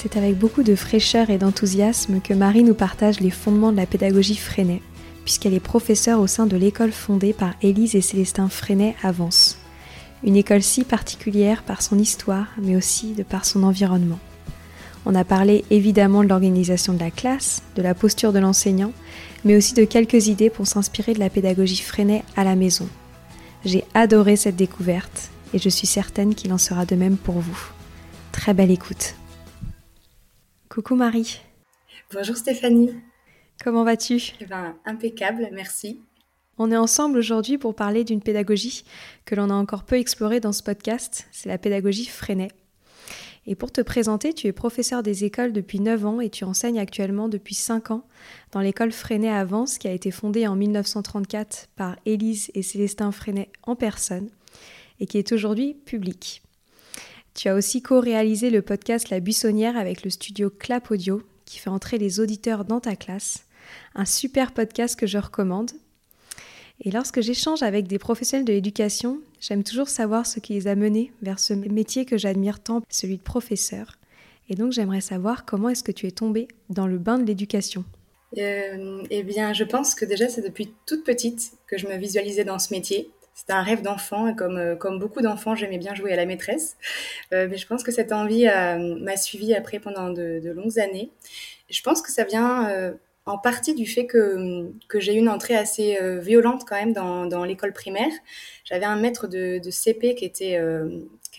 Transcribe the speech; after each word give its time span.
C'est 0.00 0.16
avec 0.16 0.38
beaucoup 0.38 0.62
de 0.62 0.76
fraîcheur 0.76 1.28
et 1.28 1.38
d'enthousiasme 1.38 2.20
que 2.20 2.32
Marie 2.32 2.62
nous 2.62 2.74
partage 2.74 3.18
les 3.18 3.30
fondements 3.30 3.72
de 3.72 3.76
la 3.76 3.84
pédagogie 3.84 4.36
Freinet, 4.36 4.80
puisqu'elle 5.24 5.54
est 5.54 5.58
professeure 5.58 6.20
au 6.20 6.28
sein 6.28 6.46
de 6.46 6.56
l'école 6.56 6.92
fondée 6.92 7.32
par 7.32 7.54
Élise 7.62 7.96
et 7.96 8.00
Célestin 8.00 8.48
Freinet 8.48 8.94
à 9.02 9.10
Vence. 9.10 9.58
Une 10.22 10.36
école 10.36 10.62
si 10.62 10.84
particulière 10.84 11.64
par 11.64 11.82
son 11.82 11.98
histoire, 11.98 12.46
mais 12.62 12.76
aussi 12.76 13.14
de 13.14 13.24
par 13.24 13.44
son 13.44 13.64
environnement. 13.64 14.20
On 15.04 15.16
a 15.16 15.24
parlé 15.24 15.64
évidemment 15.68 16.22
de 16.22 16.28
l'organisation 16.28 16.92
de 16.92 17.00
la 17.00 17.10
classe, 17.10 17.64
de 17.74 17.82
la 17.82 17.96
posture 17.96 18.32
de 18.32 18.38
l'enseignant, 18.38 18.92
mais 19.44 19.56
aussi 19.56 19.74
de 19.74 19.82
quelques 19.82 20.28
idées 20.28 20.48
pour 20.48 20.68
s'inspirer 20.68 21.12
de 21.12 21.18
la 21.18 21.28
pédagogie 21.28 21.82
Freinet 21.82 22.22
à 22.36 22.44
la 22.44 22.54
maison. 22.54 22.88
J'ai 23.64 23.82
adoré 23.94 24.36
cette 24.36 24.54
découverte 24.54 25.30
et 25.52 25.58
je 25.58 25.68
suis 25.68 25.88
certaine 25.88 26.36
qu'il 26.36 26.52
en 26.52 26.58
sera 26.58 26.86
de 26.86 26.94
même 26.94 27.16
pour 27.16 27.40
vous. 27.40 27.58
Très 28.30 28.54
belle 28.54 28.70
écoute. 28.70 29.16
Coucou 30.78 30.94
Marie. 30.94 31.40
Bonjour 32.12 32.36
Stéphanie. 32.36 32.92
Comment 33.64 33.82
vas-tu? 33.82 34.34
Eh 34.40 34.44
ben, 34.44 34.76
Impeccable, 34.84 35.48
merci. 35.50 36.00
On 36.56 36.70
est 36.70 36.76
ensemble 36.76 37.18
aujourd'hui 37.18 37.58
pour 37.58 37.74
parler 37.74 38.04
d'une 38.04 38.22
pédagogie 38.22 38.84
que 39.24 39.34
l'on 39.34 39.50
a 39.50 39.54
encore 39.54 39.82
peu 39.82 39.96
explorée 39.96 40.38
dans 40.38 40.52
ce 40.52 40.62
podcast, 40.62 41.26
c'est 41.32 41.48
la 41.48 41.58
pédagogie 41.58 42.06
Freinet. 42.06 42.52
Et 43.44 43.56
pour 43.56 43.72
te 43.72 43.80
présenter, 43.80 44.32
tu 44.32 44.46
es 44.46 44.52
professeur 44.52 45.02
des 45.02 45.24
écoles 45.24 45.52
depuis 45.52 45.80
9 45.80 46.06
ans 46.06 46.20
et 46.20 46.30
tu 46.30 46.44
enseignes 46.44 46.78
actuellement 46.78 47.28
depuis 47.28 47.56
5 47.56 47.90
ans 47.90 48.06
dans 48.52 48.60
l'école 48.60 48.92
Freinet 48.92 49.30
à 49.30 49.44
Vence 49.44 49.78
qui 49.78 49.88
a 49.88 49.92
été 49.92 50.12
fondée 50.12 50.46
en 50.46 50.54
1934 50.54 51.70
par 51.74 51.96
Élise 52.06 52.52
et 52.54 52.62
Célestin 52.62 53.10
Freinet 53.10 53.50
en 53.64 53.74
personne 53.74 54.30
et 55.00 55.06
qui 55.06 55.18
est 55.18 55.32
aujourd'hui 55.32 55.74
publique. 55.74 56.40
Tu 57.38 57.46
as 57.46 57.54
aussi 57.54 57.82
co-réalisé 57.82 58.50
le 58.50 58.62
podcast 58.62 59.10
La 59.10 59.20
Buissonnière 59.20 59.76
avec 59.76 60.02
le 60.02 60.10
studio 60.10 60.50
Clap 60.50 60.90
Audio 60.90 61.22
qui 61.44 61.60
fait 61.60 61.70
entrer 61.70 61.96
les 61.96 62.18
auditeurs 62.18 62.64
dans 62.64 62.80
ta 62.80 62.96
classe. 62.96 63.44
Un 63.94 64.06
super 64.06 64.50
podcast 64.50 64.98
que 64.98 65.06
je 65.06 65.18
recommande. 65.18 65.70
Et 66.80 66.90
lorsque 66.90 67.20
j'échange 67.20 67.62
avec 67.62 67.86
des 67.86 68.00
professionnels 68.00 68.44
de 68.44 68.52
l'éducation, 68.52 69.20
j'aime 69.38 69.62
toujours 69.62 69.88
savoir 69.88 70.26
ce 70.26 70.40
qui 70.40 70.54
les 70.54 70.66
a 70.66 70.74
menés 70.74 71.12
vers 71.22 71.38
ce 71.38 71.54
métier 71.54 72.06
que 72.06 72.18
j'admire 72.18 72.58
tant, 72.58 72.82
celui 72.90 73.18
de 73.18 73.22
professeur. 73.22 74.00
Et 74.48 74.56
donc 74.56 74.72
j'aimerais 74.72 75.00
savoir 75.00 75.44
comment 75.44 75.68
est-ce 75.68 75.84
que 75.84 75.92
tu 75.92 76.08
es 76.08 76.10
tombée 76.10 76.48
dans 76.70 76.88
le 76.88 76.98
bain 76.98 77.20
de 77.20 77.24
l'éducation. 77.24 77.84
Euh, 78.36 79.04
eh 79.10 79.22
bien, 79.22 79.52
je 79.52 79.62
pense 79.62 79.94
que 79.94 80.04
déjà 80.04 80.28
c'est 80.28 80.42
depuis 80.42 80.74
toute 80.86 81.04
petite 81.04 81.52
que 81.68 81.78
je 81.78 81.86
me 81.86 81.98
visualisais 81.98 82.44
dans 82.44 82.58
ce 82.58 82.74
métier. 82.74 83.12
C'était 83.38 83.52
un 83.52 83.62
rêve 83.62 83.82
d'enfant, 83.82 84.34
comme, 84.34 84.56
euh, 84.56 84.74
comme 84.74 84.98
beaucoup 84.98 85.20
d'enfants, 85.20 85.54
j'aimais 85.54 85.78
bien 85.78 85.94
jouer 85.94 86.12
à 86.12 86.16
la 86.16 86.26
maîtresse. 86.26 86.76
Euh, 87.32 87.46
mais 87.48 87.56
je 87.56 87.68
pense 87.68 87.84
que 87.84 87.92
cette 87.92 88.10
envie 88.10 88.48
euh, 88.48 88.96
m'a 88.98 89.16
suivi 89.16 89.54
après 89.54 89.78
pendant 89.78 90.10
de, 90.10 90.42
longues 90.50 90.80
années. 90.80 91.12
Je 91.70 91.80
pense 91.82 92.02
que 92.02 92.10
ça 92.10 92.24
vient 92.24 92.96
en 93.26 93.38
partie 93.38 93.76
du 93.76 93.86
fait 93.86 94.06
que, 94.06 94.72
que 94.88 94.98
j'ai 94.98 95.14
eu 95.14 95.18
une 95.18 95.28
entrée 95.28 95.54
assez 95.54 95.98
violente 96.18 96.64
quand 96.66 96.76
même 96.76 96.92
dans, 96.92 97.26
dans 97.26 97.44
l'école 97.44 97.72
primaire. 97.72 98.10
J'avais 98.64 98.86
un 98.86 98.96
maître 98.96 99.28
de, 99.28 99.60
de 99.62 99.70
CP 99.70 100.16
qui 100.16 100.24
était 100.24 100.58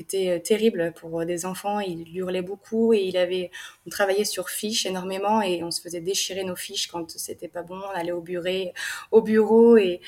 était 0.02 0.30
euh, 0.30 0.40
terrible 0.40 0.94
pour 0.96 1.26
des 1.26 1.46
enfants. 1.46 1.80
Il 1.80 2.16
hurlait 2.16 2.42
beaucoup 2.42 2.94
et 2.94 3.00
il 3.00 3.18
avait, 3.18 3.52
on 3.86 3.90
travaillait 3.90 4.26
sur 4.26 4.50
fiches 4.50 4.86
énormément 4.86 5.42
et 5.42 5.64
on 5.64 5.72
se 5.72 5.82
faisait 5.82 6.02
déchirer 6.02 6.44
nos 6.44 6.56
fiches 6.56 6.88
quand 6.88 7.10
c'était 7.12 7.48
pas 7.48 7.64
bon. 7.64 7.80
On 7.80 7.98
allait 7.98 8.12
au 8.12 8.22
bureau, 8.22 8.72
au 9.12 9.22
bureau 9.22 9.78
et, 9.78 10.02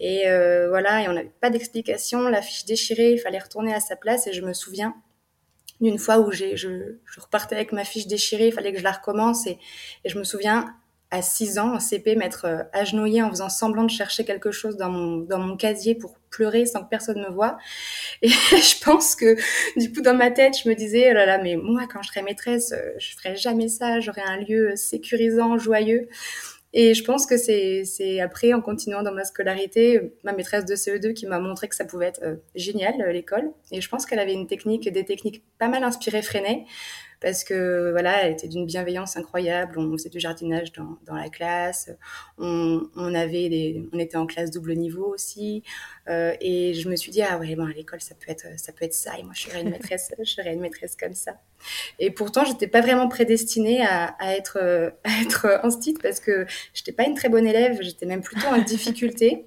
et 0.00 0.28
euh, 0.28 0.68
voilà, 0.68 1.02
et 1.02 1.08
on 1.08 1.12
n'avait 1.12 1.32
pas 1.40 1.50
d'explication. 1.50 2.28
La 2.28 2.42
fiche 2.42 2.64
déchirée, 2.64 3.12
il 3.12 3.18
fallait 3.18 3.38
retourner 3.38 3.74
à 3.74 3.80
sa 3.80 3.96
place 3.96 4.26
et 4.26 4.32
je 4.32 4.42
me 4.42 4.52
souviens 4.52 4.94
d'une 5.80 5.98
fois 5.98 6.18
où 6.18 6.30
j'ai, 6.30 6.56
je, 6.56 6.96
je, 7.04 7.20
repartais 7.20 7.56
avec 7.56 7.72
ma 7.72 7.84
fiche 7.84 8.06
déchirée, 8.06 8.48
il 8.48 8.52
fallait 8.52 8.72
que 8.72 8.78
je 8.78 8.84
la 8.84 8.92
recommence 8.92 9.48
et, 9.48 9.58
et 10.04 10.08
je 10.08 10.16
me 10.16 10.22
souviens 10.22 10.76
à 11.12 11.20
6 11.20 11.58
ans, 11.58 11.74
en 11.74 11.78
CP, 11.78 12.16
m'être 12.16 12.46
euh, 12.46 12.62
agenouillée 12.72 13.22
en 13.22 13.28
faisant 13.28 13.50
semblant 13.50 13.84
de 13.84 13.90
chercher 13.90 14.24
quelque 14.24 14.50
chose 14.50 14.78
dans 14.78 14.88
mon, 14.88 15.18
dans 15.18 15.38
mon 15.38 15.58
casier 15.58 15.94
pour 15.94 16.16
pleurer 16.30 16.64
sans 16.64 16.82
que 16.82 16.88
personne 16.88 17.20
me 17.20 17.30
voie. 17.30 17.58
Et 18.22 18.28
je 18.50 18.82
pense 18.82 19.14
que, 19.14 19.36
du 19.78 19.92
coup, 19.92 20.00
dans 20.00 20.14
ma 20.16 20.30
tête, 20.30 20.56
je 20.64 20.68
me 20.68 20.74
disais, 20.74 21.10
oh 21.10 21.14
là 21.14 21.26
là, 21.26 21.38
mais 21.38 21.56
moi, 21.56 21.82
quand 21.92 22.02
je 22.02 22.08
serai 22.08 22.22
maîtresse, 22.22 22.72
euh, 22.72 22.92
je 22.98 23.14
ferai 23.14 23.36
jamais 23.36 23.68
ça, 23.68 24.00
j'aurai 24.00 24.22
un 24.22 24.38
lieu 24.38 24.74
sécurisant, 24.74 25.58
joyeux. 25.58 26.08
Et 26.72 26.94
je 26.94 27.04
pense 27.04 27.26
que 27.26 27.36
c'est, 27.36 27.84
c'est 27.84 28.20
après, 28.20 28.54
en 28.54 28.62
continuant 28.62 29.02
dans 29.02 29.12
ma 29.12 29.24
scolarité, 29.24 30.14
ma 30.24 30.32
maîtresse 30.32 30.64
de 30.64 30.74
CE2 30.74 31.12
qui 31.12 31.26
m'a 31.26 31.38
montré 31.38 31.68
que 31.68 31.74
ça 31.74 31.84
pouvait 31.84 32.06
être 32.06 32.22
euh, 32.22 32.36
génial, 32.54 32.94
l'école. 33.12 33.50
Et 33.70 33.82
je 33.82 33.88
pense 33.90 34.06
qu'elle 34.06 34.18
avait 34.18 34.32
une 34.32 34.46
technique, 34.46 34.90
des 34.90 35.04
techniques 35.04 35.44
pas 35.58 35.68
mal 35.68 35.84
inspirées 35.84 36.22
Freinet 36.22 36.64
parce 37.22 37.44
que 37.44 37.92
voilà, 37.92 38.24
elle 38.24 38.32
était 38.32 38.48
d'une 38.48 38.66
bienveillance 38.66 39.16
incroyable. 39.16 39.78
On 39.78 39.92
faisait 39.92 40.10
du 40.10 40.18
jardinage 40.18 40.72
dans, 40.72 40.98
dans 41.06 41.14
la 41.14 41.28
classe, 41.28 41.90
on, 42.36 42.88
on 42.96 43.14
avait 43.14 43.48
des, 43.48 43.88
on 43.92 43.98
était 43.98 44.16
en 44.16 44.26
classe 44.26 44.50
double 44.50 44.74
niveau 44.74 45.06
aussi, 45.06 45.62
euh, 46.08 46.34
et 46.40 46.74
je 46.74 46.88
me 46.88 46.96
suis 46.96 47.12
dit 47.12 47.22
ah 47.22 47.38
ouais 47.38 47.52
à 47.52 47.72
l'école 47.74 48.00
ça 48.00 48.14
peut 48.14 48.30
être 48.30 48.46
ça 48.56 48.72
peut 48.72 48.84
être 48.84 48.94
ça 48.94 49.18
et 49.18 49.22
moi 49.22 49.32
je 49.36 49.42
serais 49.42 49.60
une 49.60 49.70
maîtresse 49.70 50.10
je 50.18 50.24
serais 50.24 50.52
une 50.52 50.60
maîtresse 50.60 50.96
comme 50.96 51.14
ça. 51.14 51.36
Et 52.00 52.10
pourtant 52.10 52.44
j'étais 52.44 52.66
pas 52.66 52.80
vraiment 52.80 53.08
prédestinée 53.08 53.82
à, 53.86 54.16
à 54.18 54.34
être 54.34 54.58
à 55.04 55.22
être 55.22 55.60
en 55.62 55.70
parce 56.02 56.20
que 56.20 56.46
j'étais 56.74 56.92
pas 56.92 57.04
une 57.04 57.14
très 57.14 57.28
bonne 57.28 57.46
élève, 57.46 57.78
j'étais 57.80 58.06
même 58.06 58.22
plutôt 58.22 58.48
en 58.48 58.58
difficulté. 58.58 59.46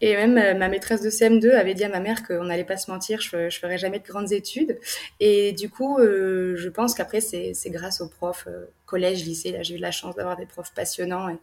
Et 0.00 0.14
même 0.14 0.36
euh, 0.38 0.54
ma 0.54 0.68
maîtresse 0.68 1.02
de 1.02 1.10
CM2 1.10 1.52
avait 1.52 1.74
dit 1.74 1.84
à 1.84 1.88
ma 1.88 2.00
mère 2.00 2.26
qu'on 2.26 2.44
n'allait 2.44 2.64
pas 2.64 2.76
se 2.76 2.90
mentir, 2.90 3.20
je, 3.20 3.48
je 3.48 3.58
ferais 3.58 3.78
jamais 3.78 3.98
de 3.98 4.06
grandes 4.06 4.32
études. 4.32 4.78
Et 5.20 5.52
du 5.52 5.70
coup, 5.70 5.98
euh, 5.98 6.54
je 6.56 6.68
pense 6.68 6.94
qu'après, 6.94 7.20
c'est 7.20 7.54
grâce 7.66 8.00
aux 8.00 8.08
profs, 8.08 8.46
euh, 8.46 8.66
collège, 8.84 9.24
lycée, 9.24 9.52
là, 9.52 9.62
j'ai 9.62 9.76
eu 9.76 9.78
la 9.78 9.90
chance 9.90 10.14
d'avoir 10.14 10.36
des 10.36 10.46
profs 10.46 10.72
passionnants 10.74 11.28
et, 11.28 11.38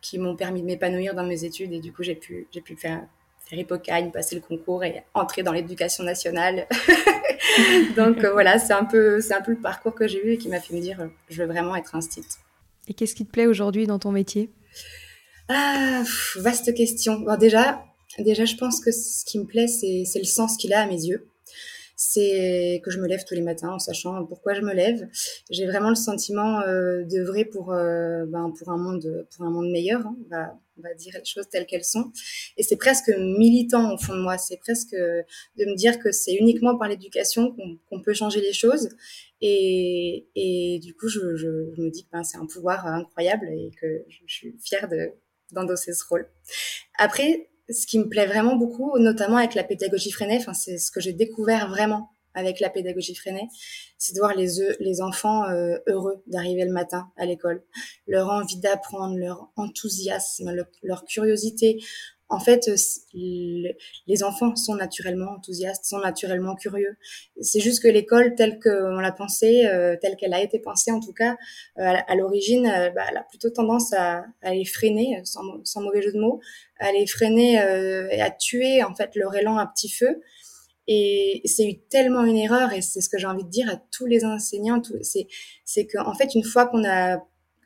qui 0.00 0.18
m'ont 0.18 0.36
permis 0.36 0.62
de 0.62 0.66
m'épanouir 0.66 1.14
dans 1.14 1.24
mes 1.24 1.44
études. 1.44 1.72
Et 1.72 1.80
du 1.80 1.92
coup, 1.92 2.02
j'ai 2.02 2.14
pu, 2.14 2.46
j'ai 2.52 2.60
pu 2.60 2.76
faire, 2.76 3.02
faire 3.46 3.58
Hippocagne, 3.58 4.10
passer 4.10 4.34
le 4.34 4.40
concours 4.40 4.84
et 4.84 5.02
entrer 5.14 5.42
dans 5.42 5.52
l'éducation 5.52 6.04
nationale. 6.04 6.66
Donc 7.96 8.24
euh, 8.24 8.32
voilà, 8.32 8.58
c'est 8.58 8.72
un, 8.72 8.84
peu, 8.84 9.20
un 9.30 9.40
peu 9.42 9.52
le 9.52 9.60
parcours 9.60 9.94
que 9.94 10.06
j'ai 10.06 10.24
eu 10.26 10.32
et 10.32 10.38
qui 10.38 10.48
m'a 10.48 10.60
fait 10.60 10.74
me 10.74 10.80
dire, 10.80 11.08
je 11.28 11.42
veux 11.42 11.48
vraiment 11.48 11.76
être 11.76 11.94
un 11.94 12.00
stit. 12.00 12.24
Et 12.88 12.94
qu'est-ce 12.94 13.14
qui 13.14 13.26
te 13.26 13.30
plaît 13.30 13.46
aujourd'hui 13.46 13.86
dans 13.86 13.98
ton 13.98 14.12
métier? 14.12 14.50
Ah, 15.48 16.02
vaste 16.36 16.74
question. 16.74 17.20
Bon, 17.20 17.36
déjà, 17.36 17.84
déjà, 18.22 18.44
je 18.44 18.56
pense 18.56 18.80
que 18.80 18.90
ce 18.90 19.24
qui 19.24 19.38
me 19.38 19.44
plaît, 19.44 19.68
c'est 19.68 20.18
le 20.18 20.24
sens 20.24 20.56
qu'il 20.56 20.72
a 20.72 20.82
à 20.82 20.86
mes 20.86 21.04
yeux 21.04 21.28
c'est 21.96 22.82
que 22.84 22.90
je 22.90 23.00
me 23.00 23.08
lève 23.08 23.24
tous 23.24 23.34
les 23.34 23.42
matins 23.42 23.70
en 23.70 23.78
sachant 23.78 24.24
pourquoi 24.26 24.52
je 24.52 24.60
me 24.60 24.74
lève. 24.74 25.08
J'ai 25.50 25.66
vraiment 25.66 25.88
le 25.88 25.94
sentiment 25.94 26.60
euh, 26.60 27.02
d'œuvrer 27.04 27.46
pour, 27.46 27.72
euh, 27.72 28.26
ben, 28.26 28.52
pour, 28.56 28.68
un 28.68 28.76
monde, 28.76 29.26
pour 29.34 29.46
un 29.46 29.50
monde 29.50 29.70
meilleur, 29.70 30.06
hein. 30.06 30.14
on, 30.24 30.28
va, 30.28 30.60
on, 30.76 30.82
va, 30.82 30.94
dire 30.94 31.14
les 31.18 31.24
choses 31.24 31.48
telles 31.48 31.64
qu'elles 31.64 31.84
sont. 31.84 32.12
Et 32.58 32.62
c'est 32.62 32.76
presque 32.76 33.08
militant 33.16 33.94
au 33.94 33.98
fond 33.98 34.14
de 34.14 34.20
moi, 34.20 34.36
c'est 34.36 34.58
presque 34.58 34.94
de 34.94 35.64
me 35.64 35.74
dire 35.74 35.98
que 35.98 36.12
c'est 36.12 36.34
uniquement 36.34 36.76
par 36.76 36.88
l'éducation 36.88 37.56
qu'on 37.88 38.02
peut 38.02 38.14
changer 38.14 38.42
les 38.42 38.52
choses. 38.52 38.90
Et, 39.40 40.28
et 40.34 40.78
du 40.80 40.94
coup, 40.94 41.08
je, 41.08 41.34
je, 41.36 41.48
me 41.48 41.90
dis 41.90 42.04
que 42.04 42.10
ben, 42.12 42.24
c'est 42.24 42.36
un 42.36 42.46
pouvoir 42.46 42.86
incroyable 42.86 43.48
et 43.48 43.70
que 43.80 44.04
je, 44.08 44.18
je 44.26 44.34
suis 44.34 44.56
fière 44.62 44.86
d'endosser 45.50 45.94
ce 45.94 46.04
rôle. 46.04 46.28
Après, 46.98 47.48
ce 47.68 47.86
qui 47.86 47.98
me 47.98 48.08
plaît 48.08 48.26
vraiment 48.26 48.56
beaucoup, 48.56 48.98
notamment 48.98 49.36
avec 49.36 49.54
la 49.54 49.64
pédagogie 49.64 50.10
freinée, 50.10 50.38
enfin, 50.38 50.54
c'est 50.54 50.78
ce 50.78 50.90
que 50.90 51.00
j'ai 51.00 51.12
découvert 51.12 51.68
vraiment 51.68 52.10
avec 52.34 52.60
la 52.60 52.68
pédagogie 52.68 53.14
freinée, 53.14 53.48
c'est 53.96 54.12
de 54.14 54.18
voir 54.18 54.34
les, 54.34 55.00
enfants 55.00 55.44
euh, 55.44 55.78
heureux 55.86 56.22
d'arriver 56.26 56.66
le 56.66 56.72
matin 56.72 57.10
à 57.16 57.24
l'école, 57.24 57.64
leur 58.06 58.28
envie 58.28 58.58
d'apprendre, 58.58 59.16
leur 59.16 59.48
enthousiasme, 59.56 60.54
leur 60.82 61.04
curiosité 61.06 61.82
en 62.28 62.40
fait, 62.40 62.68
euh, 62.68 63.72
les 64.06 64.22
enfants 64.24 64.56
sont 64.56 64.74
naturellement 64.74 65.32
enthousiastes, 65.36 65.84
sont 65.84 65.98
naturellement 65.98 66.56
curieux. 66.56 66.96
C'est 67.40 67.60
juste 67.60 67.82
que 67.82 67.88
l'école, 67.88 68.34
telle 68.34 68.58
qu'on 68.58 68.98
l'a 68.98 69.12
pensée, 69.12 69.66
euh, 69.66 69.96
telle 70.00 70.16
qu'elle 70.16 70.34
a 70.34 70.42
été 70.42 70.58
pensée 70.58 70.90
en 70.90 70.98
tout 70.98 71.12
cas, 71.12 71.36
euh, 71.78 71.94
à, 72.06 72.14
l'origine, 72.16 72.64
bah, 72.94 73.02
elle 73.10 73.16
a 73.16 73.22
plutôt 73.22 73.50
tendance 73.50 73.92
à, 73.92 74.24
à 74.42 74.54
les 74.54 74.64
freiner, 74.64 75.20
sans, 75.24 75.80
mauvais 75.80 76.02
jeu 76.02 76.12
de 76.12 76.18
mots, 76.18 76.40
à 76.80 76.90
les 76.90 77.06
freiner 77.06 77.54
et 78.10 78.20
à 78.20 78.30
tuer 78.30 78.82
en 78.82 78.94
fait 78.94 79.14
leur 79.14 79.34
élan 79.36 79.56
à 79.56 79.66
petit 79.66 79.90
feu. 79.90 80.20
Et 80.88 81.42
c'est 81.44 81.66
eu 81.66 81.78
tellement 81.78 82.24
une 82.24 82.36
erreur, 82.36 82.72
et 82.72 82.80
c'est 82.80 83.00
ce 83.00 83.08
que 83.08 83.18
j'ai 83.18 83.26
envie 83.26 83.44
de 83.44 83.50
dire 83.50 83.68
à 83.68 83.76
tous 83.90 84.06
les 84.06 84.24
enseignants, 84.24 84.80
c'est 85.02 85.86
qu'en 85.86 86.14
fait, 86.14 86.34
une 86.34 86.44
fois 86.44 86.66
qu'on 86.66 86.84
a 86.84 87.18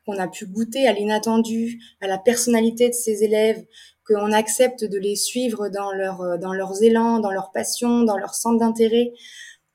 qu'on 0.07 0.19
a 0.19 0.29
pu 0.29 0.47
goûter 0.47 0.87
à 0.87 0.93
l'inattendu, 0.93 1.79
à 2.01 2.07
la 2.07 2.19
personnalité 2.19 2.89
de 2.89 2.95
ces 2.95 3.23
élèves, 3.23 3.65
qu'on 4.11 4.33
accepte 4.33 4.85
de 4.85 4.99
les 4.99 5.15
suivre 5.15 5.69
dans 5.69 5.93
leur 5.93 6.21
euh, 6.23 6.37
dans 6.37 6.53
leurs 6.53 6.83
élans, 6.83 7.21
dans 7.21 7.31
leurs 7.31 7.53
passions, 7.53 8.03
dans 8.03 8.17
leur 8.17 8.35
centre 8.35 8.59
d'intérêt. 8.59 9.13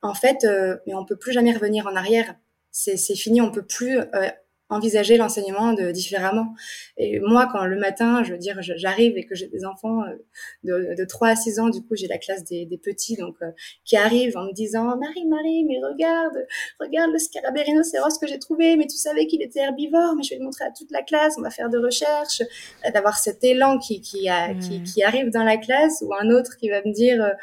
En 0.01 0.13
fait, 0.13 0.43
euh, 0.43 0.77
mais 0.85 0.93
on 0.93 1.05
peut 1.05 1.15
plus 1.15 1.31
jamais 1.31 1.53
revenir 1.53 1.87
en 1.87 1.95
arrière. 1.95 2.35
C'est 2.71 2.97
fini, 3.15 3.39
on 3.39 3.51
peut 3.51 3.65
plus 3.65 3.99
euh, 3.99 4.29
envisager 4.69 5.17
l'enseignement 5.17 5.73
de, 5.73 5.91
différemment. 5.91 6.53
Et 6.97 7.19
moi, 7.19 7.47
quand 7.51 7.65
le 7.65 7.77
matin, 7.77 8.23
je 8.23 8.31
veux 8.31 8.37
dire, 8.37 8.57
j'arrive 8.61 9.17
et 9.17 9.23
que 9.23 9.35
j'ai 9.35 9.47
des 9.47 9.63
enfants 9.63 10.01
euh, 10.03 10.15
de, 10.63 10.95
de 10.97 11.05
3 11.05 11.29
à 11.29 11.35
6 11.35 11.59
ans, 11.59 11.69
du 11.69 11.81
coup, 11.81 11.95
j'ai 11.95 12.07
la 12.07 12.17
classe 12.17 12.43
des, 12.43 12.65
des 12.65 12.77
petits, 12.77 13.15
donc 13.15 13.35
euh, 13.41 13.51
qui 13.83 13.95
arrivent 13.95 14.37
en 14.37 14.45
me 14.45 14.53
disant 14.53 14.97
Marie, 14.97 15.25
Marie, 15.27 15.65
mais 15.65 15.77
regarde, 15.87 16.45
regarde 16.79 17.11
le 17.11 17.19
scarabée 17.19 17.61
rhinocéros 17.61 18.17
que 18.19 18.27
j'ai 18.27 18.39
trouvé, 18.39 18.75
mais 18.75 18.87
tu 18.87 18.97
savais 18.97 19.27
qu'il 19.27 19.43
était 19.43 19.59
herbivore, 19.59 20.15
mais 20.15 20.23
je 20.23 20.31
vais 20.31 20.39
le 20.39 20.45
montrer 20.45 20.65
à 20.65 20.71
toute 20.71 20.91
la 20.91 21.03
classe, 21.03 21.35
on 21.37 21.41
va 21.41 21.51
faire 21.51 21.69
de 21.69 21.77
recherches, 21.77 22.41
euh, 22.85 22.91
d'avoir 22.91 23.17
cet 23.17 23.43
élan 23.43 23.77
qui, 23.77 24.01
qui, 24.01 24.29
a, 24.29 24.55
qui, 24.55 24.81
qui, 24.81 25.03
arrive 25.03 25.29
dans 25.29 25.43
la 25.43 25.57
classe, 25.57 26.01
ou 26.01 26.13
un 26.13 26.29
autre 26.31 26.57
qui 26.57 26.69
va 26.69 26.81
me 26.81 26.91
dire 26.91 27.35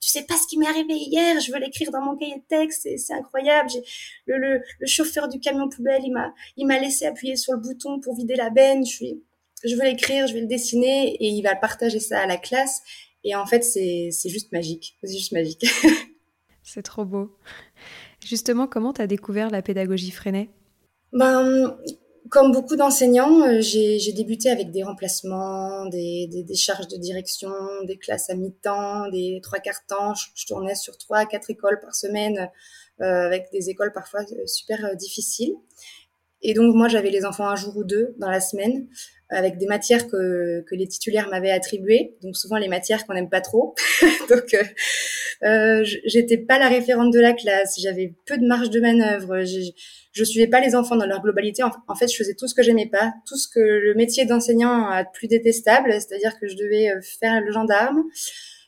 tu 0.00 0.10
sais 0.10 0.22
pas 0.22 0.36
ce 0.36 0.46
qui 0.46 0.58
m'est 0.58 0.68
arrivé 0.68 0.94
hier, 0.94 1.40
je 1.40 1.50
veux 1.52 1.58
l'écrire 1.58 1.90
dans 1.90 2.00
mon 2.00 2.16
cahier 2.16 2.36
de 2.36 2.44
texte, 2.48 2.88
c'est 2.96 3.12
incroyable. 3.12 3.70
Le, 4.26 4.38
le, 4.38 4.62
le, 4.78 4.86
chauffeur 4.86 5.28
du 5.28 5.40
camion 5.40 5.68
poubelle, 5.68 6.02
il 6.04 6.12
m'a, 6.12 6.32
il 6.56 6.66
m'a 6.66 6.78
laissé 6.78 7.06
appuyer 7.06 7.36
sur 7.36 7.52
le 7.54 7.60
bouton 7.60 8.00
pour 8.00 8.14
vider 8.16 8.36
la 8.36 8.50
benne. 8.50 8.86
Je 8.86 8.92
suis, 8.92 9.22
je 9.64 9.74
veux 9.74 9.82
l'écrire, 9.82 10.26
je 10.26 10.34
vais 10.34 10.40
le 10.40 10.46
dessiner 10.46 11.14
et 11.14 11.28
il 11.28 11.42
va 11.42 11.56
partager 11.56 12.00
ça 12.00 12.20
à 12.20 12.26
la 12.26 12.36
classe. 12.36 12.82
Et 13.24 13.34
en 13.34 13.46
fait, 13.46 13.62
c'est, 13.62 14.10
c'est 14.12 14.28
juste 14.28 14.52
magique. 14.52 14.96
C'est 15.02 15.12
juste 15.12 15.32
magique. 15.32 15.66
c'est 16.62 16.82
trop 16.82 17.04
beau. 17.04 17.36
Justement, 18.24 18.66
comment 18.66 18.92
tu 18.92 19.02
as 19.02 19.06
découvert 19.06 19.50
la 19.50 19.62
pédagogie 19.62 20.10
freinée 20.10 20.50
ben, 21.12 21.76
comme 22.30 22.52
beaucoup 22.52 22.76
d'enseignants, 22.76 23.42
euh, 23.42 23.60
j'ai 23.60 24.12
débuté 24.12 24.50
avec 24.50 24.70
des 24.70 24.82
remplacements, 24.82 25.86
des, 25.86 26.44
charges 26.54 26.88
de 26.88 26.96
direction, 26.96 27.50
des 27.84 27.96
classes 27.96 28.30
à 28.30 28.34
mi-temps, 28.34 29.08
des 29.08 29.40
trois 29.42 29.58
quarts 29.58 29.84
temps. 29.86 30.14
Je, 30.14 30.46
tournais 30.46 30.74
sur 30.74 30.96
trois 30.98 31.18
à 31.18 31.26
quatre 31.26 31.50
écoles 31.50 31.80
par 31.80 31.94
semaine, 31.94 32.50
euh, 33.00 33.26
avec 33.26 33.50
des 33.52 33.70
écoles 33.70 33.92
parfois 33.92 34.20
euh, 34.20 34.46
super 34.46 34.96
difficiles. 34.96 35.54
Et 36.42 36.54
donc 36.54 36.74
moi, 36.74 36.88
j'avais 36.88 37.10
les 37.10 37.24
enfants 37.24 37.48
un 37.48 37.56
jour 37.56 37.76
ou 37.76 37.84
deux 37.84 38.14
dans 38.18 38.30
la 38.30 38.40
semaine, 38.40 38.88
avec 39.30 39.58
des 39.58 39.66
matières 39.66 40.06
que, 40.06 40.62
que 40.62 40.74
les 40.74 40.86
titulaires 40.86 41.28
m'avaient 41.28 41.50
attribuées, 41.50 42.16
donc 42.22 42.36
souvent 42.36 42.56
les 42.56 42.68
matières 42.68 43.06
qu'on 43.06 43.14
n'aime 43.14 43.28
pas 43.28 43.40
trop. 43.40 43.74
donc 44.28 44.54
euh, 44.54 44.62
euh 45.44 45.84
j'étais 46.04 46.38
pas 46.38 46.58
la 46.58 46.68
référente 46.68 47.12
de 47.12 47.20
la 47.20 47.32
classe, 47.32 47.78
j'avais 47.80 48.14
peu 48.26 48.38
de 48.38 48.46
marge 48.46 48.70
de 48.70 48.80
manœuvre 48.80 49.44
je 50.18 50.24
suivais 50.24 50.48
pas 50.48 50.60
les 50.60 50.74
enfants 50.74 50.96
dans 50.96 51.06
leur 51.06 51.22
globalité. 51.22 51.62
En, 51.62 51.94
fait, 51.94 52.08
je 52.08 52.16
faisais 52.16 52.34
tout 52.34 52.48
ce 52.48 52.54
que 52.54 52.62
j'aimais 52.62 52.88
pas, 52.90 53.14
tout 53.26 53.36
ce 53.36 53.48
que 53.48 53.60
le 53.60 53.94
métier 53.94 54.24
d'enseignant 54.26 54.88
a 54.88 55.04
de 55.04 55.08
plus 55.12 55.28
détestable, 55.28 55.92
c'est-à-dire 55.92 56.38
que 56.40 56.48
je 56.48 56.56
devais 56.56 56.90
euh, 56.90 57.00
faire 57.00 57.40
le 57.40 57.52
gendarme, 57.52 58.02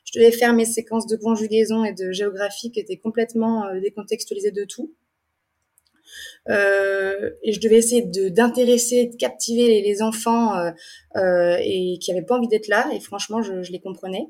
je 0.05 0.19
devais 0.19 0.31
faire 0.31 0.53
mes 0.53 0.65
séquences 0.65 1.07
de 1.07 1.17
conjugaison 1.17 1.85
et 1.85 1.93
de 1.93 2.13
géographie 2.13 2.71
qui 2.71 2.81
étaient 2.81 2.99
complètement 2.99 3.67
euh, 3.67 3.81
décontextualisées 3.81 4.53
de 4.53 4.65
tout. 4.65 4.95
Euh, 6.49 7.31
et 7.43 7.53
je 7.53 7.61
devais 7.61 7.77
essayer 7.77 8.03
d'intéresser, 8.03 9.07
de, 9.07 9.17
captiver 9.17 9.83
les, 9.83 10.03
enfants 10.03 10.57
euh, 11.17 11.57
et 11.61 11.99
qui 12.01 12.11
avaient 12.11 12.23
pas 12.23 12.37
envie 12.37 12.49
d'être 12.49 12.69
là. 12.69 12.89
Et 12.95 13.01
franchement, 13.01 13.43
je, 13.43 13.63
je 13.63 13.73
les 13.73 13.81
comprenais. 13.81 14.27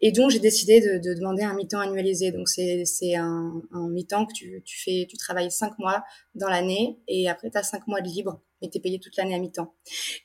Et 0.00 0.10
donc, 0.10 0.30
j'ai 0.30 0.40
décidé 0.40 0.80
de, 0.80 0.98
de, 0.98 1.14
demander 1.14 1.44
un 1.44 1.54
mi-temps 1.54 1.78
annualisé. 1.78 2.32
Donc, 2.32 2.48
c'est 2.48 3.14
un, 3.14 3.62
un 3.70 3.88
mi-temps 3.88 4.26
que 4.26 4.32
tu, 4.32 4.62
tu, 4.64 4.82
fais, 4.82 5.06
tu 5.08 5.16
travailles 5.16 5.52
cinq 5.52 5.78
mois 5.78 6.02
dans 6.34 6.48
l'année 6.48 6.98
et 7.06 7.28
après, 7.28 7.50
tu 7.50 7.58
as 7.58 7.62
cinq 7.62 7.86
mois 7.86 8.00
de 8.00 8.08
libre 8.08 8.40
es 8.66 8.80
payé 8.80 8.98
toute 8.98 9.16
l'année 9.16 9.34
à 9.34 9.38
mi-temps. 9.38 9.74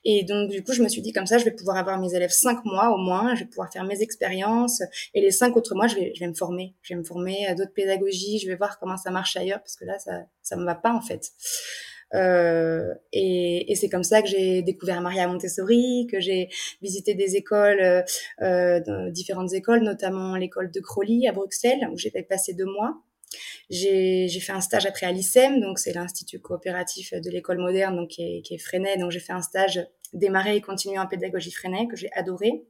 Et 0.04 0.24
donc, 0.24 0.50
du 0.50 0.64
coup, 0.64 0.74
je 0.74 0.84
me 0.84 0.90
suis 0.90 1.02
dit 1.02 1.12
comme 1.12 1.26
ça, 1.26 1.38
je 1.38 1.46
vais 1.46 1.52
pouvoir 1.52 1.78
avoir 1.78 2.00
mes 2.00 2.14
élèves 2.14 2.32
cinq 2.32 2.64
mois 2.66 2.94
au 2.94 2.98
moins, 2.98 3.36
je 3.36 3.42
vais 3.42 3.50
pouvoir 3.50 3.72
faire 3.72 3.84
mes 3.84 4.02
expériences 4.02 4.82
et 5.14 5.22
les 5.22 5.32
cinq 5.32 5.56
autres 5.58 5.76
mois, 5.76 5.88
je 5.88 5.96
vais, 5.96 6.12
je 6.16 6.20
vais 6.20 6.28
me 6.28 6.36
former. 6.36 6.76
Je 6.82 6.94
vais 6.94 7.00
me 7.00 7.04
former 7.06 7.46
à 7.48 7.56
d'autres 7.56 7.74
pédagogies, 7.74 8.40
je 8.40 8.48
vais 8.48 8.56
voir 8.56 8.80
comment 8.80 8.98
ça 8.98 9.12
marche 9.12 9.36
ailleurs 9.38 9.60
parce 9.60 9.76
que 9.76 9.86
là, 9.86 10.00
ça 10.00 10.26
ça 10.42 10.56
me 10.56 10.66
va 10.66 10.76
pas 10.76 10.94
en 10.94 11.02
fait. 11.02 11.32
Euh, 12.14 12.94
et, 13.12 13.72
et 13.72 13.76
c'est 13.76 13.90
comme 13.90 14.04
ça 14.04 14.22
que 14.22 14.28
j'ai 14.30 14.62
découvert 14.62 15.02
Maria 15.02 15.28
Montessori, 15.28 16.08
que 16.10 16.20
j'ai 16.20 16.50
visité 16.82 17.16
des 17.16 17.36
écoles, 17.36 17.82
euh, 17.82 18.02
euh 18.42 19.10
différentes 19.12 19.54
écoles, 19.54 19.82
notamment 19.82 20.36
l'école 20.36 20.72
de 20.72 20.80
Crowley 20.80 21.28
à 21.28 21.34
Bruxelles, 21.34 21.90
où 21.92 21.98
j'ai 21.98 22.12
passé 22.12 22.54
deux 22.54 22.66
mois. 22.66 22.96
J'ai 23.70 24.40
fait 24.40 24.54
un 24.54 24.62
stage 24.62 24.86
après 24.86 25.06
à 25.06 25.12
l'ICEM, 25.12 25.60
donc 25.60 25.80
c'est 25.80 25.94
l'Institut 25.94 26.40
coopératif 26.40 27.14
de 27.14 27.30
l'école 27.30 27.60
moderne, 27.60 27.96
donc 27.96 28.10
qui 28.10 28.24
est, 28.24 28.42
qui 28.42 28.56
est 28.56 28.58
Freinet. 28.58 28.98
Donc 28.98 29.12
j'ai 29.12 29.20
fait 29.20 29.34
un 29.34 29.42
stage 29.42 29.86
démarré 30.14 30.56
et 30.56 30.62
continué 30.62 30.98
en 30.98 31.08
pédagogie 31.08 31.52
Freinet 31.52 31.88
que 31.88 31.98
j'ai 31.98 32.12
adoré 32.14 32.66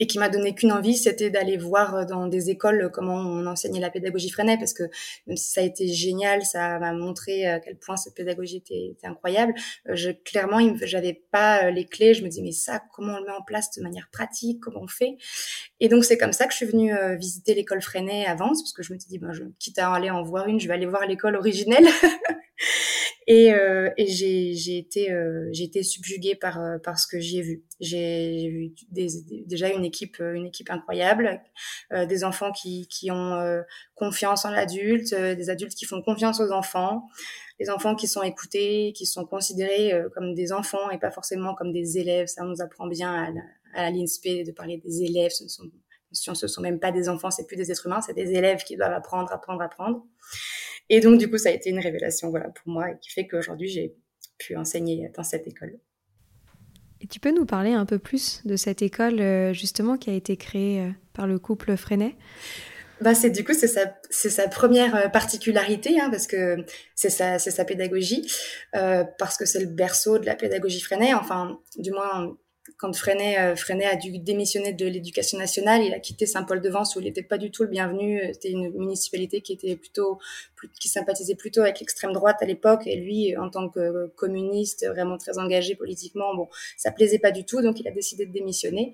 et 0.00 0.06
qui 0.06 0.18
m'a 0.18 0.28
donné 0.28 0.54
qu'une 0.54 0.72
envie, 0.72 0.96
c'était 0.96 1.30
d'aller 1.30 1.56
voir 1.56 1.94
euh, 1.94 2.04
dans 2.04 2.26
des 2.26 2.50
écoles 2.50 2.82
euh, 2.82 2.88
comment 2.88 3.16
on 3.16 3.46
enseignait 3.46 3.80
la 3.80 3.90
pédagogie 3.90 4.30
Freinet, 4.30 4.58
parce 4.58 4.74
que 4.74 4.84
même 5.26 5.36
si 5.36 5.50
ça 5.50 5.60
a 5.60 5.64
été 5.64 5.88
génial, 5.88 6.44
ça 6.44 6.78
m'a 6.78 6.92
montré 6.92 7.46
à 7.46 7.60
quel 7.60 7.76
point 7.76 7.96
cette 7.96 8.14
pédagogie 8.14 8.56
était, 8.56 8.96
incroyable. 9.04 9.54
Euh, 9.88 9.94
je, 9.94 10.10
clairement, 10.10 10.58
j'avais 10.82 11.22
pas 11.30 11.70
les 11.70 11.86
clés. 11.86 12.14
Je 12.14 12.22
me 12.22 12.28
disais 12.28 12.42
mais 12.42 12.52
ça, 12.52 12.82
comment 12.92 13.14
on 13.14 13.18
le 13.20 13.26
met 13.26 13.32
en 13.32 13.42
place 13.42 13.70
de 13.76 13.82
manière 13.82 14.08
pratique, 14.12 14.60
comment 14.60 14.82
on 14.82 14.88
fait? 14.88 15.16
Et 15.80 15.88
donc 15.88 16.04
c'est 16.04 16.18
comme 16.18 16.32
ça 16.32 16.46
que 16.46 16.52
je 16.52 16.58
suis 16.58 16.66
venue 16.66 16.92
visiter 17.16 17.54
l'école 17.54 17.82
Freinet 17.82 18.26
à 18.26 18.34
Vence, 18.34 18.62
parce 18.62 18.72
que 18.72 18.82
je 18.82 18.92
me 18.92 18.98
suis 18.98 19.08
dit 19.08 19.18
ben, 19.18 19.32
quitte 19.58 19.78
à 19.78 19.92
aller 19.92 20.10
en 20.10 20.22
voir 20.22 20.48
une, 20.48 20.60
je 20.60 20.68
vais 20.68 20.74
aller 20.74 20.86
voir 20.86 21.06
l'école 21.06 21.36
originelle. 21.36 21.86
Et, 23.30 23.52
euh, 23.52 23.90
et 23.98 24.06
j'ai, 24.06 24.78
été, 24.78 25.12
euh, 25.12 25.50
été 25.52 25.82
subjuguée 25.82 26.34
par, 26.34 26.62
euh, 26.62 26.78
par 26.78 26.98
ce 26.98 27.06
que 27.06 27.20
j'ai 27.20 27.42
vu. 27.42 27.62
J'ai 27.78 28.48
vu 28.48 28.72
des, 28.90 29.08
déjà 29.44 29.68
une 29.68 29.84
équipe, 29.84 30.18
une 30.18 30.46
équipe 30.46 30.70
incroyable, 30.70 31.42
euh, 31.92 32.06
des 32.06 32.24
enfants 32.24 32.52
qui, 32.52 32.88
qui 32.88 33.10
ont 33.10 33.34
euh, 33.34 33.60
confiance 33.96 34.46
en 34.46 34.50
l'adulte, 34.50 35.14
des 35.14 35.50
adultes 35.50 35.74
qui 35.74 35.84
font 35.84 36.00
confiance 36.00 36.40
aux 36.40 36.52
enfants, 36.52 37.06
des 37.60 37.68
enfants 37.68 37.94
qui 37.94 38.08
sont 38.08 38.22
écoutés, 38.22 38.94
qui 38.96 39.04
sont 39.04 39.26
considérés 39.26 39.92
comme 40.14 40.34
des 40.34 40.50
enfants 40.50 40.90
et 40.90 40.98
pas 40.98 41.10
forcément 41.10 41.54
comme 41.54 41.70
des 41.70 41.98
élèves. 41.98 42.28
Ça 42.28 42.44
nous 42.44 42.62
apprend 42.62 42.86
bien 42.86 43.12
à, 43.74 43.82
à 43.88 43.90
l'INSPE 43.90 44.46
de 44.46 44.52
parler 44.52 44.78
des 44.78 45.02
élèves. 45.02 45.32
Ce 45.32 45.44
ne 45.44 45.48
sont, 45.48 45.70
ce 46.12 46.30
ne 46.30 46.48
sont 46.48 46.62
même 46.62 46.80
pas 46.80 46.92
des 46.92 47.10
enfants, 47.10 47.30
c'est 47.30 47.46
plus 47.46 47.56
des 47.56 47.70
êtres 47.70 47.86
humains, 47.86 48.00
c'est 48.00 48.14
des 48.14 48.32
élèves 48.32 48.64
qui 48.64 48.76
doivent 48.76 48.94
apprendre, 48.94 49.30
apprendre, 49.30 49.60
apprendre. 49.60 50.06
Et 50.90 51.00
donc, 51.00 51.18
du 51.18 51.30
coup, 51.30 51.38
ça 51.38 51.50
a 51.50 51.52
été 51.52 51.70
une 51.70 51.80
révélation 51.80 52.30
voilà, 52.30 52.48
pour 52.48 52.72
moi 52.72 52.90
et 52.90 52.98
qui 53.00 53.10
fait 53.10 53.26
qu'aujourd'hui, 53.26 53.68
j'ai 53.68 53.94
pu 54.38 54.56
enseigner 54.56 55.10
dans 55.16 55.22
cette 55.22 55.46
école. 55.46 55.78
Et 57.00 57.06
tu 57.06 57.20
peux 57.20 57.32
nous 57.32 57.46
parler 57.46 57.72
un 57.72 57.86
peu 57.86 57.98
plus 57.98 58.42
de 58.44 58.56
cette 58.56 58.82
école, 58.82 59.20
euh, 59.20 59.52
justement, 59.52 59.96
qui 59.96 60.10
a 60.10 60.14
été 60.14 60.36
créée 60.36 60.80
euh, 60.80 60.90
par 61.12 61.26
le 61.26 61.38
couple 61.38 61.76
Freinet? 61.76 62.16
Bah 63.00 63.14
c'est 63.14 63.30
du 63.30 63.44
coup 63.44 63.54
c'est 63.54 63.68
sa 63.68 63.94
c'est 64.10 64.30
sa 64.30 64.48
première 64.48 64.96
euh, 64.96 65.08
particularité 65.08 66.00
hein, 66.00 66.10
parce 66.10 66.26
que 66.26 66.64
c'est 66.96 67.10
sa 67.10 67.38
c'est 67.38 67.52
sa 67.52 67.64
pédagogie 67.64 68.28
euh, 68.74 69.04
parce 69.18 69.36
que 69.36 69.46
c'est 69.46 69.60
le 69.60 69.66
berceau 69.66 70.18
de 70.18 70.26
la 70.26 70.34
pédagogie 70.34 70.80
Freinet 70.80 71.14
enfin 71.14 71.60
du 71.76 71.92
moins 71.92 72.36
quand 72.76 72.94
Freinet, 72.94 73.38
euh, 73.38 73.56
Freinet 73.56 73.86
a 73.86 73.96
dû 73.96 74.18
démissionner 74.18 74.72
de 74.72 74.86
l'éducation 74.86 75.38
nationale, 75.38 75.82
il 75.82 75.94
a 75.94 75.98
quitté 75.98 76.26
Saint-Paul-de-Vence 76.26 76.96
où 76.96 77.00
il 77.00 77.04
n'était 77.04 77.22
pas 77.22 77.38
du 77.38 77.50
tout 77.50 77.62
le 77.62 77.68
bienvenu. 77.68 78.20
C'était 78.32 78.50
une 78.50 78.70
municipalité 78.70 79.40
qui 79.40 79.52
était 79.52 79.76
plutôt, 79.76 80.18
qui 80.80 80.88
sympathisait 80.88 81.34
plutôt 81.34 81.62
avec 81.62 81.80
l'extrême 81.80 82.12
droite 82.12 82.36
à 82.40 82.46
l'époque. 82.46 82.86
Et 82.86 82.96
lui, 82.96 83.36
en 83.36 83.50
tant 83.50 83.68
que 83.68 84.06
communiste, 84.16 84.86
vraiment 84.86 85.18
très 85.18 85.38
engagé 85.38 85.74
politiquement, 85.74 86.34
bon, 86.34 86.48
ça 86.76 86.90
plaisait 86.90 87.18
pas 87.18 87.30
du 87.30 87.44
tout. 87.44 87.62
Donc, 87.62 87.80
il 87.80 87.88
a 87.88 87.92
décidé 87.92 88.26
de 88.26 88.32
démissionner 88.32 88.92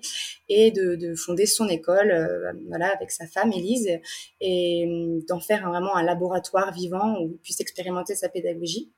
et 0.49 0.71
de, 0.71 0.95
de 0.95 1.15
fonder 1.15 1.45
son 1.45 1.67
école, 1.67 2.11
euh, 2.11 2.53
voilà, 2.69 2.89
avec 2.95 3.11
sa 3.11 3.27
femme 3.27 3.51
Élise, 3.51 3.99
et 4.41 4.85
euh, 4.87 5.19
d'en 5.27 5.39
faire 5.39 5.69
vraiment 5.69 5.95
un 5.95 6.03
laboratoire 6.03 6.73
vivant 6.73 7.19
où 7.21 7.31
il 7.33 7.37
puisse 7.39 7.59
expérimenter 7.59 8.15
sa 8.15 8.29
pédagogie 8.29 8.91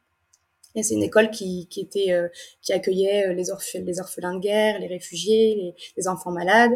c'est 0.83 0.93
une 0.93 1.03
école 1.03 1.31
qui, 1.31 1.67
euh, 2.09 2.27
accueillait 2.69 3.27
euh, 3.27 3.33
les, 3.33 3.51
orphelins 3.51 4.35
de 4.35 4.39
guerre, 4.39 4.79
les 4.79 4.87
réfugiés, 4.87 5.75
les, 5.95 6.07
enfants 6.07 6.31
malades. 6.31 6.73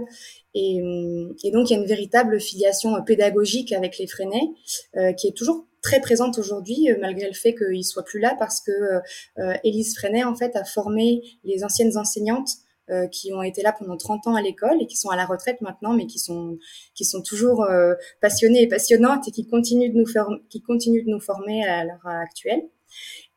Et, 0.53 0.81
euh, 0.81 1.33
et, 1.43 1.51
donc 1.51 1.69
il 1.69 1.73
y 1.73 1.75
a 1.77 1.79
une 1.79 1.87
véritable 1.87 2.39
filiation 2.39 3.01
pédagogique 3.03 3.71
avec 3.71 3.97
les 3.97 4.07
Freinais 4.07 4.49
qui 5.17 5.27
est 5.27 5.35
toujours 5.35 5.65
très 5.81 6.01
présente 6.01 6.37
aujourd'hui 6.37 6.89
malgré 6.99 7.27
le 7.27 7.33
fait 7.33 7.55
qu'ils 7.55 7.85
soient 7.85 8.03
plus 8.03 8.19
là 8.19 8.35
parce 8.37 8.59
que 8.59 8.71
Élise 9.63 9.95
Freinet 9.95 10.23
a 10.23 10.63
formé 10.65 11.21
les 11.43 11.63
anciennes 11.63 11.97
enseignantes 11.97 12.49
qui 13.11 13.31
ont 13.33 13.41
été 13.41 13.61
là 13.61 13.71
pendant 13.71 13.95
30 13.95 14.27
ans 14.27 14.35
à 14.35 14.41
l'école 14.41 14.81
et 14.81 14.87
qui 14.87 14.97
sont 14.97 15.09
à 15.09 15.15
la 15.15 15.25
retraite 15.25 15.61
maintenant, 15.61 15.93
mais 15.93 16.05
qui 16.05 16.19
sont 16.19 16.57
toujours 17.25 17.65
passionnées 18.19 18.63
et 18.63 18.67
passionnantes 18.67 19.29
et 19.29 19.31
qui 19.31 19.47
continuent 19.47 19.93
de 19.93 21.09
nous 21.09 21.19
former 21.21 21.63
à 21.63 21.85
l'heure 21.85 22.05
actuelle. 22.05 22.63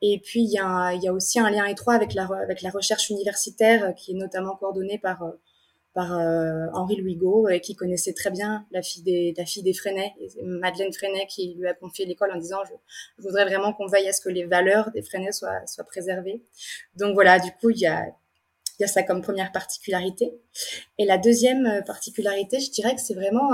Et 0.06 0.20
puis, 0.23 0.42
il 0.42 0.50
y, 0.50 0.58
a, 0.58 1.12
aussi 1.14 1.40
un 1.40 1.49
lien 1.49 1.64
étroit 1.64 1.94
avec 1.94 2.12
la, 2.12 2.26
recherche 2.70 3.08
universitaire 3.08 3.84
euh, 3.84 3.92
qui 3.92 4.12
est 4.12 4.14
notamment 4.14 4.54
coordonnée 4.54 4.99
par, 4.99 5.23
euh, 5.23 5.30
euh, 5.96 6.66
Henri 6.75 6.96
Louis 6.96 7.16
Gault, 7.16 7.49
et 7.49 7.62
qui 7.62 7.75
connaissait 7.75 8.12
très 8.12 8.30
bien 8.30 8.66
la 8.70 8.82
fille 8.82 9.02
des, 9.02 9.32
la 9.34 9.73
Freinet, 9.73 10.12
Madeleine 10.42 10.92
Freinet, 10.92 11.26
qui 11.26 11.54
lui 11.54 11.66
a 11.66 11.73
confié 11.73 12.04
l'école 12.04 12.32
en 12.32 12.37
disant 12.37 12.58
je, 12.66 13.23
voudrais 13.23 13.46
vraiment 13.46 13.73
qu'on 13.73 13.87
veille 13.87 14.06
à 14.06 14.12
ce 14.12 14.20
que 14.20 14.28
les 14.28 14.44
valeurs 14.44 14.90
des 14.90 15.00
Freinet 15.00 15.32
soient, 15.32 15.62
préservées. 15.87 16.42
Donc 16.96 17.14
voilà, 17.14 17.38
du 17.38 17.50
coup, 17.52 17.70
il 17.70 17.78
y 17.78 17.87
a, 17.87 18.04
ça 18.87 19.04
comme 19.04 19.23
première 19.23 19.52
particularité. 19.52 20.34
Et 20.99 21.06
la 21.06 21.16
deuxième 21.16 21.82
particularité, 21.87 22.61
je 22.61 22.70
dirais 22.73 22.94
que 22.94 23.00
c'est 23.00 23.14
vraiment 23.14 23.49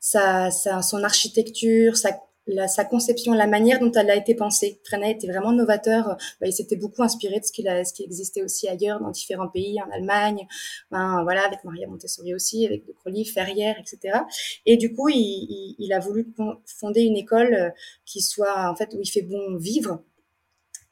son 0.00 1.04
architecture, 1.04 1.96
sa 1.96 2.18
la, 2.46 2.68
sa 2.68 2.84
conception, 2.84 3.32
la 3.32 3.46
manière 3.46 3.78
dont 3.78 3.92
elle 3.92 4.10
a 4.10 4.16
été 4.16 4.34
pensée. 4.34 4.80
Freinet 4.84 5.12
était 5.12 5.28
vraiment 5.28 5.52
novateur. 5.52 6.16
Bah, 6.40 6.46
il 6.46 6.52
s'était 6.52 6.76
beaucoup 6.76 7.02
inspiré 7.02 7.38
de 7.38 7.44
ce, 7.44 7.68
a, 7.68 7.84
ce 7.84 7.92
qui 7.92 8.04
existait 8.04 8.42
aussi 8.42 8.68
ailleurs 8.68 9.00
dans 9.00 9.10
différents 9.10 9.48
pays, 9.48 9.80
en 9.80 9.90
Allemagne, 9.90 10.46
ben, 10.90 11.22
voilà, 11.22 11.44
avec 11.46 11.62
Maria 11.64 11.86
Montessori 11.86 12.34
aussi, 12.34 12.66
avec 12.66 12.86
De 12.86 12.92
Crowley, 12.92 13.24
Ferrière, 13.24 13.76
etc. 13.78 14.18
Et 14.66 14.76
du 14.76 14.92
coup, 14.94 15.08
il, 15.08 15.16
il, 15.16 15.76
il, 15.78 15.92
a 15.92 15.98
voulu 15.98 16.32
fonder 16.66 17.02
une 17.02 17.16
école 17.16 17.54
euh, 17.54 17.70
qui 18.04 18.20
soit 18.20 18.68
en 18.70 18.74
fait 18.74 18.94
où 18.94 19.00
il 19.00 19.08
fait 19.08 19.22
bon 19.22 19.56
vivre. 19.56 20.02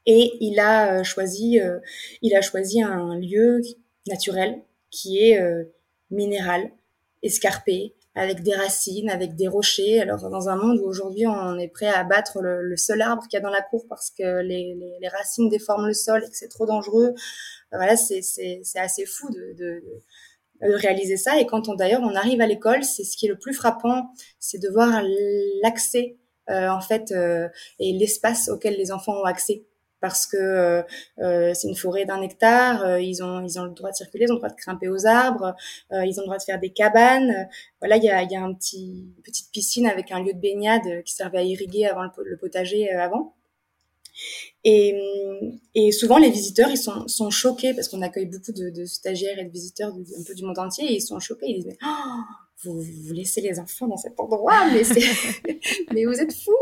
Et 0.07 0.33
il 0.41 0.59
a 0.59 1.01
euh, 1.01 1.05
choisi, 1.05 1.61
euh, 1.61 1.79
il 2.23 2.35
a 2.35 2.43
choisi 2.43 2.83
un 2.83 3.19
lieu 3.19 3.61
naturel 4.07 4.63
qui 4.91 5.19
est 5.19 5.41
minéral, 6.11 6.73
escarpé, 7.23 7.95
avec 8.15 8.43
des 8.43 8.55
racines, 8.55 9.09
avec 9.09 9.37
des 9.37 9.49
rochers. 9.49 10.01
Alors 10.01 10.29
dans 10.31 10.49
un 10.49 10.57
monde 10.57 10.79
où 10.81 10.85
aujourd'hui 10.87 11.27
on 11.27 11.59
est 11.59 11.69
prêt 11.69 11.87
à 11.87 12.01
abattre 12.01 12.41
le, 12.41 12.77
seul 12.77 13.03
arbre 13.03 13.23
qu'il 13.29 13.35
y 13.35 13.37
a 13.37 13.41
dans 13.41 13.51
la 13.51 13.63
cour 13.63 13.87
parce 13.89 14.11
que 14.11 14.41
les, 14.43 14.77
les, 15.01 15.09
racines 15.09 15.49
déforment 15.49 15.87
le 15.87 15.95
sol 15.95 16.25
et 16.25 16.31
que 16.31 16.37
c'est 16.37 16.49
trop 16.49 16.67
dangereux, 16.67 17.15
euh, 17.73 17.77
voilà, 17.77 17.97
c'est 17.97 18.21
assez 18.77 19.07
fou 19.07 19.31
de, 19.31 19.55
de, 19.57 19.83
de, 20.63 20.75
réaliser 20.75 21.17
ça. 21.17 21.39
Et 21.39 21.47
quand 21.47 21.69
on 21.69 21.75
d'ailleurs 21.75 22.03
on 22.03 22.15
arrive 22.15 22.41
à 22.41 22.47
l'école, 22.47 22.85
c'est 22.85 23.05
ce 23.05 23.17
qui 23.17 23.27
est 23.27 23.31
le 23.31 23.39
plus 23.39 23.55
frappant, 23.55 24.11
c'est 24.39 24.59
de 24.59 24.69
voir 24.69 25.03
l'accès 25.63 26.17
euh, 26.51 26.69
en 26.69 26.81
fait 26.81 27.13
euh, 27.13 27.49
et 27.79 27.93
l'espace 27.93 28.49
auquel 28.49 28.77
les 28.77 28.91
enfants 28.91 29.21
ont 29.21 29.25
accès 29.25 29.65
parce 30.01 30.27
que 30.27 30.37
euh, 30.37 30.83
euh, 31.19 31.53
c'est 31.55 31.69
une 31.69 31.77
forêt 31.77 32.05
d'un 32.05 32.23
hectare, 32.23 32.83
euh, 32.85 33.01
ils 33.01 33.23
ont 33.23 33.45
ils 33.45 33.59
ont 33.59 33.65
le 33.65 33.71
droit 33.71 33.91
de 33.91 33.97
circuler, 33.97 34.25
ils 34.27 34.33
ont 34.33 34.37
le 34.37 34.41
droit 34.41 34.51
de 34.51 34.57
grimper 34.57 34.89
aux 34.89 35.07
arbres, 35.07 35.55
ils 35.93 36.19
ont 36.19 36.23
le 36.23 36.27
droit 36.27 36.39
de 36.39 36.43
faire 36.43 36.59
des 36.61 36.71
cabanes. 36.71 37.49
voilà, 37.81 37.97
il 37.97 38.05
y 38.05 38.11
a 38.11 38.23
il 38.23 38.31
y 38.31 38.37
a 38.37 38.43
un 38.43 38.55
petit 38.55 39.13
une 39.17 39.23
petite 39.23 39.51
piscine 39.53 39.87
avec 39.87 40.11
un 40.13 40.23
lieu 40.23 40.33
de 40.33 40.41
baignade 40.41 41.03
qui 41.05 41.15
servait 41.15 41.39
à 41.39 41.43
irriguer 41.43 41.87
avant 41.87 42.05
le, 42.05 42.37
potager 42.37 42.91
avant. 42.91 43.35
Et, 44.65 44.95
et, 45.75 45.93
souvent, 45.93 46.19
les 46.19 46.29
visiteurs, 46.31 46.69
ils 46.71 46.77
sont, 46.77 47.09
sont 47.09 47.31
choqués 47.31 47.73
parce 47.73 47.89
qu'on 47.89 48.03
accueille 48.03 48.27
beaucoup 48.27 48.53
de, 48.53 48.69
de, 48.69 48.85
stagiaires 48.85 49.39
et 49.39 49.45
de 49.45 49.51
visiteurs 49.51 49.95
un 49.95 50.23
peu 50.27 50.35
du 50.35 50.45
monde 50.45 50.59
entier 50.59 50.85
et 50.85 50.97
ils 50.97 51.01
sont 51.01 51.19
choqués. 51.21 51.47
Ils 51.49 51.65
disent, 51.65 51.77
oh, 51.83 52.21
vous, 52.63 52.81
vous, 52.81 53.13
laissez 53.13 53.41
les 53.41 53.59
enfants 53.59 53.89
dans 53.89 53.97
cet 53.97 54.19
endroit, 54.21 54.67
mais 54.73 54.85
c'est, 54.85 55.01
mais 55.93 56.05
vous 56.05 56.21
êtes 56.21 56.33
fous. 56.33 56.53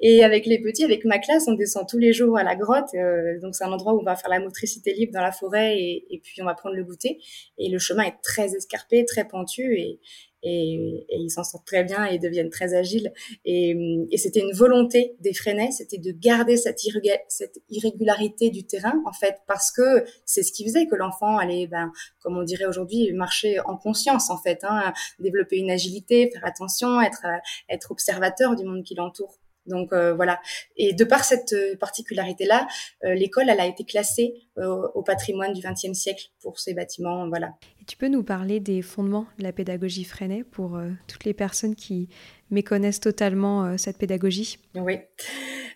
Et 0.00 0.22
avec 0.24 0.46
les 0.46 0.60
petits, 0.60 0.84
avec 0.84 1.04
ma 1.04 1.18
classe, 1.18 1.44
on 1.48 1.54
descend 1.54 1.88
tous 1.88 1.98
les 1.98 2.12
jours 2.12 2.38
à 2.38 2.44
la 2.44 2.56
grotte. 2.56 2.94
Euh, 2.94 3.38
donc 3.40 3.54
c'est 3.54 3.64
un 3.64 3.72
endroit 3.72 3.94
où 3.94 4.00
on 4.00 4.04
va 4.04 4.16
faire 4.16 4.30
la 4.30 4.40
motricité 4.40 4.94
libre 4.94 5.12
dans 5.12 5.22
la 5.22 5.32
forêt 5.32 5.78
et, 5.78 6.06
et 6.10 6.20
puis 6.20 6.40
on 6.42 6.44
va 6.44 6.54
prendre 6.54 6.76
le 6.76 6.84
goûter. 6.84 7.18
Et 7.58 7.68
le 7.68 7.78
chemin 7.78 8.04
est 8.04 8.20
très 8.22 8.54
escarpé, 8.54 9.04
très 9.04 9.26
pentu 9.26 9.78
et, 9.78 10.00
et, 10.44 11.06
et 11.08 11.16
ils 11.16 11.30
s'en 11.30 11.42
sortent 11.42 11.66
très 11.66 11.82
bien 11.82 12.04
et 12.04 12.18
deviennent 12.18 12.50
très 12.50 12.74
agiles. 12.74 13.12
Et, 13.44 14.06
et 14.10 14.18
c'était 14.18 14.40
une 14.40 14.52
volonté 14.52 15.16
des 15.20 15.34
Freinets, 15.34 15.72
c'était 15.72 15.98
de 15.98 16.12
garder 16.12 16.56
cette, 16.56 16.80
cette, 17.28 17.58
irrégularité 17.70 18.50
du 18.50 18.64
terrain, 18.64 19.02
en 19.06 19.12
fait, 19.12 19.36
parce 19.46 19.72
que 19.72 20.04
c'est 20.24 20.42
ce 20.42 20.52
qui 20.52 20.64
faisait 20.64 20.86
que 20.86 20.94
l'enfant 20.94 21.38
allait, 21.38 21.66
ben, 21.66 21.90
comme 22.20 22.36
on 22.36 22.42
dirait 22.42 22.66
aujourd'hui, 22.66 23.12
marcher 23.12 23.58
en 23.60 23.76
conscience, 23.76 24.30
en 24.30 24.38
fait, 24.38 24.60
hein, 24.62 24.92
développer 25.18 25.56
une 25.56 25.70
agilité, 25.70 26.30
faire 26.30 26.44
attention, 26.44 27.00
être, 27.00 27.26
être 27.68 27.90
observateur 27.90 28.54
du 28.54 28.64
monde 28.64 28.84
qui 28.84 28.94
l'entoure. 28.94 29.38
Donc 29.66 29.92
euh, 29.92 30.14
voilà. 30.14 30.40
Et 30.76 30.92
de 30.92 31.04
par 31.04 31.24
cette 31.24 31.52
euh, 31.52 31.76
particularité-là, 31.76 32.66
euh, 33.04 33.14
l'école, 33.14 33.48
elle 33.48 33.60
a 33.60 33.66
été 33.66 33.84
classée 33.84 34.34
au 34.56 35.02
patrimoine 35.02 35.52
du 35.52 35.60
XXe 35.60 35.98
siècle 35.98 36.26
pour 36.40 36.60
ces 36.60 36.74
bâtiments. 36.74 37.28
Voilà. 37.28 37.54
Et 37.80 37.84
tu 37.84 37.96
peux 37.96 38.06
nous 38.06 38.22
parler 38.22 38.60
des 38.60 38.82
fondements 38.82 39.26
de 39.36 39.42
la 39.42 39.52
pédagogie 39.52 40.04
Freinet 40.04 40.44
pour 40.44 40.80
toutes 41.08 41.24
les 41.24 41.34
personnes 41.34 41.74
qui 41.74 42.08
méconnaissent 42.54 43.00
totalement 43.00 43.76
cette 43.76 43.98
pédagogie 43.98 44.58
Oui. 44.74 45.00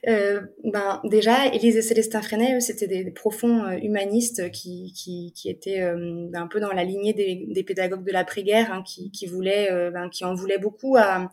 Euh, 0.06 0.42
ben, 0.64 1.00
déjà, 1.04 1.47
Élise 1.47 1.76
et 1.76 1.82
Célestin 1.82 2.23
Freinet, 2.23 2.61
c'était 2.61 2.87
des, 2.87 3.11
profonds 3.11 3.64
euh, 3.64 3.78
humanistes 3.78 4.50
qui, 4.50 4.92
qui, 4.92 5.49
étaient 5.49 5.80
euh, 5.80 6.28
un 6.35 6.47
peu 6.47 6.61
dans 6.61 6.73
la 6.73 6.85
lignée 6.85 7.12
des, 7.12 7.47
des 7.49 7.64
pédagogues 7.64 8.04
de 8.04 8.12
l'après-guerre, 8.12 8.73
hein, 8.73 8.82
qui, 8.87 9.11
qui 9.11 9.26
voulaient, 9.26 9.90
ben, 9.90 10.08
qui 10.08 10.25
en 10.25 10.35
voulaient 10.35 10.58
beaucoup 10.58 10.97
à, 10.97 11.30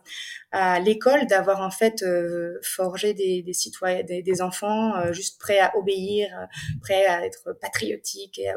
l'école 0.80 1.26
d'avoir 1.26 1.60
en 1.60 1.70
fait 1.70 2.04
forgé 2.62 3.14
des, 3.14 3.42
des 3.42 3.52
citoyens, 3.52 4.02
des, 4.02 4.22
des 4.22 4.42
enfants 4.42 5.12
juste 5.12 5.38
prêts 5.38 5.58
à 5.58 5.76
obéir, 5.76 6.28
prêts 6.80 7.04
à 7.06 7.26
être 7.26 7.56
patriotiques 7.60 8.38
et 8.38 8.48
à 8.48 8.56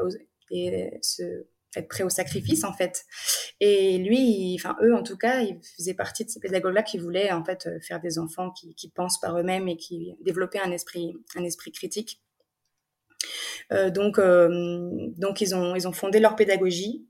et 0.50 0.98
se 1.02 1.46
être 1.76 1.88
prêt 1.88 2.02
au 2.02 2.08
sacrifice 2.08 2.64
en 2.64 2.72
fait. 2.72 3.04
Et 3.60 3.98
lui, 3.98 4.56
enfin 4.58 4.76
eux 4.82 4.94
en 4.94 5.02
tout 5.02 5.16
cas, 5.16 5.40
ils 5.40 5.60
faisaient 5.76 5.94
partie 5.94 6.24
de 6.24 6.30
ces 6.30 6.40
pédagogues-là 6.40 6.82
qui 6.82 6.98
voulaient 6.98 7.32
en 7.32 7.44
fait 7.44 7.66
euh, 7.66 7.80
faire 7.80 8.00
des 8.00 8.18
enfants 8.18 8.50
qui, 8.50 8.74
qui 8.74 8.88
pensent 8.90 9.20
par 9.20 9.38
eux-mêmes 9.38 9.68
et 9.68 9.76
qui 9.76 10.16
développaient 10.20 10.60
un 10.60 10.72
esprit, 10.72 11.14
un 11.36 11.44
esprit 11.44 11.72
critique. 11.72 12.20
Euh, 13.72 13.90
donc, 13.90 14.18
euh, 14.18 14.88
donc 15.18 15.40
ils 15.40 15.54
ont 15.54 15.76
ils 15.76 15.86
ont 15.86 15.92
fondé 15.92 16.18
leur 16.18 16.36
pédagogie 16.36 17.06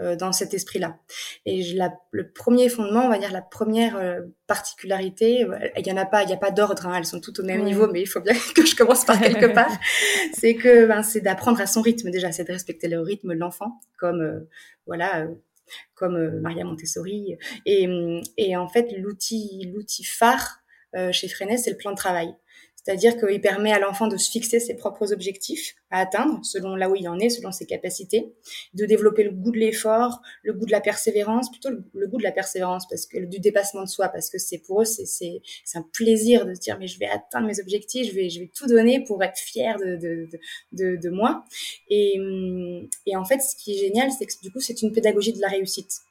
euh, 0.00 0.16
dans 0.16 0.32
cet 0.32 0.54
esprit-là. 0.54 0.98
Et 1.46 1.72
la, 1.74 1.94
le 2.10 2.28
premier 2.28 2.68
fondement, 2.68 3.04
on 3.04 3.08
va 3.08 3.18
dire 3.18 3.30
la 3.30 3.42
première 3.42 3.96
euh, 3.96 4.22
particularité, 4.48 5.44
euh, 5.44 5.68
il 5.78 5.86
y 5.86 5.92
en 5.92 5.96
a 5.96 6.04
pas, 6.04 6.24
il 6.24 6.30
y 6.30 6.32
a 6.32 6.36
pas 6.36 6.50
d'ordre, 6.50 6.88
hein, 6.88 6.94
elles 6.96 7.06
sont 7.06 7.20
toutes 7.20 7.38
au 7.38 7.44
même 7.44 7.62
niveau, 7.62 7.86
mais 7.86 8.00
il 8.00 8.06
faut 8.06 8.20
bien 8.20 8.34
que 8.56 8.66
je 8.66 8.74
commence 8.74 9.04
par 9.04 9.20
quelque 9.20 9.46
part. 9.54 9.70
c'est 10.32 10.56
que 10.56 10.86
ben, 10.86 11.04
c'est 11.04 11.20
d'apprendre 11.20 11.60
à 11.60 11.68
son 11.68 11.80
rythme 11.80 12.10
déjà, 12.10 12.32
c'est 12.32 12.42
de 12.42 12.52
respecter 12.52 12.88
le 12.88 12.98
rythme 13.02 13.34
de 13.34 13.38
l'enfant, 13.38 13.78
comme 13.96 14.44
voilà, 14.84 15.28
comme 15.94 16.40
Maria 16.40 16.64
Montessori. 16.64 17.38
Et, 17.64 17.88
et 18.36 18.56
en 18.56 18.66
fait, 18.66 18.90
l'outil 18.98 19.70
l'outil 19.72 20.02
phare 20.02 20.58
chez 21.12 21.28
Freinet, 21.28 21.56
c'est 21.56 21.70
le 21.70 21.76
plan 21.76 21.92
de 21.92 21.96
travail. 21.96 22.34
C'est-à-dire 22.84 23.16
qu'il 23.16 23.40
permet 23.40 23.72
à 23.72 23.78
l'enfant 23.78 24.08
de 24.08 24.18
se 24.18 24.30
fixer 24.30 24.60
ses 24.60 24.74
propres 24.74 25.12
objectifs 25.12 25.74
à 25.90 26.00
atteindre 26.00 26.40
selon 26.44 26.76
là 26.76 26.90
où 26.90 26.94
il 26.94 27.08
en 27.08 27.18
est, 27.18 27.30
selon 27.30 27.50
ses 27.50 27.64
capacités, 27.64 28.34
de 28.74 28.84
développer 28.84 29.24
le 29.24 29.30
goût 29.30 29.52
de 29.52 29.58
l'effort, 29.58 30.20
le 30.42 30.52
goût 30.52 30.66
de 30.66 30.70
la 30.70 30.82
persévérance, 30.82 31.50
plutôt 31.50 31.70
le, 31.70 32.06
goût 32.06 32.18
de 32.18 32.22
la 32.22 32.32
persévérance 32.32 32.86
parce 32.86 33.06
que 33.06 33.18
du 33.18 33.38
dépassement 33.38 33.82
de 33.82 33.88
soi, 33.88 34.08
parce 34.08 34.28
que 34.28 34.38
c'est 34.38 34.58
pour 34.58 34.82
eux 34.82 34.84
c'est 34.84 35.40
un 35.74 35.82
plaisir 35.92 36.44
de 36.44 36.54
se 36.54 36.60
dire 36.60 36.78
mais 36.78 36.86
je 36.86 36.98
vais 36.98 37.06
atteindre 37.06 37.46
mes 37.46 37.58
objectifs, 37.58 38.10
je 38.10 38.14
vais 38.14 38.28
je 38.28 38.40
vais 38.40 38.50
tout 38.54 38.66
donner 38.66 39.02
pour 39.02 39.22
être 39.22 39.38
fier 39.38 39.78
de 39.78 39.96
de 39.96 40.28
de, 40.72 40.96
de, 40.96 41.10
moi. 41.10 41.44
Et 41.88 42.20
et 43.06 43.16
en 43.16 43.24
fait 43.24 43.40
ce 43.40 43.56
qui 43.56 43.74
est 43.74 43.78
génial 43.78 44.10
c'est 44.12 44.26
que 44.26 44.32
du 44.42 44.50
coup 44.50 44.60
c'est 44.60 44.82
une 44.82 44.92
pédagogie 44.92 45.32
de 45.32 45.40
la 45.40 45.48
réussite 45.48 46.02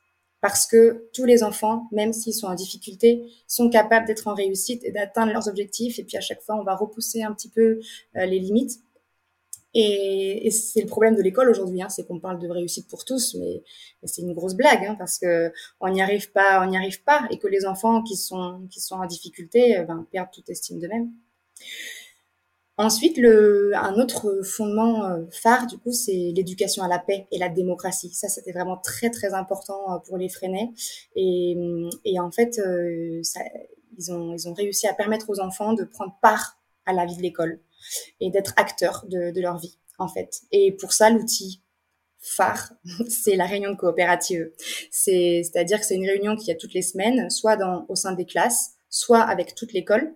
parce 0.44 0.68
que 0.68 1.08
tous 1.14 1.24
les 1.24 1.42
enfants, 1.42 1.88
même 1.94 2.12
s'ils 2.12 2.34
sont 2.34 2.48
en 2.48 2.54
difficulté, 2.54 3.24
sont 3.48 3.70
capables 3.70 4.06
d'être 4.06 4.28
en 4.28 4.34
réussite 4.34 4.84
et 4.84 4.92
d'atteindre 4.92 5.32
leurs 5.32 5.48
objectifs. 5.48 6.00
Et 6.00 6.04
puis 6.04 6.18
à 6.18 6.20
chaque 6.20 6.42
fois, 6.42 6.56
on 6.60 6.66
va 6.66 6.76
repousser 6.76 7.24
un 7.24 7.32
petit 7.32 7.48
peu 7.48 7.80
euh, 8.18 8.26
les 8.26 8.40
limites. 8.40 8.82
Et, 9.74 10.52
c'est 10.52 10.82
le 10.82 10.88
problème 10.88 11.16
de 11.16 11.22
l'école 11.22 11.50
aujourd'hui, 11.50 11.82
hein, 11.82 11.88
c'est 11.88 12.06
qu'on 12.06 12.20
parle 12.20 12.40
de 12.40 12.50
réussite 12.50 12.90
pour 12.90 13.06
tous, 13.06 13.36
mais, 13.40 13.64
c'est 14.04 14.22
une 14.22 14.34
grosse 14.34 14.54
blague 14.54 14.84
hein, 14.86 14.96
parce 15.00 15.18
que 15.18 15.50
on 15.80 15.90
n'y 15.90 16.02
arrive 16.02 16.30
pas, 16.34 16.62
on 16.62 16.70
n'y 16.70 16.76
arrive 16.76 17.02
pas, 17.04 17.26
et 17.32 17.40
que 17.40 17.48
les 17.48 17.66
enfants 17.66 18.04
qui 18.04 18.18
sont 18.18 18.68
qui 18.70 18.82
sont 18.82 18.96
en 18.96 19.06
difficulté 19.06 19.78
euh, 19.78 19.84
ben, 19.86 20.06
perdent 20.12 20.30
toute 20.32 20.50
estime 20.50 20.82
d'eux-mêmes. 20.82 21.10
Ensuite, 22.77 23.18
le, 23.18 23.72
un 23.75 24.00
autre 24.00 24.42
fondement 24.44 25.06
euh, 25.06 25.25
phare, 25.32 25.68
du 25.68 25.77
coup, 25.77 25.92
c'est 25.92 26.32
l'éducation 26.36 26.84
à 26.84 26.88
la 26.88 26.98
paix 26.98 27.27
et 27.32 27.38
la 27.38 27.50
démocratie. 27.50 28.10
Ça, 28.10 28.30
c'était 28.30 28.51
vraiment 28.51 28.77
très, 28.77 29.12
très 29.12 29.36
important 29.36 29.94
euh, 29.94 30.00
pour 30.00 30.18
les 30.18 30.27
Freinais. 30.27 30.72
Et, 31.15 31.56
et 32.03 32.20
en 32.20 32.32
fait, 32.32 32.58
euh, 32.58 33.22
ça, 33.22 33.42
ils, 33.98 34.12
ont, 34.12 34.34
ils 34.34 34.48
ont 34.48 34.53
réussi 34.53 34.88
à 34.88 34.94
permettre 34.94 35.30
aux 35.30 35.39
enfants 35.39 35.74
de 35.74 35.84
prendre 35.84 36.18
part 36.22 36.58
à 36.88 36.94
la 36.94 37.06
vie 37.06 37.15
de 37.15 37.22
l'école 37.22 37.60
et 38.20 38.32
d'être 38.32 38.53
acteurs 38.58 39.06
de, 39.08 39.30
de 39.30 39.42
leur 39.42 39.60
vie, 39.60 39.77
en 40.00 40.08
fait. 40.08 40.42
Et 40.51 40.72
pour 40.72 40.94
ça, 40.94 41.12
l'outil 41.12 41.62
phare, 42.20 42.74
c'est 43.08 43.36
la 43.36 43.46
réunion 43.46 43.72
de 43.72 43.77
coopérative. 43.77 44.51
C'est, 44.89 45.44
c'est-à-dire 45.44 45.80
que 45.80 45.86
c'est 45.86 45.96
une 45.96 46.08
réunion 46.08 46.36
qui 46.36 46.51
a 46.51 46.56
toutes 46.56 46.74
les 46.74 46.82
semaines, 46.82 47.30
soit 47.30 47.56
dans, 47.56 47.86
au 47.88 47.96
sein 47.96 48.13
des 48.13 48.25
classes, 48.25 48.77
soit 48.89 49.22
avec 49.22 49.53
toute 49.53 49.74
l'école 49.74 50.15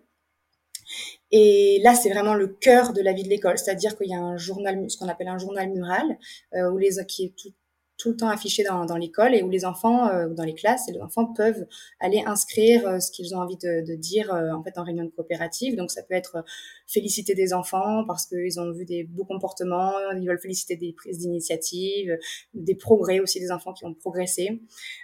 et 1.31 1.79
là, 1.83 1.93
c'est 1.95 2.09
vraiment 2.09 2.35
le 2.35 2.47
cœur 2.47 2.93
de 2.93 3.01
la 3.01 3.13
vie 3.13 3.23
de 3.23 3.29
l'école, 3.29 3.57
c'est-à-dire 3.57 3.97
qu'il 3.97 4.09
y 4.09 4.13
a 4.13 4.19
un 4.19 4.37
journal, 4.37 4.89
ce 4.89 4.97
qu'on 4.97 5.09
appelle 5.09 5.27
un 5.27 5.37
journal 5.37 5.69
mural, 5.69 6.17
euh, 6.55 6.71
où 6.71 6.77
les 6.77 7.03
qui 7.07 7.25
est 7.25 7.33
tout, 7.37 7.53
tout 7.97 8.09
le 8.09 8.17
temps 8.17 8.29
affiché 8.29 8.63
dans, 8.63 8.85
dans 8.85 8.95
l'école 8.95 9.35
et 9.35 9.43
où 9.43 9.49
les 9.49 9.65
enfants, 9.65 10.07
euh, 10.07 10.29
dans 10.29 10.43
les 10.43 10.53
classes, 10.53 10.87
et 10.87 10.91
les 10.93 11.01
enfants 11.01 11.25
peuvent 11.25 11.65
aller 11.99 12.23
inscrire 12.25 12.87
euh, 12.87 12.99
ce 12.99 13.11
qu'ils 13.11 13.35
ont 13.35 13.39
envie 13.39 13.57
de, 13.57 13.85
de 13.85 13.95
dire 13.95 14.33
euh, 14.33 14.51
en 14.51 14.63
fait 14.63 14.77
en 14.77 14.83
réunion 14.83 15.03
de 15.03 15.09
coopérative. 15.09 15.75
Donc 15.75 15.91
ça 15.91 16.03
peut 16.03 16.13
être 16.13 16.43
féliciter 16.87 17.33
des 17.33 17.53
enfants 17.53 18.03
parce 18.05 18.25
qu'ils 18.27 18.59
ont 18.59 18.71
vu 18.71 18.85
des 18.85 19.03
beaux 19.03 19.25
comportements, 19.25 19.93
ils 20.19 20.27
veulent 20.27 20.39
féliciter 20.39 20.75
des 20.75 20.93
prises 20.93 21.19
d'initiative, 21.19 22.17
des 22.53 22.75
progrès 22.75 23.19
aussi 23.19 23.39
des 23.39 23.51
enfants 23.51 23.73
qui 23.73 23.85
ont 23.85 23.93
progressé. 23.93 24.61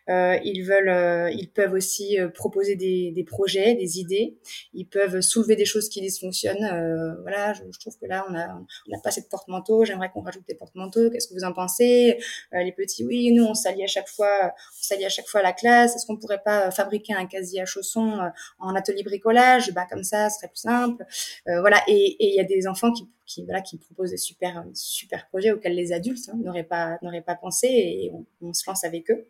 ils 0.07 0.61
veulent, 0.61 1.31
ils 1.33 1.49
peuvent 1.53 1.73
aussi 1.73 2.17
proposer 2.33 2.75
des, 2.75 3.11
des, 3.11 3.23
projets, 3.23 3.75
des 3.75 3.99
idées. 3.99 4.37
Ils 4.73 4.85
peuvent 4.85 5.21
soulever 5.21 5.55
des 5.55 5.65
choses 5.65 5.89
qui 5.89 6.01
dysfonctionnent. 6.01 7.17
voilà, 7.21 7.53
je, 7.53 7.79
trouve 7.79 7.97
que 7.99 8.05
là 8.05 8.25
on 8.29 8.35
a, 8.35 8.47
on 8.87 8.91
n'a 8.91 8.99
pas 9.03 9.11
cette 9.11 9.29
porte-manteau. 9.29 9.85
J'aimerais 9.85 10.09
qu'on 10.11 10.21
rajoute 10.21 10.47
des 10.47 10.55
porte-manteaux. 10.55 11.09
Qu'est-ce 11.09 11.27
que 11.27 11.33
vous 11.33 11.43
en 11.43 11.53
pensez? 11.53 12.17
Les 12.51 12.73
oui, 13.01 13.31
nous 13.31 13.45
on 13.45 13.53
s'allie 13.53 13.83
à 13.83 13.87
chaque 13.87 14.07
fois, 14.07 14.53
on 14.53 14.83
s'allie 14.83 15.05
à 15.05 15.09
chaque 15.09 15.27
fois 15.27 15.39
à 15.39 15.43
la 15.43 15.53
classe. 15.53 15.95
Est-ce 15.95 16.05
qu'on 16.05 16.17
pourrait 16.17 16.41
pas 16.43 16.71
fabriquer 16.71 17.13
un 17.13 17.25
casier 17.25 17.61
à 17.61 17.65
chaussons 17.65 18.19
euh, 18.19 18.29
en 18.59 18.75
atelier 18.75 19.03
bricolage? 19.03 19.73
Bah 19.73 19.85
comme 19.89 20.03
ça, 20.03 20.29
ce 20.29 20.37
serait 20.37 20.47
plus 20.47 20.61
simple. 20.61 21.05
Euh, 21.47 21.61
Et 21.87 22.15
il 22.19 22.35
y 22.35 22.39
a 22.39 22.43
des 22.43 22.67
enfants 22.67 22.91
qui, 22.91 23.43
voilà 23.45 23.61
qui 23.61 23.77
proposent 23.77 24.11
des 24.11 24.17
super 24.17 24.65
super 24.73 25.27
projets 25.29 25.51
auxquels 25.51 25.75
les 25.75 25.93
adultes 25.93 26.29
hein, 26.29 26.37
n'auraient 26.43 26.63
pas 26.63 26.97
n'auraient 27.01 27.21
pas 27.21 27.35
pensé 27.35 27.67
et 27.67 28.11
on, 28.41 28.53
se 28.53 28.63
lance 28.67 28.83
avec 28.83 29.09
eux. 29.09 29.27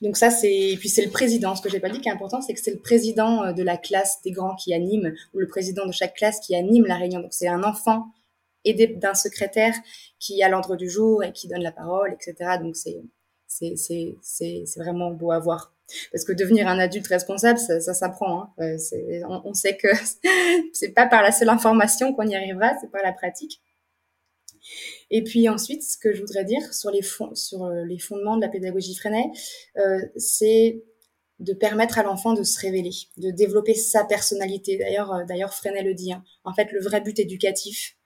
Donc 0.00 0.16
ça 0.16 0.30
c'est 0.30 0.76
puis 0.78 0.88
c'est 0.88 1.04
le 1.04 1.10
président. 1.10 1.54
Ce 1.54 1.62
que 1.62 1.68
j'ai 1.68 1.80
pas 1.80 1.90
dit 1.90 2.00
qui 2.00 2.08
est 2.08 2.12
important, 2.12 2.40
c'est 2.40 2.54
que 2.54 2.60
c'est 2.60 2.72
le 2.72 2.80
président 2.80 3.44
euh, 3.44 3.52
de 3.52 3.62
la 3.62 3.76
classe 3.76 4.22
des 4.22 4.32
grands 4.32 4.56
qui 4.56 4.74
anime 4.74 5.14
ou 5.34 5.38
le 5.38 5.46
président 5.46 5.86
de 5.86 5.92
chaque 5.92 6.14
classe 6.14 6.40
qui 6.40 6.54
anime 6.54 6.86
la 6.86 6.96
réunion. 6.96 7.20
Donc 7.20 7.32
c'est 7.32 7.48
un 7.48 7.62
enfant 7.62 8.06
et 8.64 8.86
d'un 8.86 9.14
secrétaire 9.14 9.74
qui 10.18 10.42
a 10.42 10.48
l'ordre 10.48 10.76
du 10.76 10.90
jour 10.90 11.24
et 11.24 11.32
qui 11.32 11.48
donne 11.48 11.62
la 11.62 11.72
parole, 11.72 12.12
etc. 12.12 12.58
Donc 12.60 12.76
c'est 12.76 13.00
c'est 13.46 14.64
vraiment 14.76 15.10
beau 15.10 15.32
à 15.32 15.38
voir. 15.38 15.74
Parce 16.12 16.24
que 16.24 16.32
devenir 16.32 16.68
un 16.68 16.78
adulte 16.78 17.06
responsable, 17.06 17.58
ça, 17.58 17.80
ça 17.80 17.94
s'apprend. 17.94 18.42
Hein. 18.42 18.50
Euh, 18.60 19.40
on, 19.44 19.54
sait 19.54 19.76
que 19.76 19.88
c'est 20.72 20.90
pas 20.90 21.06
par 21.06 21.22
la 21.22 21.32
seule 21.32 21.48
information 21.48 22.14
qu'on 22.14 22.26
y 22.26 22.34
arrivera, 22.34 22.72
c'est 22.80 22.90
par 22.90 23.02
la 23.02 23.12
pratique. 23.12 23.60
Et 25.10 25.24
puis 25.24 25.48
ensuite, 25.48 25.82
ce 25.82 25.96
que 25.96 26.12
je 26.12 26.20
voudrais 26.20 26.44
dire 26.44 26.62
sur 26.72 26.90
euh, 26.90 27.84
les 27.84 27.98
fondements 27.98 28.36
de 28.36 28.42
la 28.42 28.48
pédagogie 28.48 28.94
Freinet, 28.94 29.30
euh, 29.76 30.00
c'est 30.16 30.82
de 31.38 31.54
permettre 31.54 31.98
à 31.98 32.02
l'enfant 32.02 32.34
de 32.34 32.42
se 32.42 32.60
révéler, 32.60 32.92
de 33.16 33.30
développer 33.30 33.74
sa 33.74 34.04
personnalité. 34.04 34.76
D'ailleurs, 34.76 35.12
euh, 35.12 35.24
d'ailleurs 35.24 35.54
Freinet 35.54 35.82
le 35.82 35.94
dit. 35.94 36.12
Hein. 36.12 36.22
En 36.44 36.52
fait, 36.52 36.70
le 36.72 36.80
vrai 36.80 37.00
but 37.00 37.18
éducatif, 37.18 37.96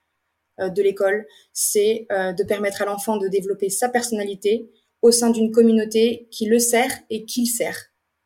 euh, 0.59 0.69
de 0.69 0.81
l'école, 0.81 1.27
c'est 1.51 2.07
de 2.09 2.43
permettre 2.43 2.81
à 2.81 2.85
l'enfant 2.85 3.17
de 3.17 3.27
développer 3.27 3.69
sa 3.69 3.89
personnalité 3.89 4.69
au 5.01 5.11
sein 5.11 5.29
d'une 5.29 5.51
communauté 5.51 6.27
qui 6.31 6.45
le 6.45 6.59
sert 6.59 6.91
et 7.09 7.25
qu'il 7.25 7.47
sert. 7.47 7.77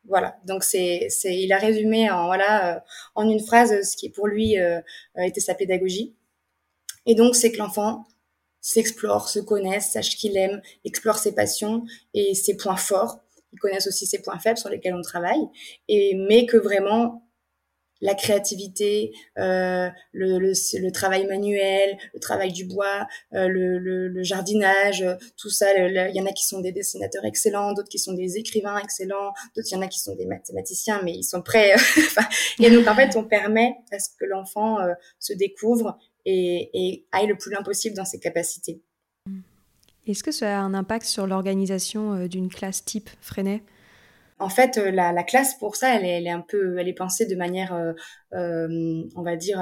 Voilà. 0.08 0.38
Donc 0.46 0.64
c'est, 0.64 1.06
c'est, 1.10 1.38
il 1.38 1.52
a 1.52 1.58
résumé 1.58 2.10
en 2.10 2.26
voilà 2.26 2.76
euh, 2.76 2.80
en 3.14 3.28
une 3.28 3.40
phrase 3.40 3.82
ce 3.88 3.96
qui 3.96 4.10
pour 4.10 4.26
lui 4.26 4.56
était 5.16 5.40
sa 5.40 5.54
pédagogie. 5.54 6.14
Et 7.06 7.14
donc 7.14 7.36
c'est 7.36 7.52
que 7.52 7.58
l'enfant 7.58 8.06
s'explore, 8.60 9.28
se 9.28 9.38
connaisse, 9.38 9.92
sache 9.92 10.16
qu'il 10.16 10.36
aime, 10.36 10.60
explore 10.84 11.18
ses 11.18 11.34
passions 11.34 11.84
et 12.14 12.34
ses 12.34 12.56
points 12.56 12.76
forts. 12.76 13.20
Il 13.52 13.58
connaisse 13.58 13.86
aussi 13.86 14.06
ses 14.06 14.22
points 14.22 14.38
faibles 14.38 14.58
sur 14.58 14.68
lesquels 14.68 14.94
on 14.94 15.02
travaille, 15.02 15.42
et 15.88 16.14
mais 16.28 16.46
que 16.46 16.56
vraiment 16.56 17.26
la 18.00 18.14
créativité, 18.14 19.12
euh, 19.38 19.88
le, 20.12 20.90
travail 20.90 21.26
manuel, 21.26 21.96
le 22.14 22.20
travail 22.20 22.52
du 22.52 22.64
bois, 22.64 23.06
euh, 23.34 23.48
le, 23.48 24.22
jardinage, 24.22 25.04
tout 25.36 25.50
ça. 25.50 25.66
Il 25.76 26.14
y 26.14 26.20
en 26.20 26.26
a 26.26 26.32
qui 26.32 26.46
sont 26.46 26.60
des 26.60 26.72
dessinateurs 26.72 27.24
excellents, 27.24 27.72
d'autres 27.72 27.88
qui 27.88 27.98
sont 27.98 28.12
des 28.12 28.36
écrivains 28.38 28.78
excellents, 28.78 29.32
d'autres 29.56 29.68
il 29.70 29.74
y 29.74 29.76
en 29.76 29.82
a 29.82 29.88
qui 29.88 30.00
sont 30.00 30.14
des 30.14 30.26
mathématiciens, 30.26 31.00
mais 31.02 31.12
ils 31.12 31.24
sont 31.24 31.42
prêts. 31.42 31.74
et 32.60 32.70
donc 32.70 32.86
en 32.86 32.94
fait, 32.94 33.16
on 33.16 33.24
permet 33.24 33.76
à 33.92 33.98
ce 33.98 34.08
que 34.18 34.24
l'enfant 34.24 34.80
euh, 34.80 34.92
se 35.18 35.32
découvre 35.32 35.98
et, 36.24 36.70
et 36.74 37.06
aille 37.12 37.26
le 37.26 37.36
plus 37.36 37.50
loin 37.50 37.62
possible 37.62 37.96
dans 37.96 38.04
ses 38.04 38.18
capacités. 38.18 38.80
Est-ce 40.06 40.24
que 40.24 40.32
ça 40.32 40.58
a 40.58 40.62
un 40.62 40.74
impact 40.74 41.06
sur 41.06 41.26
l'organisation 41.26 42.14
euh, 42.14 42.28
d'une 42.28 42.48
classe 42.48 42.84
type 42.84 43.10
Freinet? 43.20 43.62
En 44.40 44.48
fait, 44.48 44.78
euh, 44.78 44.90
la, 44.90 45.12
la, 45.12 45.22
classe 45.22 45.54
pour 45.54 45.76
ça, 45.76 45.94
elle 45.94 46.26
est, 46.26 46.30
un 46.30 46.40
peu, 46.40 46.78
elle 46.78 46.88
est 46.88 46.94
pensée 46.94 47.26
de 47.26 47.36
manière, 47.36 47.74
euh, 47.74 47.92
euh 48.32 49.02
on 49.14 49.22
va 49.22 49.36
dire, 49.36 49.60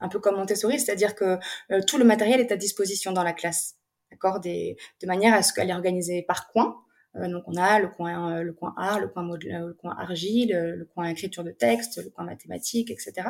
un 0.00 0.08
peu 0.08 0.18
comme 0.18 0.36
Montessori, 0.36 0.78
c'est-à-dire 0.78 1.14
que 1.14 1.38
tout 1.86 1.98
le 1.98 2.04
matériel 2.04 2.40
est 2.40 2.52
à 2.52 2.56
disposition 2.56 3.12
dans 3.12 3.22
la 3.22 3.32
classe, 3.32 3.76
d'accord, 4.10 4.40
de 4.40 5.06
manière 5.06 5.34
à 5.34 5.42
ce 5.42 5.52
qu'elle 5.52 5.70
est 5.70 5.74
organisée 5.74 6.22
par 6.22 6.48
coin. 6.48 6.76
donc 7.14 7.42
on 7.46 7.56
a 7.56 7.80
le 7.80 7.88
coin, 7.88 8.42
le 8.42 8.52
coin 8.52 8.72
art, 8.78 9.00
le 9.00 9.08
coin 9.08 9.28
le 9.28 9.74
coin 9.74 9.94
argile, 9.98 10.52
le 10.52 10.84
coin 10.86 11.08
écriture 11.08 11.44
de 11.44 11.50
texte, 11.50 12.02
le 12.02 12.10
coin 12.10 12.24
mathématique, 12.24 12.90
etc. 12.90 13.28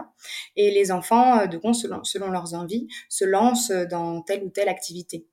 Et 0.57 0.71
les 0.71 0.93
enfants, 0.93 1.47
de 1.47 1.59
selon 2.05 2.31
leurs 2.31 2.55
envies, 2.55 2.87
se 3.09 3.25
lancent 3.25 3.73
dans 3.73 4.23
telle 4.23 4.45
ou 4.45 4.51
telle 4.51 4.69
activité. 4.69 5.27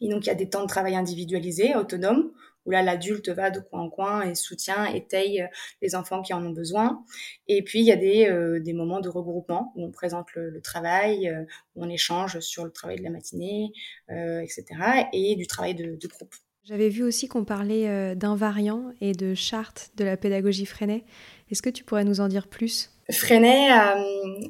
Et 0.00 0.08
donc 0.08 0.24
il 0.24 0.28
y 0.28 0.32
a 0.32 0.34
des 0.34 0.48
temps 0.48 0.62
de 0.62 0.68
travail 0.68 0.94
individualisés, 0.96 1.74
autonomes, 1.74 2.32
où 2.66 2.70
là 2.70 2.82
l'adulte 2.82 3.28
va 3.28 3.50
de 3.50 3.60
coin 3.60 3.82
en 3.82 3.90
coin 3.90 4.22
et 4.22 4.34
soutient, 4.34 4.84
étaye 4.86 5.42
euh, 5.42 5.46
les 5.80 5.94
enfants 5.94 6.22
qui 6.22 6.34
en 6.34 6.44
ont 6.44 6.50
besoin. 6.50 7.02
Et 7.48 7.62
puis 7.62 7.80
il 7.80 7.86
y 7.86 7.92
a 7.92 7.96
des, 7.96 8.26
euh, 8.26 8.60
des 8.60 8.72
moments 8.72 9.00
de 9.00 9.08
regroupement 9.08 9.72
où 9.76 9.84
on 9.84 9.90
présente 9.90 10.34
le, 10.34 10.50
le 10.50 10.60
travail, 10.60 11.28
euh, 11.28 11.44
où 11.74 11.84
on 11.84 11.88
échange 11.88 12.40
sur 12.40 12.64
le 12.64 12.70
travail 12.70 12.98
de 12.98 13.02
la 13.02 13.10
matinée, 13.10 13.72
euh, 14.10 14.40
etc. 14.40 14.64
Et 15.12 15.36
du 15.36 15.46
travail 15.46 15.74
de, 15.74 15.96
de 15.96 16.08
groupe. 16.08 16.34
J'avais 16.64 16.88
vu 16.88 17.04
aussi 17.04 17.28
qu'on 17.28 17.44
parlait 17.44 18.16
d'invariants 18.16 18.90
et 19.00 19.12
de 19.12 19.34
chartes 19.34 19.92
de 19.96 20.04
la 20.04 20.16
pédagogie 20.16 20.66
Freinet. 20.66 21.04
Est-ce 21.48 21.62
que 21.62 21.70
tu 21.70 21.84
pourrais 21.84 22.02
nous 22.02 22.20
en 22.20 22.26
dire 22.26 22.48
plus? 22.48 22.90
Freinet 23.08 23.68
a, 23.70 23.96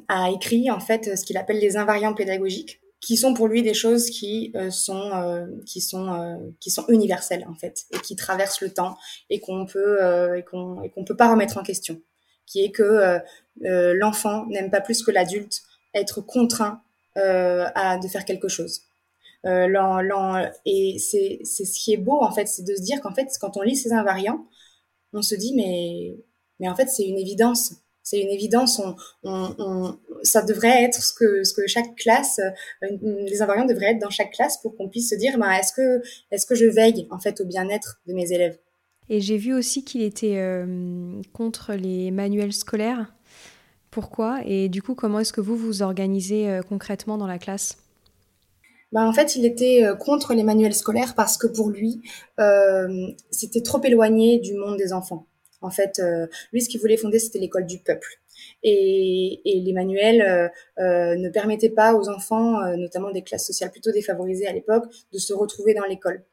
a 0.07 0.31
écrit 0.31 0.71
en 0.71 0.79
fait 0.79 1.15
ce 1.15 1.23
qu'il 1.23 1.37
appelle 1.37 1.59
les 1.59 1.77
invariants 1.77 2.15
pédagogiques 2.15 2.81
qui 2.99 3.15
sont 3.17 3.33
pour 3.33 3.47
lui 3.47 3.61
des 3.61 3.73
choses 3.73 4.09
qui 4.09 4.51
euh, 4.55 4.71
sont 4.71 5.11
euh, 5.13 5.45
qui 5.65 5.81
sont 5.81 6.13
euh, 6.13 6.35
qui 6.59 6.71
sont 6.71 6.85
universelles 6.89 7.45
en 7.47 7.53
fait 7.53 7.85
et 7.91 7.99
qui 7.99 8.15
traversent 8.15 8.61
le 8.61 8.73
temps 8.73 8.97
et 9.29 9.39
qu'on 9.39 9.65
peut 9.65 10.35
et 10.35 10.43
qu'on 10.43 10.81
et 10.81 10.89
qu'on 10.89 11.03
peut 11.03 11.15
pas 11.15 11.31
remettre 11.31 11.57
en 11.57 11.63
question. 11.63 12.01
Qui 12.45 12.63
est 12.63 12.71
que 12.71 13.19
l'enfant 13.59 14.45
n'aime 14.47 14.71
pas 14.71 14.79
plus 14.81 15.03
que 15.03 15.11
l'adulte 15.11 15.63
être 15.93 16.21
contraint 16.21 16.81
à 17.15 17.97
de 18.01 18.07
faire 18.07 18.23
quelque 18.25 18.47
chose. 18.47 18.83
Et 19.45 20.97
c'est 20.99 21.39
c'est 21.43 21.65
ce 21.65 21.79
qui 21.79 21.93
est 21.93 21.97
beau 21.97 22.21
en 22.21 22.31
fait 22.31 22.47
c'est 22.47 22.63
de 22.63 22.73
se 22.73 22.81
dire 22.81 23.01
qu'en 23.01 23.13
fait 23.13 23.27
quand 23.39 23.57
on 23.57 23.61
lit 23.61 23.75
ces 23.75 23.91
invariants 23.91 24.45
on 25.13 25.21
se 25.21 25.35
dit 25.35 25.53
mais 25.55 26.15
mais 26.59 26.69
en 26.69 26.75
fait 26.75 26.87
c'est 26.87 27.03
une 27.03 27.17
évidence 27.17 27.73
c'est 28.07 28.21
une 28.21 28.29
évidence. 28.29 28.81
On, 29.23 29.97
ça 30.23 30.41
devrait 30.41 30.83
être 30.83 31.03
ce 31.03 31.13
que, 31.13 31.43
ce 31.43 31.53
que 31.53 31.67
chaque 31.67 31.93
classe, 31.95 32.39
euh, 32.39 32.87
les 33.01 33.41
invariants 33.41 33.65
devraient 33.65 33.91
être 33.91 33.99
dans 33.99 34.09
chaque 34.09 34.31
classe 34.31 34.61
pour 34.61 34.77
qu'on 34.77 34.87
puisse 34.87 35.09
se 35.09 35.15
dire, 35.15 35.37
bah, 35.37 35.59
est-ce 35.59 35.73
que, 35.73 36.01
est-ce 36.31 36.45
que 36.45 36.55
je 36.55 36.65
veille 36.67 37.07
en 37.11 37.19
fait 37.19 37.41
au 37.41 37.45
bien-être 37.45 37.99
de 38.07 38.13
mes 38.13 38.31
élèves? 38.31 38.57
Et 39.09 39.19
j'ai 39.19 39.37
vu 39.37 39.53
aussi 39.53 39.83
qu'il 39.83 40.01
était 40.03 40.37
euh, 40.37 41.21
contre 41.33 41.73
les 41.73 42.11
manuels 42.11 42.53
scolaires. 42.53 43.13
Pourquoi? 43.91 44.39
Et 44.45 44.69
du 44.69 44.81
coup, 44.81 44.95
comment 44.95 45.19
est-ce 45.19 45.33
que 45.33 45.41
vous 45.41 45.57
vous 45.57 45.81
organisez 45.81 46.49
euh, 46.49 46.61
concrètement 46.61 47.17
dans 47.17 47.27
la 47.27 47.39
classe? 47.39 47.77
Bah, 48.93 49.05
en 49.05 49.11
fait, 49.11 49.35
il 49.35 49.45
était 49.45 49.83
contre 49.99 50.33
les 50.33 50.43
manuels 50.43 50.73
scolaires 50.73 51.13
parce 51.13 51.37
que 51.37 51.47
pour 51.47 51.69
lui, 51.69 52.01
euh, 52.39 53.07
c'était 53.31 53.61
trop 53.61 53.81
éloigné 53.83 54.39
du 54.39 54.53
monde 54.53 54.77
des 54.77 54.93
enfants. 54.93 55.27
En 55.61 55.71
fait, 55.71 55.99
euh, 55.99 56.27
lui, 56.53 56.61
ce 56.61 56.69
qu'il 56.69 56.79
voulait 56.79 56.97
fonder, 56.97 57.19
c'était 57.19 57.39
l'école 57.39 57.65
du 57.65 57.79
peuple. 57.79 58.07
Et, 58.63 59.41
et 59.45 59.59
les 59.61 59.73
manuels 59.73 60.21
euh, 60.21 60.47
euh, 60.79 61.15
ne 61.15 61.29
permettaient 61.29 61.69
pas 61.69 61.95
aux 61.95 62.09
enfants, 62.09 62.75
notamment 62.75 63.11
des 63.11 63.23
classes 63.23 63.47
sociales 63.47 63.71
plutôt 63.71 63.91
défavorisées 63.91 64.47
à 64.47 64.53
l'époque, 64.53 64.85
de 65.11 65.17
se 65.17 65.33
retrouver 65.33 65.73
dans 65.73 65.85
l'école. 65.85 66.23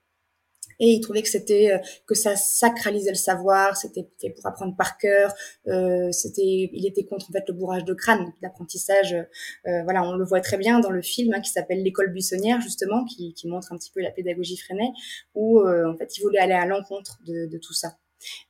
Et 0.81 0.89
il 0.89 1.01
trouvait 1.01 1.23
que 1.23 1.29
c'était 1.29 1.81
que 2.07 2.15
ça 2.15 2.37
sacralisait 2.37 3.11
le 3.11 3.17
savoir, 3.17 3.77
c'était 3.77 4.09
pour 4.31 4.47
apprendre 4.47 4.77
par 4.77 4.99
cœur. 4.99 5.33
Euh, 5.69 6.11
c'était, 6.11 6.71
il 6.73 6.87
était 6.87 7.05
contre 7.05 7.27
en 7.31 7.33
fait 7.33 7.45
le 7.47 7.55
bourrage 7.55 7.85
de 7.85 7.95
crâne, 7.95 8.33
l'apprentissage. 8.43 9.15
Euh, 9.15 9.83
voilà, 9.85 10.03
on 10.03 10.17
le 10.17 10.25
voit 10.25 10.41
très 10.41 10.57
bien 10.57 10.81
dans 10.81 10.91
le 10.91 11.03
film 11.03 11.33
hein, 11.35 11.41
qui 11.41 11.51
s'appelle 11.51 11.83
l'école 11.83 12.13
buissonnière 12.13 12.61
justement, 12.61 13.05
qui, 13.05 13.35
qui, 13.35 13.49
montre 13.49 13.73
un 13.73 13.79
petit 13.79 13.93
peu 13.93 14.01
la 14.01 14.11
pédagogie 14.11 14.57
Freinet, 14.57 14.91
où 15.35 15.61
en 15.61 15.97
fait 15.97 16.17
il 16.19 16.23
voulait 16.23 16.41
aller 16.41 16.55
à 16.55 16.67
l'encontre 16.67 17.19
de, 17.27 17.47
de, 17.47 17.59
tout 17.59 17.75
ça. 17.75 17.97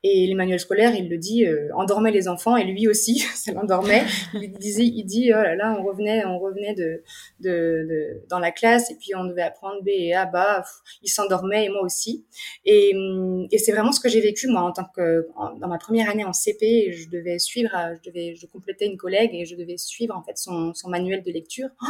Et 0.03 0.27
les 0.27 0.35
manuels 0.35 0.61
scolaires, 0.61 0.95
il 0.95 1.09
le 1.09 1.19
dit, 1.19 1.47
euh, 1.47 1.69
endormait 1.75 2.11
les 2.11 2.29
enfants 2.29 2.57
et 2.57 2.65
lui 2.65 2.89
aussi, 2.89 3.19
ça 3.35 3.53
l'endormait. 3.53 4.05
Il 4.35 4.53
disait, 4.53 4.85
il 4.85 5.05
dit, 5.05 5.31
oh 5.33 5.43
là 5.43 5.55
là, 5.57 5.77
on 5.79 5.85
revenait, 5.85 6.25
on 6.25 6.39
revenait 6.39 6.75
de, 6.75 7.03
de, 7.41 8.23
dans 8.29 8.39
la 8.39 8.51
classe 8.51 8.91
et 8.91 8.97
puis 8.97 9.15
on 9.15 9.25
devait 9.25 9.43
apprendre 9.43 9.83
B 9.83 9.89
et 9.89 10.15
A, 10.15 10.27
bah, 10.27 10.65
il 11.03 11.09
s'endormait 11.09 11.67
et 11.67 11.69
moi 11.69 11.83
aussi. 11.83 12.25
Et, 12.65 12.93
hum, 12.95 13.47
et 13.51 13.59
c'est 13.59 13.73
vraiment 13.73 13.93
ce 13.93 14.01
que 14.01 14.09
j'ai 14.09 14.21
vécu 14.21 14.49
moi 14.49 14.63
en 14.63 14.73
tant 14.73 14.85
que 14.97 15.27
dans 15.61 15.69
ma 15.69 15.79
première 15.79 16.09
année 16.11 16.25
en 16.25 16.33
CP, 16.33 16.93
je 16.93 17.09
devais 17.09 17.39
suivre, 17.39 17.71
je 17.97 18.11
devais, 18.11 18.35
je 18.35 18.47
complétais 18.47 18.87
une 18.87 18.97
collègue 18.97 19.31
et 19.35 19.45
je 19.45 19.57
devais 19.57 19.77
suivre 19.77 20.17
en 20.17 20.23
fait 20.23 20.37
son, 20.37 20.75
son 20.75 20.89
manuel 20.89 21.23
de 21.23 21.31
lecture. 21.31 21.69
Oh, 21.83 21.87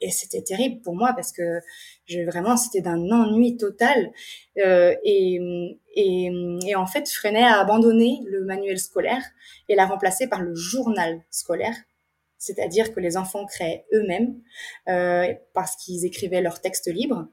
et 0.00 0.10
c'était 0.10 0.42
terrible 0.42 0.80
pour 0.82 0.94
moi 0.94 1.12
parce 1.14 1.32
que 1.32 1.60
je, 2.06 2.20
vraiment 2.22 2.56
c'était 2.56 2.80
d'un 2.80 3.10
ennui 3.10 3.56
total. 3.56 4.12
Euh, 4.58 4.94
et, 5.04 5.38
en 6.76 6.86
fait 6.86 7.08
Freinet 7.08 7.42
a 7.42 7.60
abandonné 7.60 8.20
le 8.26 8.44
manuel 8.44 8.78
scolaire 8.78 9.22
et 9.68 9.74
l'a 9.74 9.86
remplacé 9.86 10.28
par 10.28 10.42
le 10.42 10.54
journal 10.54 11.20
scolaire. 11.30 11.74
C'est-à-dire 12.38 12.94
que 12.94 13.00
les 13.00 13.18
enfants 13.18 13.44
créaient 13.44 13.84
eux-mêmes 13.92 14.40
euh, 14.88 15.34
parce 15.52 15.76
qu'ils 15.76 16.06
écrivaient 16.06 16.40
leurs 16.40 16.62
textes 16.62 16.90
libres 16.90 17.28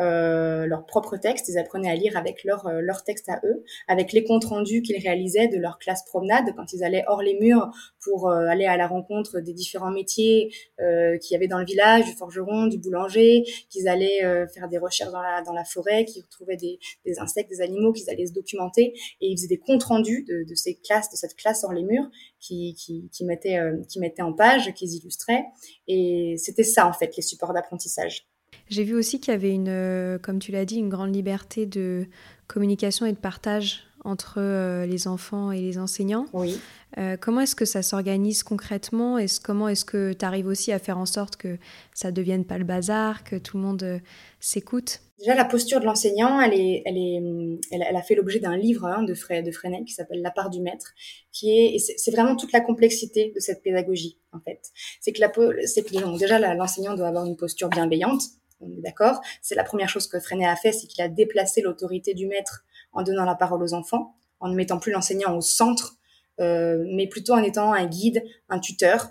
euh, 0.00 0.66
leur 0.66 0.86
propre 0.86 1.16
texte. 1.16 1.48
Ils 1.48 1.58
apprenaient 1.58 1.90
à 1.90 1.94
lire 1.94 2.16
avec 2.16 2.44
leur, 2.44 2.66
euh, 2.66 2.80
leur 2.80 3.04
texte 3.04 3.28
à 3.28 3.40
eux, 3.44 3.64
avec 3.88 4.12
les 4.12 4.24
comptes 4.24 4.44
rendus 4.44 4.82
qu'ils 4.82 5.00
réalisaient 5.00 5.48
de 5.48 5.58
leur 5.58 5.78
classe 5.78 6.04
promenade 6.04 6.54
quand 6.56 6.72
ils 6.72 6.84
allaient 6.84 7.04
hors 7.06 7.22
les 7.22 7.38
murs 7.38 7.70
pour 8.00 8.28
euh, 8.28 8.46
aller 8.46 8.66
à 8.66 8.76
la 8.76 8.86
rencontre 8.86 9.40
des 9.40 9.52
différents 9.52 9.90
métiers 9.90 10.52
euh, 10.80 11.18
qu'il 11.18 11.34
y 11.34 11.36
avait 11.36 11.48
dans 11.48 11.58
le 11.58 11.64
village, 11.64 12.04
du 12.04 12.12
forgeron, 12.12 12.66
du 12.66 12.78
boulanger, 12.78 13.44
qu'ils 13.70 13.88
allaient 13.88 14.20
faire 14.54 14.68
des 14.68 14.78
recherches 14.78 15.12
dans 15.12 15.22
la, 15.22 15.42
dans 15.42 15.52
la 15.52 15.64
forêt, 15.64 16.04
qu'ils 16.04 16.22
retrouvaient 16.22 16.56
des, 16.56 16.78
des 17.04 17.18
insectes, 17.18 17.50
des 17.50 17.60
animaux, 17.60 17.92
qu'ils 17.92 18.08
allaient 18.10 18.26
se 18.26 18.32
documenter 18.32 18.94
et 19.20 19.28
ils 19.28 19.36
faisaient 19.36 19.48
des 19.48 19.58
comptes 19.58 19.84
rendus 19.84 20.24
de, 20.28 20.44
de 20.48 20.54
ces 20.54 20.74
classes, 20.76 21.10
de 21.10 21.16
cette 21.16 21.34
classe 21.36 21.64
hors 21.64 21.72
les 21.72 21.82
murs 21.82 22.08
qui, 22.40 22.74
qui, 22.74 23.08
qui 23.12 23.24
mettaient, 23.24 23.58
qui 23.88 24.00
mettaient 24.00 24.22
en 24.22 24.32
page, 24.32 24.72
qu'ils 24.74 24.94
illustraient. 24.94 25.44
Et 25.86 26.36
c'était 26.38 26.64
ça 26.64 26.86
en 26.86 26.92
fait 26.92 27.16
les 27.16 27.22
supports 27.22 27.52
d'apprentissage. 27.52 28.26
J'ai 28.72 28.84
vu 28.84 28.94
aussi 28.94 29.20
qu'il 29.20 29.32
y 29.32 29.34
avait 29.34 29.52
une, 29.52 29.68
euh, 29.68 30.18
comme 30.18 30.38
tu 30.38 30.50
l'as 30.50 30.64
dit, 30.64 30.76
une 30.76 30.88
grande 30.88 31.14
liberté 31.14 31.66
de 31.66 32.06
communication 32.46 33.04
et 33.04 33.12
de 33.12 33.18
partage 33.18 33.84
entre 34.02 34.36
euh, 34.38 34.86
les 34.86 35.08
enfants 35.08 35.52
et 35.52 35.60
les 35.60 35.76
enseignants. 35.76 36.24
Oui. 36.32 36.58
Euh, 36.96 37.18
comment 37.20 37.42
est-ce 37.42 37.54
que 37.54 37.66
ça 37.66 37.82
s'organise 37.82 38.42
concrètement? 38.42 39.18
Est 39.18 39.26
-ce, 39.26 39.40
Comment 39.42 39.68
est-ce 39.68 39.84
que 39.84 40.14
tu 40.14 40.24
arrives 40.24 40.46
aussi 40.46 40.72
à 40.72 40.78
faire 40.78 40.96
en 40.96 41.04
sorte 41.04 41.36
que 41.36 41.58
ça 41.92 42.10
ne 42.10 42.14
devienne 42.14 42.46
pas 42.46 42.56
le 42.56 42.64
bazar, 42.64 43.24
que 43.24 43.36
tout 43.36 43.58
le 43.58 43.62
monde 43.62 44.00
s'écoute? 44.40 45.00
Déjà, 45.18 45.34
la 45.34 45.44
posture 45.44 45.78
de 45.78 45.84
l'enseignant, 45.84 46.40
elle, 46.40 46.54
est, 46.54 46.82
elle, 46.86 46.96
est, 46.96 47.22
elle, 47.70 47.96
a 47.96 48.02
fait 48.02 48.14
l'objet 48.14 48.40
d'un 48.40 48.56
livre 48.56 48.86
hein, 48.86 49.02
de, 49.04 49.14
Fre 49.14 49.42
de 49.42 49.52
Freinet 49.52 49.84
qui 49.84 49.92
s'appelle 49.92 50.22
La 50.22 50.30
part 50.30 50.48
du 50.48 50.60
maître, 50.60 50.94
qui 51.30 51.50
est, 51.50 51.78
c'est 51.78 52.10
vraiment 52.10 52.36
toute 52.36 52.52
la 52.52 52.60
complexité 52.60 53.32
de 53.34 53.38
cette 53.38 53.62
pédagogie, 53.62 54.18
en 54.32 54.40
fait. 54.40 54.60
C'est 55.00 55.12
que, 55.12 55.20
la, 55.20 55.28
que 55.28 56.18
déjà, 56.18 56.54
l'enseignant 56.54 56.94
doit 56.94 57.08
avoir 57.08 57.24
une 57.26 57.36
posture 57.36 57.68
bienveillante, 57.68 58.22
on 58.62 58.70
est 58.76 58.80
d'accord. 58.80 59.20
C'est 59.40 59.54
la 59.54 59.64
première 59.64 59.88
chose 59.88 60.06
que 60.06 60.20
Freinet 60.20 60.46
a 60.46 60.56
fait, 60.56 60.72
c'est 60.72 60.86
qu'il 60.86 61.02
a 61.02 61.08
déplacé 61.08 61.60
l'autorité 61.60 62.14
du 62.14 62.26
maître 62.26 62.64
en 62.92 63.02
donnant 63.02 63.24
la 63.24 63.34
parole 63.34 63.62
aux 63.62 63.74
enfants, 63.74 64.14
en 64.40 64.48
ne 64.48 64.54
mettant 64.54 64.78
plus 64.78 64.92
l'enseignant 64.92 65.36
au 65.36 65.40
centre, 65.40 65.96
euh, 66.40 66.84
mais 66.88 67.06
plutôt 67.06 67.34
en 67.34 67.42
étant 67.42 67.72
un 67.72 67.86
guide, 67.86 68.22
un 68.48 68.58
tuteur, 68.58 69.10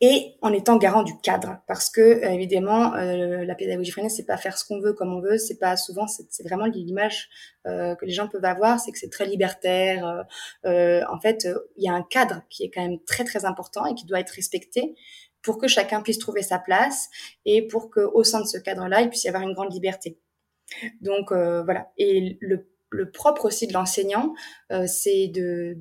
et 0.00 0.36
en 0.40 0.52
étant 0.52 0.76
garant 0.76 1.02
du 1.02 1.18
cadre, 1.18 1.58
parce 1.66 1.90
que 1.90 2.00
euh, 2.00 2.30
évidemment 2.30 2.94
euh, 2.94 3.44
la 3.44 3.56
pédagogie 3.56 3.90
Freinet 3.90 4.08
c'est 4.08 4.24
pas 4.24 4.36
faire 4.36 4.56
ce 4.56 4.64
qu'on 4.64 4.80
veut 4.80 4.92
comme 4.92 5.12
on 5.12 5.20
veut, 5.20 5.36
c'est 5.36 5.58
pas 5.58 5.76
souvent 5.76 6.06
c'est 6.06 6.44
vraiment 6.44 6.66
l'image 6.66 7.28
que 7.64 8.06
les 8.06 8.12
gens 8.12 8.28
peuvent 8.28 8.46
avoir, 8.46 8.80
c'est 8.80 8.92
que 8.92 8.98
c'est 8.98 9.10
très 9.10 9.26
libertaire. 9.26 10.24
en 10.64 11.20
fait, 11.20 11.46
il 11.76 11.84
y 11.84 11.88
a 11.88 11.92
un 11.92 12.02
cadre 12.02 12.40
qui 12.48 12.64
est 12.64 12.70
quand 12.70 12.80
même 12.80 12.98
très 13.04 13.24
très 13.24 13.44
important 13.44 13.84
et 13.84 13.94
qui 13.94 14.06
doit 14.06 14.20
être 14.20 14.30
respecté 14.30 14.94
pour 15.42 15.58
que 15.58 15.68
chacun 15.68 16.02
puisse 16.02 16.18
trouver 16.18 16.42
sa 16.42 16.58
place 16.58 17.08
et 17.44 17.66
pour 17.66 17.90
qu'au 17.90 18.24
sein 18.24 18.40
de 18.40 18.46
ce 18.46 18.58
cadre-là, 18.58 19.02
il 19.02 19.08
puisse 19.08 19.24
y 19.24 19.28
avoir 19.28 19.42
une 19.42 19.54
grande 19.54 19.72
liberté. 19.72 20.18
Donc 21.00 21.32
euh, 21.32 21.62
voilà. 21.62 21.92
Et 21.96 22.38
le 22.40 22.68
le 22.90 23.10
propre 23.10 23.46
aussi 23.46 23.66
de 23.66 23.72
l'enseignant, 23.72 24.34
euh, 24.72 24.86
c'est 24.86 25.28
de 25.28 25.74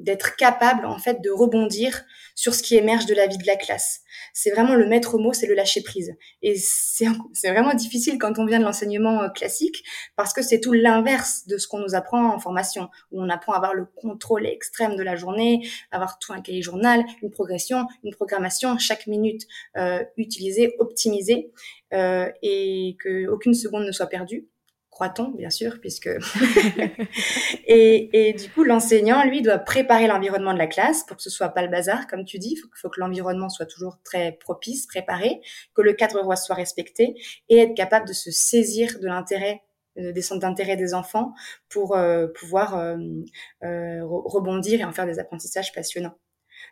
d'être 0.00 0.36
capable 0.36 0.86
en 0.86 0.98
fait 0.98 1.22
de 1.22 1.30
rebondir 1.30 2.04
sur 2.34 2.54
ce 2.54 2.62
qui 2.62 2.76
émerge 2.76 3.06
de 3.06 3.14
la 3.14 3.26
vie 3.26 3.38
de 3.38 3.46
la 3.46 3.56
classe. 3.56 4.00
C'est 4.32 4.50
vraiment 4.50 4.74
le 4.74 4.86
maître 4.86 5.18
mot, 5.18 5.32
c'est 5.32 5.46
le 5.46 5.54
lâcher 5.54 5.82
prise. 5.82 6.14
Et 6.42 6.56
c'est 6.56 7.50
vraiment 7.50 7.74
difficile 7.74 8.18
quand 8.18 8.38
on 8.38 8.46
vient 8.46 8.58
de 8.58 8.64
l'enseignement 8.64 9.22
euh, 9.22 9.28
classique 9.28 9.82
parce 10.16 10.32
que 10.32 10.42
c'est 10.42 10.60
tout 10.60 10.72
l'inverse 10.72 11.46
de 11.46 11.58
ce 11.58 11.66
qu'on 11.66 11.80
nous 11.80 11.94
apprend 11.94 12.34
en 12.34 12.38
formation, 12.38 12.88
où 13.10 13.22
on 13.22 13.28
apprend 13.28 13.52
à 13.52 13.56
avoir 13.56 13.74
le 13.74 13.86
contrôle 13.86 14.46
extrême 14.46 14.96
de 14.96 15.02
la 15.02 15.16
journée, 15.16 15.66
avoir 15.90 16.18
tout 16.18 16.32
un 16.32 16.40
cahier 16.40 16.62
journal, 16.62 17.04
une 17.22 17.30
progression, 17.30 17.86
une 18.04 18.14
programmation, 18.14 18.78
chaque 18.78 19.06
minute 19.06 19.42
euh, 19.76 20.02
utilisée, 20.16 20.74
optimisée, 20.78 21.52
euh, 21.92 22.30
et 22.42 22.96
que 22.98 23.28
aucune 23.28 23.54
seconde 23.54 23.84
ne 23.84 23.92
soit 23.92 24.06
perdue 24.06 24.48
croit-on, 24.96 25.28
bien 25.32 25.50
sûr, 25.50 25.78
puisque... 25.78 26.08
et, 27.66 28.28
et, 28.28 28.32
du 28.32 28.48
coup, 28.48 28.64
l'enseignant, 28.64 29.22
lui, 29.24 29.42
doit 29.42 29.58
préparer 29.58 30.06
l'environnement 30.06 30.54
de 30.54 30.58
la 30.58 30.66
classe 30.66 31.04
pour 31.04 31.18
que 31.18 31.22
ce 31.22 31.28
soit 31.28 31.50
pas 31.50 31.60
le 31.60 31.68
bazar, 31.68 32.06
comme 32.06 32.24
tu 32.24 32.38
dis. 32.38 32.54
Il 32.56 32.78
faut, 32.80 32.88
que 32.88 32.98
l'environnement 32.98 33.50
soit 33.50 33.66
toujours 33.66 33.98
très 34.04 34.32
propice, 34.32 34.86
préparé, 34.86 35.42
que 35.74 35.82
le 35.82 35.92
cadre 35.92 36.34
soit 36.34 36.54
respecté 36.54 37.14
et 37.50 37.58
être 37.58 37.74
capable 37.74 38.08
de 38.08 38.14
se 38.14 38.30
saisir 38.30 38.98
de 38.98 39.06
l'intérêt 39.06 39.60
euh, 39.98 40.12
des 40.12 40.22
centres 40.22 40.40
d'intérêt 40.40 40.76
des 40.76 40.94
enfants 40.94 41.34
pour 41.68 41.94
euh, 41.94 42.28
pouvoir 42.28 42.74
euh 42.74 44.00
rebondir 44.02 44.80
et 44.80 44.84
en 44.84 44.92
faire 44.92 45.06
des 45.06 45.18
apprentissages 45.18 45.74
passionnants. 45.74 46.16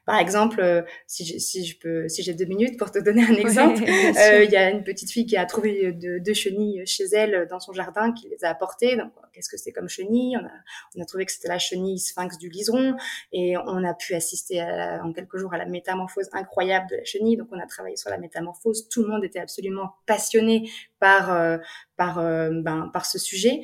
Par 0.07 0.19
exemple, 0.19 0.61
euh, 0.61 0.83
si, 1.07 1.25
je, 1.25 1.39
si 1.39 1.65
je 1.65 1.79
peux, 1.79 2.09
si 2.09 2.23
j'ai 2.23 2.35
deux 2.35 2.45
minutes 2.45 2.79
pour 2.79 2.91
te 2.91 2.99
donner 2.99 3.23
un 3.23 3.35
exemple, 3.37 3.83
euh, 3.83 4.45
il 4.45 4.51
y 4.51 4.57
a 4.57 4.71
une 4.71 4.85
petite 4.85 5.11
fille 5.11 5.27
qui 5.27 5.37
a 5.37 5.47
trouvé 5.47 5.93
deux, 5.93 6.35
chenilles 6.35 6.83
chez 6.87 7.05
elle 7.13 7.47
dans 7.49 7.61
son 7.61 7.73
jardin, 7.73 8.13
qui 8.13 8.29
les 8.29 8.45
a 8.45 8.51
apportées. 8.51 8.97
Donc, 8.97 9.13
qu'est-ce 9.33 9.49
que 9.49 9.57
c'est 9.57 9.73
comme 9.73 9.89
chenille? 9.89 10.37
On 10.37 10.45
a, 10.45 10.51
on 10.97 11.03
a 11.03 11.05
trouvé 11.07 11.25
que 11.25 11.33
c'était 11.33 11.49
la 11.49 11.59
chenille 11.59 11.99
sphinx 11.99 12.39
du 12.39 12.49
liseron, 12.49 12.97
et 13.33 13.57
on 13.57 13.85
a 13.85 13.95
pu 13.95 14.15
assister 14.15 14.63
en 14.63 15.13
quelques 15.13 15.37
jours 15.37 15.55
à 15.55 15.59
la 15.59 15.67
métamorphose 15.67 16.29
incroyable 16.33 16.87
de 16.91 16.97
la 16.97 17.05
chenille. 17.05 17.37
Donc, 17.37 17.49
on 17.53 17.59
a 17.59 17.67
travaillé 17.67 17.97
sur 17.97 18.11
la 18.11 18.19
métamorphose. 18.19 18.89
Tout 18.89 19.03
le 19.03 19.09
monde 19.09 19.25
était 19.25 19.41
absolument 19.41 19.93
passionné 20.07 20.71
par 20.99 21.33
euh, 21.33 21.59
par 21.97 22.17
ben, 22.17 22.91
par 22.93 23.07
ce 23.07 23.19
sujet, 23.19 23.63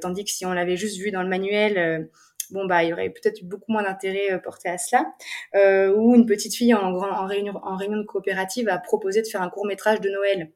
tandis 0.00 0.24
que 0.24 0.30
si 0.30 0.46
on 0.46 0.52
l'avait 0.52 0.76
juste 0.76 0.98
vu 0.98 1.10
dans 1.10 1.22
le 1.22 1.28
manuel 1.28 2.08
bon 2.52 2.66
bah 2.66 2.84
il 2.84 2.90
y 2.90 2.92
aurait 2.92 3.10
peut-être 3.10 3.44
beaucoup 3.44 3.72
moins 3.72 3.82
d'intérêt 3.82 4.32
euh, 4.32 4.38
porté 4.38 4.68
à 4.68 4.78
cela. 4.78 5.06
Euh, 5.54 5.94
ou 5.94 6.14
une 6.14 6.26
petite 6.26 6.54
fille 6.54 6.74
en, 6.74 7.26
réunion, 7.26 7.54
en 7.62 7.76
réunion 7.76 7.98
de 7.98 8.06
coopérative 8.06 8.68
a 8.68 8.78
proposé 8.78 9.22
de 9.22 9.26
faire 9.26 9.42
un 9.42 9.50
court 9.50 9.66
métrage 9.66 10.00
de 10.00 10.10
Noël. 10.10 10.50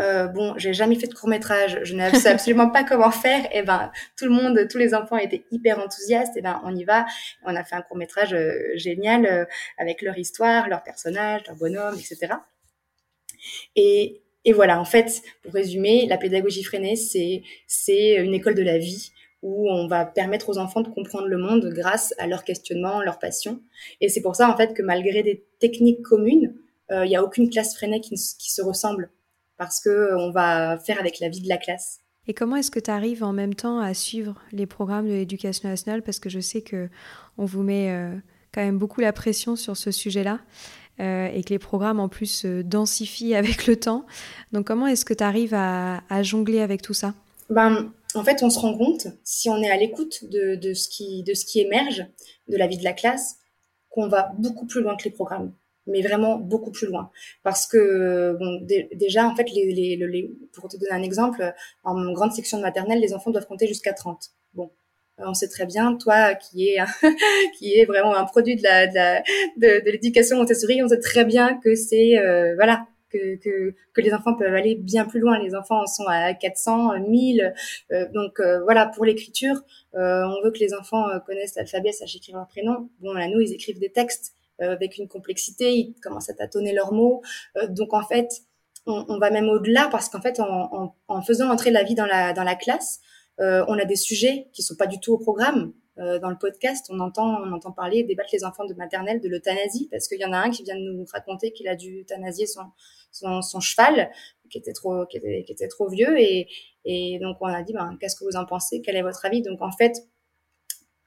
Euh, 0.00 0.26
bon, 0.26 0.54
j'ai 0.56 0.72
jamais 0.72 0.96
fait 0.96 1.06
de 1.06 1.14
court 1.14 1.28
métrage, 1.28 1.78
je 1.84 1.94
ne 1.94 2.10
sais 2.10 2.28
absolument 2.28 2.68
pas 2.68 2.82
comment 2.82 3.12
faire. 3.12 3.46
Et 3.52 3.62
ben, 3.62 3.92
tout 4.16 4.24
le 4.24 4.32
monde, 4.32 4.66
tous 4.68 4.78
les 4.78 4.92
enfants 4.92 5.16
étaient 5.16 5.44
hyper 5.52 5.78
enthousiastes. 5.78 6.36
Et 6.36 6.42
ben, 6.42 6.60
on 6.64 6.74
y 6.74 6.84
va. 6.84 7.06
On 7.44 7.54
a 7.54 7.62
fait 7.64 7.76
un 7.76 7.82
court 7.82 7.96
métrage 7.96 8.36
génial 8.74 9.46
avec 9.78 10.02
leur 10.02 10.18
histoire, 10.18 10.68
leurs 10.68 10.82
personnages, 10.82 11.42
leurs 11.46 11.56
bonhommes, 11.56 11.94
etc. 11.94 12.34
Et, 13.76 14.20
et 14.44 14.52
voilà, 14.52 14.80
en 14.80 14.84
fait, 14.84 15.22
pour 15.42 15.52
résumer, 15.52 16.06
la 16.06 16.18
pédagogie 16.18 16.64
freinée, 16.64 16.96
c'est 16.96 17.42
c'est 17.68 18.16
une 18.16 18.34
école 18.34 18.54
de 18.54 18.62
la 18.62 18.78
vie 18.78 19.12
où 19.44 19.70
on 19.70 19.86
va 19.86 20.06
permettre 20.06 20.48
aux 20.48 20.56
enfants 20.56 20.80
de 20.80 20.88
comprendre 20.88 21.28
le 21.28 21.36
monde 21.36 21.70
grâce 21.70 22.14
à 22.18 22.26
leur 22.26 22.44
questionnement, 22.44 23.02
leur 23.02 23.18
passion. 23.18 23.60
Et 24.00 24.08
c'est 24.08 24.22
pour 24.22 24.34
ça, 24.34 24.50
en 24.50 24.56
fait, 24.56 24.72
que 24.72 24.82
malgré 24.82 25.22
des 25.22 25.44
techniques 25.60 26.02
communes, 26.02 26.54
euh, 26.90 27.04
il 27.04 27.10
n'y 27.10 27.16
a 27.16 27.22
aucune 27.22 27.50
classe 27.50 27.76
freinée 27.76 28.00
qui, 28.00 28.14
qui, 28.14 28.52
se 28.52 28.62
ressemble 28.62 29.10
parce 29.58 29.80
que 29.80 29.90
euh, 29.90 30.30
va 30.30 30.78
faire 30.78 30.98
avec 30.98 31.20
la 31.20 31.28
vie 31.28 31.42
de 31.42 31.48
la 31.48 31.58
classe. 31.58 32.00
Et 32.26 32.32
comment 32.32 32.56
est-ce 32.56 32.70
que 32.70 32.80
tu 32.80 32.90
arrives 32.90 33.22
en 33.22 33.34
même 33.34 33.54
temps 33.54 33.80
à 33.80 33.92
suivre 33.92 34.40
les 34.50 34.66
programmes 34.66 35.06
de 35.06 35.12
l'éducation 35.12 35.68
nationale? 35.68 36.02
Parce 36.02 36.18
que 36.18 36.30
je 36.30 36.40
sais 36.40 36.62
que 36.62 36.88
on 37.36 37.44
vous 37.44 37.62
met 37.62 37.90
euh, 37.90 38.16
quand 38.52 38.62
même 38.62 38.78
beaucoup 38.78 39.02
la 39.02 39.12
pression 39.12 39.56
sur 39.56 39.76
ce 39.76 39.90
sujet-là. 39.90 40.40
et 40.98 41.42
que 41.44 41.50
les 41.50 41.58
programmes 41.58 42.00
en 42.00 42.08
plus 42.08 42.46
densifient 42.46 43.34
avec 43.42 43.66
le 43.66 43.76
temps. 43.76 44.06
Donc 44.52 44.66
comment 44.66 44.86
est-ce 44.86 45.04
que 45.04 45.12
tu 45.12 45.24
arrives 45.24 45.54
à, 45.54 46.22
jongler 46.22 46.60
avec 46.60 46.80
tout 46.80 46.94
ça? 46.94 47.12
Ben, 47.50 47.92
En 48.14 48.24
fait, 48.24 48.42
on 48.42 48.50
se 48.50 48.58
rend 48.58 48.76
compte, 48.76 49.08
si 49.24 49.48
on 49.48 49.62
est 49.62 49.70
à 49.70 49.76
l'écoute 49.76 50.24
de, 50.24 50.54
de, 50.54 50.74
ce 50.74 50.88
qui, 50.88 51.22
de 51.22 51.34
ce 51.34 51.44
qui 51.44 51.60
émerge 51.60 52.06
de 52.48 52.56
la 52.56 52.66
vie 52.66 52.78
de 52.78 52.84
la 52.84 52.92
classe, 52.92 53.36
qu'on 53.90 54.08
va 54.08 54.32
beaucoup 54.38 54.66
plus 54.66 54.82
loin 54.82 54.96
que 54.96 55.04
les 55.04 55.10
programmes 55.10 55.52
mais 55.86 56.02
vraiment 56.02 56.38
beaucoup 56.38 56.70
plus 56.70 56.86
loin. 56.86 57.10
Parce 57.42 57.66
que, 57.66 58.36
bon, 58.38 58.66
déjà, 58.94 59.26
en 59.26 59.36
fait, 59.36 59.50
les, 59.50 59.96
les, 59.96 60.30
pour 60.52 60.68
te 60.68 60.76
donner 60.76 60.92
un 60.92 61.02
exemple, 61.02 61.52
en 61.82 62.12
grande 62.12 62.32
section 62.32 62.58
de 62.58 62.62
maternelle, 62.62 63.00
les 63.00 63.12
enfants 63.12 63.30
doivent 63.30 63.46
compter 63.46 63.66
jusqu'à 63.66 63.92
30. 63.92 64.30
Bon, 64.54 64.70
on 65.18 65.34
sait 65.34 65.48
très 65.48 65.66
bien, 65.66 65.96
toi 65.96 66.34
qui 66.34 66.68
est 66.68 66.78
qui 67.58 67.84
vraiment 67.84 68.16
un 68.16 68.24
produit 68.24 68.56
de 68.56 68.62
la 68.62 68.86
de, 68.86 69.90
l'éducation 69.90 70.36
Montessori, 70.36 70.82
on 70.82 70.88
sait 70.88 71.00
très 71.00 71.24
bien 71.24 71.58
que 71.62 71.74
c'est 71.74 72.18
euh, 72.18 72.54
voilà 72.56 72.86
que, 73.14 74.00
les 74.00 74.14
enfants 74.14 74.34
peuvent 74.34 74.54
aller 74.54 74.74
bien 74.74 75.04
plus 75.04 75.20
loin. 75.20 75.38
Les 75.38 75.54
enfants 75.54 75.82
en 75.82 75.86
sont 75.86 76.06
à 76.08 76.34
400, 76.34 77.00
1000. 77.08 77.54
Euh, 77.92 78.06
donc 78.12 78.40
euh, 78.40 78.62
voilà, 78.64 78.86
pour 78.86 79.04
l'écriture, 79.04 79.56
on 79.92 80.42
veut 80.44 80.50
que 80.50 80.58
les 80.58 80.74
enfants 80.74 81.06
connaissent 81.26 81.54
l'alphabet, 81.54 81.92
sachent 81.92 82.16
écrire 82.16 82.36
leur 82.36 82.48
prénom. 82.48 82.88
Bon, 83.00 83.12
là, 83.12 83.28
nous, 83.28 83.40
ils 83.40 83.52
écrivent 83.52 83.78
des 83.78 83.92
textes 83.92 84.34
euh, 84.62 84.72
avec 84.72 84.98
une 84.98 85.08
complexité, 85.08 85.74
ils 85.74 85.94
commencent 86.00 86.30
à 86.30 86.34
tâtonner 86.34 86.72
leurs 86.72 86.92
mots. 86.92 87.22
Euh, 87.56 87.66
donc 87.66 87.92
en 87.92 88.02
fait, 88.02 88.28
on, 88.86 89.18
va 89.18 89.30
même 89.30 89.48
au-delà 89.48 89.88
parce 89.90 90.08
qu'en 90.10 90.20
fait, 90.20 90.38
en, 90.38 91.22
faisant 91.22 91.50
entrer 91.50 91.70
la 91.70 91.82
vie 91.82 91.94
dans 91.94 92.06
la, 92.06 92.54
classe, 92.54 93.00
euh, 93.40 93.64
on 93.66 93.78
a 93.78 93.84
des 93.86 93.96
sujets 93.96 94.48
qui 94.52 94.62
sont 94.62 94.76
pas 94.76 94.86
du 94.86 95.00
tout 95.00 95.14
au 95.14 95.18
programme. 95.18 95.72
Euh, 95.98 96.18
dans 96.18 96.28
le 96.28 96.36
podcast, 96.36 96.86
on 96.90 97.00
entend, 97.00 97.40
on 97.44 97.52
entend 97.52 97.72
parler, 97.72 98.02
débattre 98.02 98.30
les 98.32 98.44
enfants 98.44 98.64
de 98.64 98.74
maternelle 98.74 99.20
de 99.20 99.28
l'euthanasie, 99.28 99.88
parce 99.90 100.06
qu'il 100.06 100.20
y 100.20 100.24
en 100.24 100.32
a 100.32 100.38
un 100.38 100.50
qui 100.50 100.64
vient 100.64 100.76
de 100.76 100.80
nous 100.80 101.04
raconter 101.10 101.52
qu'il 101.52 101.68
a 101.68 101.76
dû 101.76 102.00
euthanasier 102.00 102.46
son, 102.46 102.62
son, 103.14 103.42
son, 103.42 103.60
cheval, 103.60 104.10
qui 104.50 104.58
était 104.58 104.72
trop, 104.72 105.06
qui 105.06 105.16
était, 105.16 105.44
qui 105.44 105.52
était 105.52 105.68
trop 105.68 105.88
vieux, 105.88 106.18
et, 106.20 106.48
et 106.84 107.18
donc 107.20 107.36
on 107.40 107.46
a 107.46 107.62
dit, 107.62 107.72
ben, 107.72 107.96
qu'est-ce 108.00 108.16
que 108.16 108.24
vous 108.24 108.36
en 108.36 108.44
pensez? 108.44 108.82
Quel 108.82 108.96
est 108.96 109.02
votre 109.02 109.24
avis? 109.24 109.42
Donc 109.42 109.62
en 109.62 109.72
fait, 109.72 109.96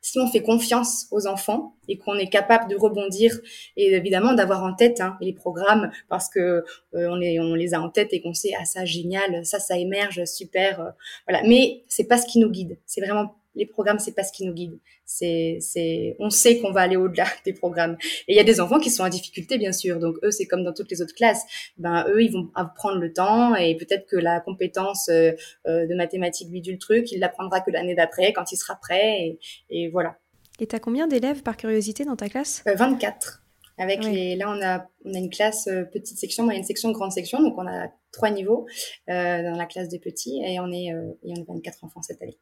si 0.01 0.19
on 0.19 0.27
fait 0.27 0.41
confiance 0.41 1.07
aux 1.11 1.27
enfants 1.27 1.75
et 1.89 1.97
qu'on 1.97 2.15
est 2.15 2.29
capable 2.29 2.69
de 2.69 2.77
rebondir 2.77 3.37
et 3.75 3.93
évidemment 3.93 4.33
d'avoir 4.33 4.63
en 4.63 4.73
tête 4.73 5.01
hein, 5.01 5.17
les 5.19 5.33
programmes 5.33 5.91
parce 6.07 6.29
que 6.29 6.39
euh, 6.39 6.63
on, 6.93 7.19
est, 7.19 7.39
on 7.39 7.55
les 7.55 7.73
a 7.73 7.81
en 7.81 7.89
tête 7.89 8.13
et 8.13 8.21
qu'on 8.21 8.33
sait 8.33 8.51
ah 8.57 8.63
ça 8.63 8.85
génial 8.85 9.45
ça 9.45 9.59
ça 9.59 9.77
émerge 9.77 10.23
super 10.23 10.79
euh, 10.79 10.89
voilà. 11.27 11.45
Mais 11.45 11.83
c'est 11.89 12.05
pas 12.05 12.17
ce 12.17 12.25
qui 12.25 12.39
nous 12.39 12.49
guide. 12.49 12.77
C'est 12.85 13.01
vraiment 13.01 13.35
les 13.57 13.65
programmes, 13.65 13.99
c'est 13.99 14.13
pas 14.13 14.23
ce 14.23 14.31
qui 14.31 14.45
nous 14.45 14.53
guide. 14.53 14.77
C'est, 15.05 15.57
c'est, 15.59 16.15
on 16.19 16.29
sait 16.29 16.59
qu'on 16.59 16.71
va 16.71 16.81
aller 16.81 16.95
au-delà 16.95 17.25
des 17.45 17.53
programmes. 17.53 17.97
Et 18.27 18.33
il 18.33 18.37
y 18.37 18.39
a 18.39 18.43
des 18.43 18.61
enfants 18.61 18.79
qui 18.79 18.91
sont 18.91 19.03
en 19.03 19.09
difficulté, 19.09 19.57
bien 19.57 19.71
sûr. 19.71 19.99
Donc 19.99 20.17
eux, 20.23 20.31
c'est 20.31 20.45
comme 20.45 20.63
dans 20.63 20.73
toutes 20.73 20.91
les 20.91 21.01
autres 21.01 21.15
classes. 21.15 21.43
Ben 21.77 22.05
eux, 22.09 22.21
ils 22.21 22.31
vont 22.31 22.49
prendre 22.75 22.99
le 22.99 23.11
temps 23.11 23.55
et 23.55 23.75
peut-être 23.75 24.05
que 24.05 24.15
la 24.15 24.39
compétence 24.39 25.09
euh, 25.09 25.31
euh, 25.67 25.87
de 25.87 25.95
mathématiques 25.95 26.49
lui 26.49 26.61
le 26.61 26.77
truc, 26.77 27.11
il 27.11 27.19
l'apprendra 27.19 27.61
que 27.61 27.71
l'année 27.71 27.95
d'après, 27.95 28.33
quand 28.33 28.51
il 28.51 28.57
sera 28.57 28.75
prêt. 28.75 29.21
Et, 29.21 29.39
et 29.69 29.89
voilà. 29.89 30.17
Et 30.59 30.67
t'as 30.67 30.79
combien 30.79 31.07
d'élèves 31.07 31.43
par 31.43 31.57
curiosité 31.57 32.05
dans 32.05 32.15
ta 32.15 32.29
classe? 32.29 32.63
24. 32.65 33.43
Euh, 33.79 33.83
Avec 33.83 34.03
les, 34.03 34.35
là, 34.35 34.49
on 34.49 34.61
a, 34.61 34.87
on 35.05 35.13
a 35.13 35.17
une 35.17 35.29
classe 35.29 35.69
petite 35.93 36.17
section, 36.17 36.43
moyenne 36.43 36.63
section, 36.63 36.91
grande 36.91 37.11
section. 37.11 37.41
Donc, 37.41 37.57
on 37.57 37.67
a 37.67 37.89
trois 38.11 38.31
niveaux 38.31 38.65
dans 39.07 39.55
la 39.55 39.65
classe 39.67 39.87
des 39.87 39.99
petits 39.99 40.41
et 40.43 40.59
on 40.59 40.71
est, 40.71 40.87
et 40.87 41.31
on 41.31 41.35
est 41.35 41.47
24 41.47 41.83
enfants 41.83 42.01
cette 42.01 42.21
année. 42.21 42.37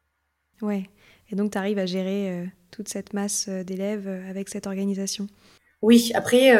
Ouais. 0.62 0.84
Et 1.30 1.36
donc, 1.36 1.52
tu 1.52 1.58
arrives 1.58 1.78
à 1.78 1.86
gérer 1.86 2.30
euh, 2.30 2.44
toute 2.70 2.88
cette 2.88 3.12
masse 3.12 3.46
euh, 3.48 3.64
d'élèves 3.64 4.06
euh, 4.06 4.30
avec 4.30 4.48
cette 4.48 4.66
organisation 4.66 5.26
oui, 5.82 6.10
après, 6.14 6.56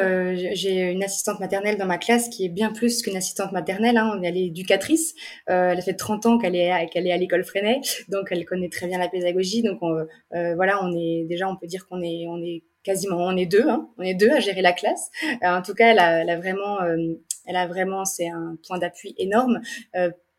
j'ai 0.55 0.93
une 0.93 1.03
assistante 1.03 1.41
maternelle 1.41 1.79
dans 1.79 1.87
ma 1.87 1.97
classe 1.97 2.29
qui 2.29 2.45
est 2.45 2.51
bien 2.51 2.71
plus 2.71 3.01
qu'une 3.01 3.17
assistante 3.17 3.51
maternelle. 3.51 3.97
Hein. 3.97 4.21
Elle 4.23 4.37
est 4.37 4.45
éducatrice. 4.45 5.15
elle 5.47 5.79
a 5.79 5.81
fait 5.81 5.95
30 5.95 6.27
ans 6.27 6.39
qu'elle 6.39 6.55
est, 6.55 6.71
qu'elle 6.93 7.07
est 7.07 7.13
à 7.13 7.17
l'école 7.17 7.43
Freinet, 7.43 7.81
donc 8.09 8.29
elle 8.31 8.45
connaît 8.45 8.69
très 8.69 8.87
bien 8.87 8.99
la 8.99 9.09
pédagogie. 9.09 9.63
Donc 9.63 9.81
voilà, 10.31 10.85
on 10.85 10.95
est 10.95 11.25
déjà, 11.25 11.49
on 11.49 11.57
peut 11.57 11.67
dire 11.67 11.89
qu'on 11.89 12.03
est, 12.03 12.27
on 12.29 12.39
quasiment, 12.85 13.17
on 13.17 13.37
est 13.39 13.47
deux, 13.47 13.67
hein. 13.67 13.89
on 13.97 14.03
est 14.03 14.15
deux 14.15 14.31
à 14.31 14.39
gérer 14.39 14.61
la 14.63 14.75
classe. 14.75 15.11
en 15.43 15.63
tout 15.63 15.75
cas, 15.75 15.93
elle 15.93 16.31
a 16.31 16.37
vraiment, 16.37 16.79
elle 17.47 17.57
a 17.57 17.67
vraiment, 17.67 18.05
c'est 18.05 18.29
un 18.29 18.59
point 18.69 18.79
d'appui 18.79 19.15
énorme 19.17 19.61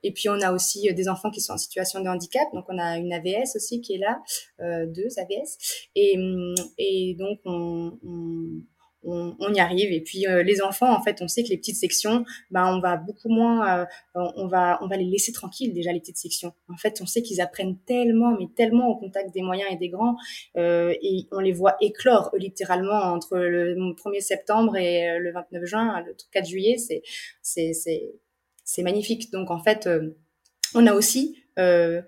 et 0.03 0.11
puis 0.11 0.29
on 0.29 0.39
a 0.41 0.51
aussi 0.51 0.89
euh, 0.89 0.93
des 0.93 1.09
enfants 1.09 1.31
qui 1.31 1.41
sont 1.41 1.53
en 1.53 1.57
situation 1.57 2.01
de 2.01 2.07
handicap, 2.07 2.47
donc 2.53 2.65
on 2.69 2.77
a 2.77 2.97
une 2.97 3.13
AVS 3.13 3.55
aussi 3.55 3.81
qui 3.81 3.95
est 3.95 3.99
là, 3.99 4.19
euh, 4.61 4.85
deux 4.85 5.07
AVS, 5.17 5.57
et, 5.95 6.17
mm, 6.17 6.55
et 6.77 7.15
donc 7.17 7.39
on, 7.45 7.97
on 8.03 8.61
on, 9.07 9.53
y 9.53 9.59
arrive. 9.59 9.91
Et 9.91 10.01
puis 10.01 10.27
euh, 10.27 10.43
les 10.43 10.61
enfants, 10.61 10.93
en 10.95 11.01
fait, 11.01 11.21
on 11.21 11.27
sait 11.27 11.43
que 11.43 11.49
les 11.49 11.57
petites 11.57 11.77
sections, 11.77 12.25
ben 12.51 12.65
on 12.73 12.79
va 12.79 12.97
beaucoup 12.97 13.29
moins, 13.29 13.81
euh, 13.81 13.85
on 14.15 14.47
va 14.47 14.79
on 14.81 14.87
va 14.87 14.97
les 14.97 15.05
laisser 15.05 15.31
tranquilles 15.31 15.73
déjà 15.73 15.91
les 15.91 15.99
petites 15.99 16.17
sections. 16.17 16.53
En 16.69 16.77
fait, 16.77 16.99
on 17.01 17.05
sait 17.05 17.21
qu'ils 17.21 17.41
apprennent 17.41 17.77
tellement, 17.85 18.35
mais 18.37 18.47
tellement 18.55 18.87
au 18.87 18.97
contact 18.97 19.33
des 19.33 19.41
moyens 19.41 19.69
et 19.71 19.77
des 19.77 19.89
grands, 19.89 20.15
euh, 20.57 20.93
et 21.01 21.27
on 21.31 21.39
les 21.39 21.53
voit 21.53 21.75
éclore 21.81 22.31
littéralement 22.37 23.13
entre 23.13 23.37
le 23.37 23.75
1er 23.95 24.21
septembre 24.21 24.75
et 24.77 25.17
le 25.19 25.31
29 25.31 25.65
juin, 25.65 26.01
le 26.05 26.15
4 26.31 26.45
juillet. 26.45 26.77
C'est 26.77 27.01
c'est 27.41 28.13
c'est 28.67 28.83
magnifique. 28.83 29.31
Donc 29.31 29.49
en 29.49 29.63
fait, 29.63 29.87
euh, 29.87 30.11
on 30.75 30.85
a 30.85 30.93
aussi 30.93 31.37
euh, 31.57 32.01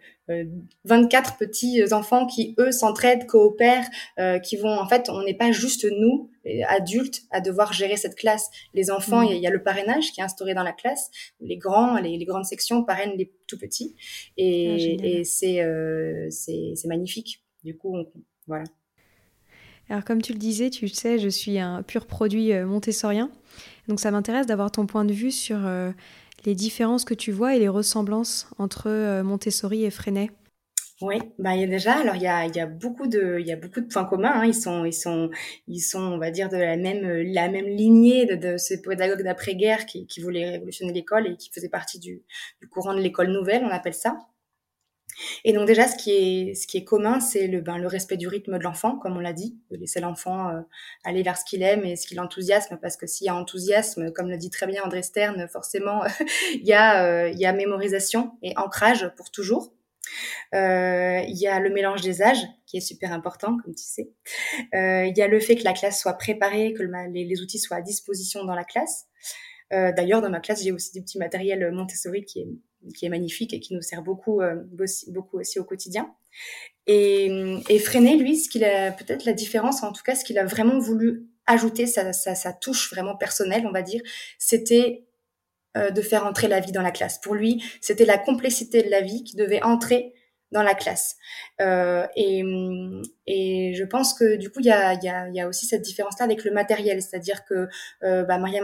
24 0.85 1.31
euh, 1.31 1.45
petits 1.47 1.81
enfants 1.91 2.27
qui 2.27 2.53
eux 2.59 2.71
s'entraident, 2.71 3.25
coopèrent, 3.25 3.89
euh, 4.19 4.37
qui 4.37 4.57
vont 4.57 4.77
en 4.77 4.87
fait, 4.87 5.09
on 5.09 5.23
n'est 5.23 5.33
pas 5.33 5.51
juste 5.51 5.87
nous 5.89 6.29
adultes 6.67 7.21
à 7.31 7.41
devoir 7.41 7.73
gérer 7.73 7.97
cette 7.97 8.15
classe. 8.15 8.49
Les 8.75 8.91
enfants, 8.91 9.23
mm. 9.23 9.31
il 9.31 9.41
y, 9.41 9.47
a 9.47 9.49
le 9.49 9.63
parrainage 9.63 10.11
qui 10.11 10.21
est 10.21 10.23
instauré 10.23 10.53
dans 10.53 10.61
la 10.61 10.71
classe. 10.71 11.09
Les 11.39 11.57
grands, 11.57 11.97
les, 11.99 12.17
les 12.17 12.25
grandes 12.25 12.45
sections 12.45 12.83
parrainent 12.83 13.17
les 13.17 13.31
tout 13.47 13.57
petits, 13.57 13.95
et, 14.37 14.97
ah, 14.99 15.05
et 15.05 15.23
c'est 15.23 16.29
c'est 16.29 16.87
magnifique. 16.87 17.43
Du 17.63 17.75
coup, 17.75 17.95
voilà. 18.45 18.65
Alors 19.89 20.03
comme 20.03 20.21
tu 20.21 20.33
le 20.33 20.39
disais, 20.39 20.69
tu 20.69 20.87
sais, 20.89 21.17
je 21.17 21.29
suis 21.29 21.57
un 21.57 21.81
pur 21.81 22.05
produit 22.05 22.53
montessorien, 22.53 23.31
donc 23.87 23.99
ça 23.99 24.11
m'intéresse 24.11 24.45
d'avoir 24.45 24.71
ton 24.71 24.85
point 24.85 25.05
de 25.05 25.13
vue 25.13 25.31
sur 25.31 25.59
les 26.45 26.55
différences 26.55 27.05
que 27.05 27.13
tu 27.13 27.31
vois 27.31 27.55
et 27.55 27.59
les 27.59 27.67
ressemblances 27.67 28.49
entre 28.57 28.87
euh, 28.87 29.23
Montessori 29.23 29.85
et 29.85 29.91
Freinet? 29.91 30.31
Oui, 31.01 31.15
bah 31.37 31.55
il 31.55 31.61
y 31.61 31.63
a 31.63 31.67
déjà 31.67 31.93
alors 31.93 32.15
il 32.15 32.23
y 32.23 32.27
a, 32.27 32.45
y 32.45 32.59
a 32.59 32.65
beaucoup 32.65 33.07
de 33.07 33.39
y 33.39 33.53
a 33.53 33.55
beaucoup 33.55 33.79
de 33.79 33.85
points 33.85 34.03
communs. 34.03 34.41
Hein. 34.41 34.45
Ils 34.45 34.53
sont 34.53 34.83
ils 34.83 34.93
sont 34.93 35.29
ils 35.67 35.79
sont 35.79 36.01
on 36.01 36.17
va 36.17 36.29
dire 36.29 36.49
de 36.49 36.57
la 36.57 36.75
même 36.75 37.07
la 37.33 37.47
même 37.47 37.67
lignée 37.67 38.25
de, 38.25 38.57
ces 38.57 38.81
pédagogues 38.81 39.23
d'après-guerre 39.23 39.85
qui, 39.85 40.07
qui 40.07 40.21
voulaient 40.21 40.49
révolutionner 40.49 40.91
l'école 40.91 41.27
et 41.27 41.37
qui 41.37 41.51
faisaient 41.51 41.69
partie 41.69 41.99
du, 41.99 42.21
du 42.61 42.67
courant 42.67 42.93
de 42.93 42.99
l'école 42.99 43.31
nouvelle, 43.31 43.63
on 43.63 43.69
appelle 43.69 43.93
ça. 43.93 44.17
Et 45.43 45.53
donc 45.53 45.67
déjà, 45.67 45.87
ce 45.87 45.95
qui 45.95 46.11
est, 46.11 46.53
ce 46.53 46.67
qui 46.67 46.77
est 46.77 46.83
commun, 46.83 47.19
c'est 47.19 47.47
le, 47.47 47.61
ben, 47.61 47.77
le 47.77 47.87
respect 47.87 48.17
du 48.17 48.27
rythme 48.27 48.57
de 48.57 48.63
l'enfant, 48.63 48.97
comme 48.97 49.17
on 49.17 49.19
l'a 49.19 49.33
dit, 49.33 49.57
de 49.71 49.77
laisser 49.77 49.99
l'enfant 49.99 50.49
euh, 50.49 50.61
aller 51.03 51.23
vers 51.23 51.37
ce 51.37 51.45
qu'il 51.45 51.63
aime 51.63 51.85
et 51.85 51.95
ce 51.95 52.07
qui 52.07 52.15
l'enthousiasme, 52.15 52.77
parce 52.81 52.97
que 52.97 53.07
s'il 53.07 53.27
y 53.27 53.29
a 53.29 53.35
enthousiasme, 53.35 54.11
comme 54.11 54.29
le 54.29 54.37
dit 54.37 54.49
très 54.49 54.67
bien 54.67 54.83
André 54.83 55.03
Stern, 55.03 55.47
forcément, 55.47 56.03
il, 56.53 56.65
y 56.65 56.73
a, 56.73 57.05
euh, 57.05 57.29
il 57.29 57.39
y 57.39 57.45
a 57.45 57.53
mémorisation 57.53 58.31
et 58.41 58.57
ancrage 58.57 59.11
pour 59.15 59.31
toujours. 59.31 59.73
Euh, 60.55 61.21
il 61.27 61.37
y 61.37 61.47
a 61.47 61.59
le 61.59 61.69
mélange 61.69 62.01
des 62.01 62.23
âges 62.23 62.43
qui 62.65 62.77
est 62.77 62.81
super 62.81 63.13
important, 63.13 63.57
comme 63.63 63.75
tu 63.75 63.83
sais. 63.83 64.09
il 64.73 65.13
y 65.15 65.21
a 65.21 65.27
le 65.27 65.39
fait 65.39 65.55
que 65.55 65.63
la 65.63 65.73
classe 65.73 65.99
soit 65.99 66.13
préparée, 66.13 66.73
que 66.73 66.83
les, 67.11 67.41
outils 67.41 67.59
soient 67.59 67.77
à 67.77 67.81
disposition 67.81 68.43
dans 68.43 68.55
la 68.55 68.63
classe. 68.63 69.05
D'ailleurs, 69.71 70.21
dans 70.21 70.29
ma 70.29 70.39
classe, 70.39 70.63
j'ai 70.63 70.71
aussi 70.71 70.91
des 70.93 71.01
petits 71.01 71.19
matériels 71.19 71.71
Montessori 71.71 72.25
qui 72.25 72.39
est 72.39 72.47
qui 72.95 73.05
est 73.05 73.09
magnifique 73.09 73.53
et 73.53 73.59
qui 73.59 73.73
nous 73.73 73.81
sert 73.81 74.01
beaucoup, 74.01 74.41
euh, 74.41 74.55
beaucoup 75.07 75.39
aussi 75.39 75.59
au 75.59 75.63
quotidien. 75.63 76.13
Et, 76.87 77.57
et 77.69 77.79
Freinet, 77.79 78.15
lui, 78.15 78.37
ce 78.37 78.49
qu'il 78.49 78.63
a 78.63 78.91
peut-être 78.91 79.25
la 79.25 79.33
différence, 79.33 79.83
en 79.83 79.91
tout 79.91 80.03
cas, 80.03 80.15
ce 80.15 80.23
qu'il 80.23 80.39
a 80.39 80.45
vraiment 80.45 80.79
voulu 80.79 81.27
ajouter, 81.45 81.87
sa, 81.87 82.13
sa, 82.13 82.35
sa, 82.35 82.53
touche 82.53 82.91
vraiment 82.91 83.15
personnelle, 83.15 83.65
on 83.67 83.71
va 83.71 83.81
dire, 83.81 84.01
c'était 84.37 85.05
euh, 85.77 85.91
de 85.91 86.01
faire 86.01 86.25
entrer 86.25 86.47
la 86.47 86.59
vie 86.59 86.71
dans 86.71 86.81
la 86.81 86.91
classe. 86.91 87.19
Pour 87.19 87.35
lui, 87.35 87.63
c'était 87.81 88.05
la 88.05 88.17
complexité 88.17 88.83
de 88.83 88.89
la 88.89 89.01
vie 89.01 89.23
qui 89.23 89.35
devait 89.35 89.61
entrer 89.63 90.13
dans 90.51 90.63
la 90.63 90.73
classe. 90.73 91.17
Euh, 91.61 92.05
et, 92.15 92.43
et 93.27 93.73
je 93.75 93.83
pense 93.83 94.13
que 94.13 94.37
du 94.37 94.49
coup, 94.49 94.59
il 94.59 94.65
y 94.65 94.71
a, 94.71 94.93
y, 94.93 95.09
a, 95.09 95.29
y 95.29 95.41
a 95.41 95.47
aussi 95.47 95.65
cette 95.65 95.81
différence-là 95.81 96.25
avec 96.25 96.43
le 96.43 96.51
matériel, 96.51 97.01
c'est-à-dire 97.01 97.43
que 97.45 97.67
euh, 98.03 98.23
bah, 98.23 98.37
Maria 98.37 98.61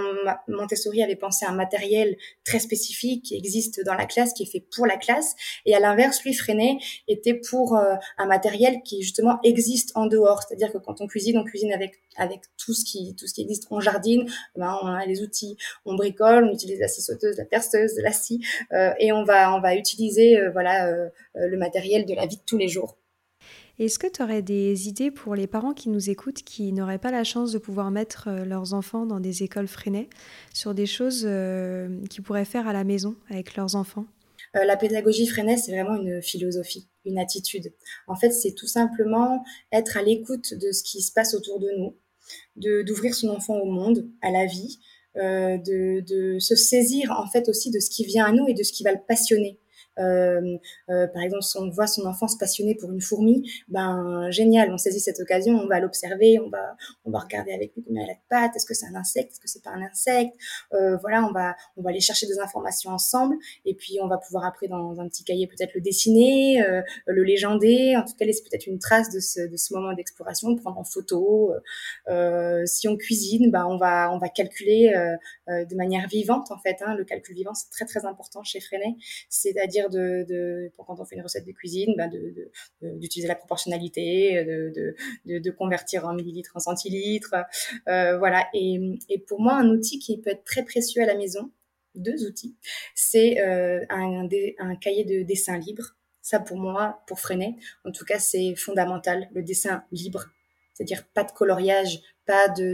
Montessori 0.47 1.03
avait 1.03 1.15
pensé 1.15 1.45
à 1.45 1.49
un 1.49 1.55
matériel 1.55 2.15
très 2.43 2.59
spécifique 2.59 3.25
qui 3.25 3.35
existe 3.35 3.83
dans 3.85 3.93
la 3.93 4.05
classe, 4.05 4.33
qui 4.33 4.43
est 4.43 4.51
fait 4.51 4.65
pour 4.75 4.85
la 4.85 4.97
classe, 4.97 5.35
et 5.65 5.75
à 5.75 5.79
l'inverse, 5.79 6.23
lui, 6.23 6.33
Freinet 6.33 6.77
était 7.07 7.33
pour 7.33 7.75
euh, 7.75 7.95
un 8.17 8.25
matériel 8.25 8.81
qui 8.83 9.01
justement 9.01 9.39
existe 9.43 9.91
en 9.95 10.05
dehors, 10.05 10.41
c'est-à-dire 10.41 10.71
que 10.71 10.77
quand 10.77 11.01
on 11.01 11.07
cuisine, 11.07 11.37
on 11.37 11.43
cuisine 11.43 11.73
avec 11.73 11.99
avec 12.17 12.43
tout 12.57 12.73
ce 12.73 12.85
qui 12.85 13.13
tout 13.15 13.27
ce 13.27 13.33
qui 13.33 13.41
existe, 13.41 13.67
on 13.71 13.81
jardine, 13.81 14.25
ben, 14.55 14.77
on 14.81 14.87
a 14.87 15.05
les 15.05 15.21
outils, 15.21 15.57
on 15.85 15.95
bricole, 15.95 16.45
on 16.45 16.53
utilise 16.53 16.79
la 16.79 16.87
scie 16.87 17.01
sauteuse, 17.01 17.37
la 17.37 17.45
perceuse, 17.45 17.99
la 18.01 18.13
scie, 18.13 18.39
euh, 18.71 18.93
et 18.99 19.11
on 19.11 19.25
va 19.25 19.53
on 19.53 19.59
va 19.59 19.75
utiliser 19.75 20.37
voilà 20.53 20.91
le 21.35 21.57
matériel 21.57 22.05
de 22.05 22.13
la 22.13 22.25
vie 22.25 22.37
de 22.37 22.41
tous 22.45 22.57
les 22.57 22.67
jours. 22.69 22.84
Est-ce 23.77 23.99
que 23.99 24.07
tu 24.07 24.23
aurais 24.23 24.41
des 24.41 24.87
idées 24.87 25.11
pour 25.11 25.35
les 25.35 25.47
parents 25.47 25.73
qui 25.73 25.89
nous 25.89 26.09
écoutent, 26.09 26.43
qui 26.43 26.71
n'auraient 26.71 26.97
pas 26.97 27.11
la 27.11 27.25
chance 27.25 27.51
de 27.51 27.57
pouvoir 27.57 27.91
mettre 27.91 28.29
euh, 28.29 28.45
leurs 28.45 28.73
enfants 28.73 29.05
dans 29.05 29.19
des 29.19 29.43
écoles 29.43 29.67
freinées, 29.67 30.09
sur 30.53 30.73
des 30.73 30.85
choses 30.85 31.23
euh, 31.25 31.89
qu'ils 32.09 32.23
pourraient 32.23 32.45
faire 32.45 32.69
à 32.69 32.73
la 32.73 32.85
maison 32.85 33.15
avec 33.29 33.57
leurs 33.57 33.75
enfants? 33.75 34.05
Euh, 34.55 34.63
La 34.63 34.77
pédagogie 34.77 35.27
freinée, 35.27 35.57
c'est 35.57 35.73
vraiment 35.73 36.01
une 36.01 36.21
philosophie, 36.21 36.87
une 37.03 37.19
attitude. 37.19 37.73
En 38.07 38.15
fait, 38.15 38.31
c'est 38.31 38.53
tout 38.53 38.67
simplement 38.67 39.43
être 39.73 39.97
à 39.97 40.03
l'écoute 40.03 40.53
de 40.53 40.71
ce 40.71 40.81
qui 40.81 41.01
se 41.01 41.11
passe 41.11 41.33
autour 41.33 41.59
de 41.59 41.67
nous, 41.77 41.95
d'ouvrir 42.55 43.13
son 43.13 43.27
enfant 43.27 43.59
au 43.59 43.69
monde, 43.69 44.09
à 44.21 44.31
la 44.31 44.45
vie, 44.45 44.79
de, 45.15 46.01
de, 46.01 46.39
se 46.39 46.55
saisir 46.55 47.11
en 47.11 47.27
fait 47.29 47.47
aussi 47.47 47.71
de 47.71 47.79
ce 47.79 47.89
qui 47.89 48.03
vient 48.03 48.25
à 48.25 48.31
nous 48.33 48.47
et 48.47 48.53
de 48.53 48.63
ce 48.63 48.73
qui 48.73 48.83
va 48.83 48.91
le 48.91 48.99
passionner. 49.07 49.59
Euh, 49.99 50.57
euh, 50.89 51.07
par 51.07 51.23
exemple, 51.23 51.43
si 51.43 51.57
on 51.57 51.69
voit 51.69 51.87
son 51.87 52.05
enfant 52.05 52.27
se 52.27 52.37
passionner 52.37 52.75
pour 52.75 52.91
une 52.91 53.01
fourmi, 53.01 53.49
ben 53.67 54.29
génial, 54.31 54.71
on 54.71 54.77
saisit 54.77 54.99
cette 54.99 55.19
occasion, 55.19 55.55
on 55.55 55.67
va 55.67 55.79
l'observer, 55.79 56.39
on 56.39 56.49
va 56.49 56.75
on 57.05 57.11
va 57.11 57.19
regarder 57.19 57.53
avec 57.53 57.73
lui 57.75 57.83
combien 57.83 58.03
elle 58.03 58.11
a 58.11 58.13
de 58.13 58.19
pattes, 58.29 58.55
est-ce 58.55 58.65
que 58.65 58.73
c'est 58.73 58.87
un 58.87 58.95
insecte, 58.95 59.31
est-ce 59.31 59.39
que 59.39 59.47
c'est 59.47 59.63
pas 59.63 59.71
un 59.71 59.81
insecte, 59.81 60.33
euh, 60.73 60.97
voilà, 60.97 61.25
on 61.25 61.31
va 61.31 61.55
on 61.77 61.81
va 61.81 61.89
aller 61.91 61.99
chercher 61.99 62.27
des 62.27 62.39
informations 62.39 62.91
ensemble 62.91 63.35
et 63.65 63.73
puis 63.73 63.97
on 64.01 64.07
va 64.07 64.17
pouvoir 64.17 64.45
après 64.45 64.67
dans 64.67 64.99
un 64.99 65.07
petit 65.07 65.23
cahier 65.23 65.47
peut-être 65.47 65.73
le 65.75 65.81
dessiner, 65.81 66.61
euh, 66.61 66.81
le 67.07 67.23
légender, 67.23 67.95
en 67.95 68.03
tout 68.03 68.15
cas 68.17 68.25
laisser 68.25 68.43
peut-être 68.43 68.67
une 68.67 68.79
trace 68.79 69.09
de 69.09 69.19
ce 69.19 69.47
de 69.47 69.57
ce 69.57 69.73
moment 69.73 69.93
d'exploration, 69.93 70.55
prendre 70.55 70.77
en 70.77 70.83
photo. 70.83 71.53
Euh, 72.07 72.65
si 72.65 72.87
on 72.87 72.97
cuisine, 72.97 73.51
ben 73.51 73.65
on 73.65 73.77
va 73.77 74.11
on 74.13 74.19
va 74.19 74.29
calculer 74.29 74.93
de 75.47 75.75
manière 75.75 76.07
vivante 76.07 76.51
en 76.51 76.57
fait. 76.57 76.77
Hein, 76.81 76.95
le 76.95 77.05
calcul 77.05 77.35
vivant 77.35 77.53
c'est 77.53 77.69
très 77.69 77.85
très 77.85 78.05
important 78.05 78.43
chez 78.43 78.59
Freinet, 78.59 78.95
c'est-à-dire 79.29 79.84
de, 79.89 80.71
pour 80.75 80.85
quand 80.85 80.99
on 80.99 81.05
fait 81.05 81.15
une 81.15 81.21
recette 81.21 81.45
de 81.45 81.51
cuisine, 81.51 81.93
ben 81.97 82.11
d'utiliser 82.81 83.27
la 83.27 83.35
proportionnalité, 83.35 84.43
de, 84.43 84.95
de, 85.39 85.51
convertir 85.51 86.05
en 86.05 86.13
millilitres 86.13 86.51
en 86.55 86.59
centilitres. 86.59 87.35
Euh, 87.87 88.17
voilà. 88.17 88.47
Et, 88.53 88.79
et 89.09 89.19
pour 89.19 89.41
moi, 89.41 89.53
un 89.53 89.69
outil 89.69 89.99
qui 89.99 90.19
peut 90.19 90.31
être 90.31 90.43
très 90.43 90.63
précieux 90.63 91.01
à 91.01 91.05
la 91.05 91.15
maison, 91.15 91.51
deux 91.95 92.27
outils, 92.27 92.55
c'est 92.93 93.39
euh, 93.41 93.83
un, 93.89 94.27
un 94.59 94.75
cahier 94.75 95.05
de 95.05 95.23
dessin 95.23 95.57
libre. 95.57 95.95
Ça, 96.21 96.39
pour 96.39 96.57
moi, 96.57 97.03
pour 97.07 97.19
freiner, 97.19 97.55
en 97.83 97.91
tout 97.91 98.03
cas, 98.03 98.19
c'est 98.19 98.55
fondamental, 98.55 99.29
le 99.33 99.43
dessin 99.43 99.83
libre. 99.91 100.25
C'est-à-dire 100.73 101.05
pas 101.13 101.23
de 101.23 101.31
coloriage, 101.31 102.01
pas 102.25 102.49
de 102.49 102.73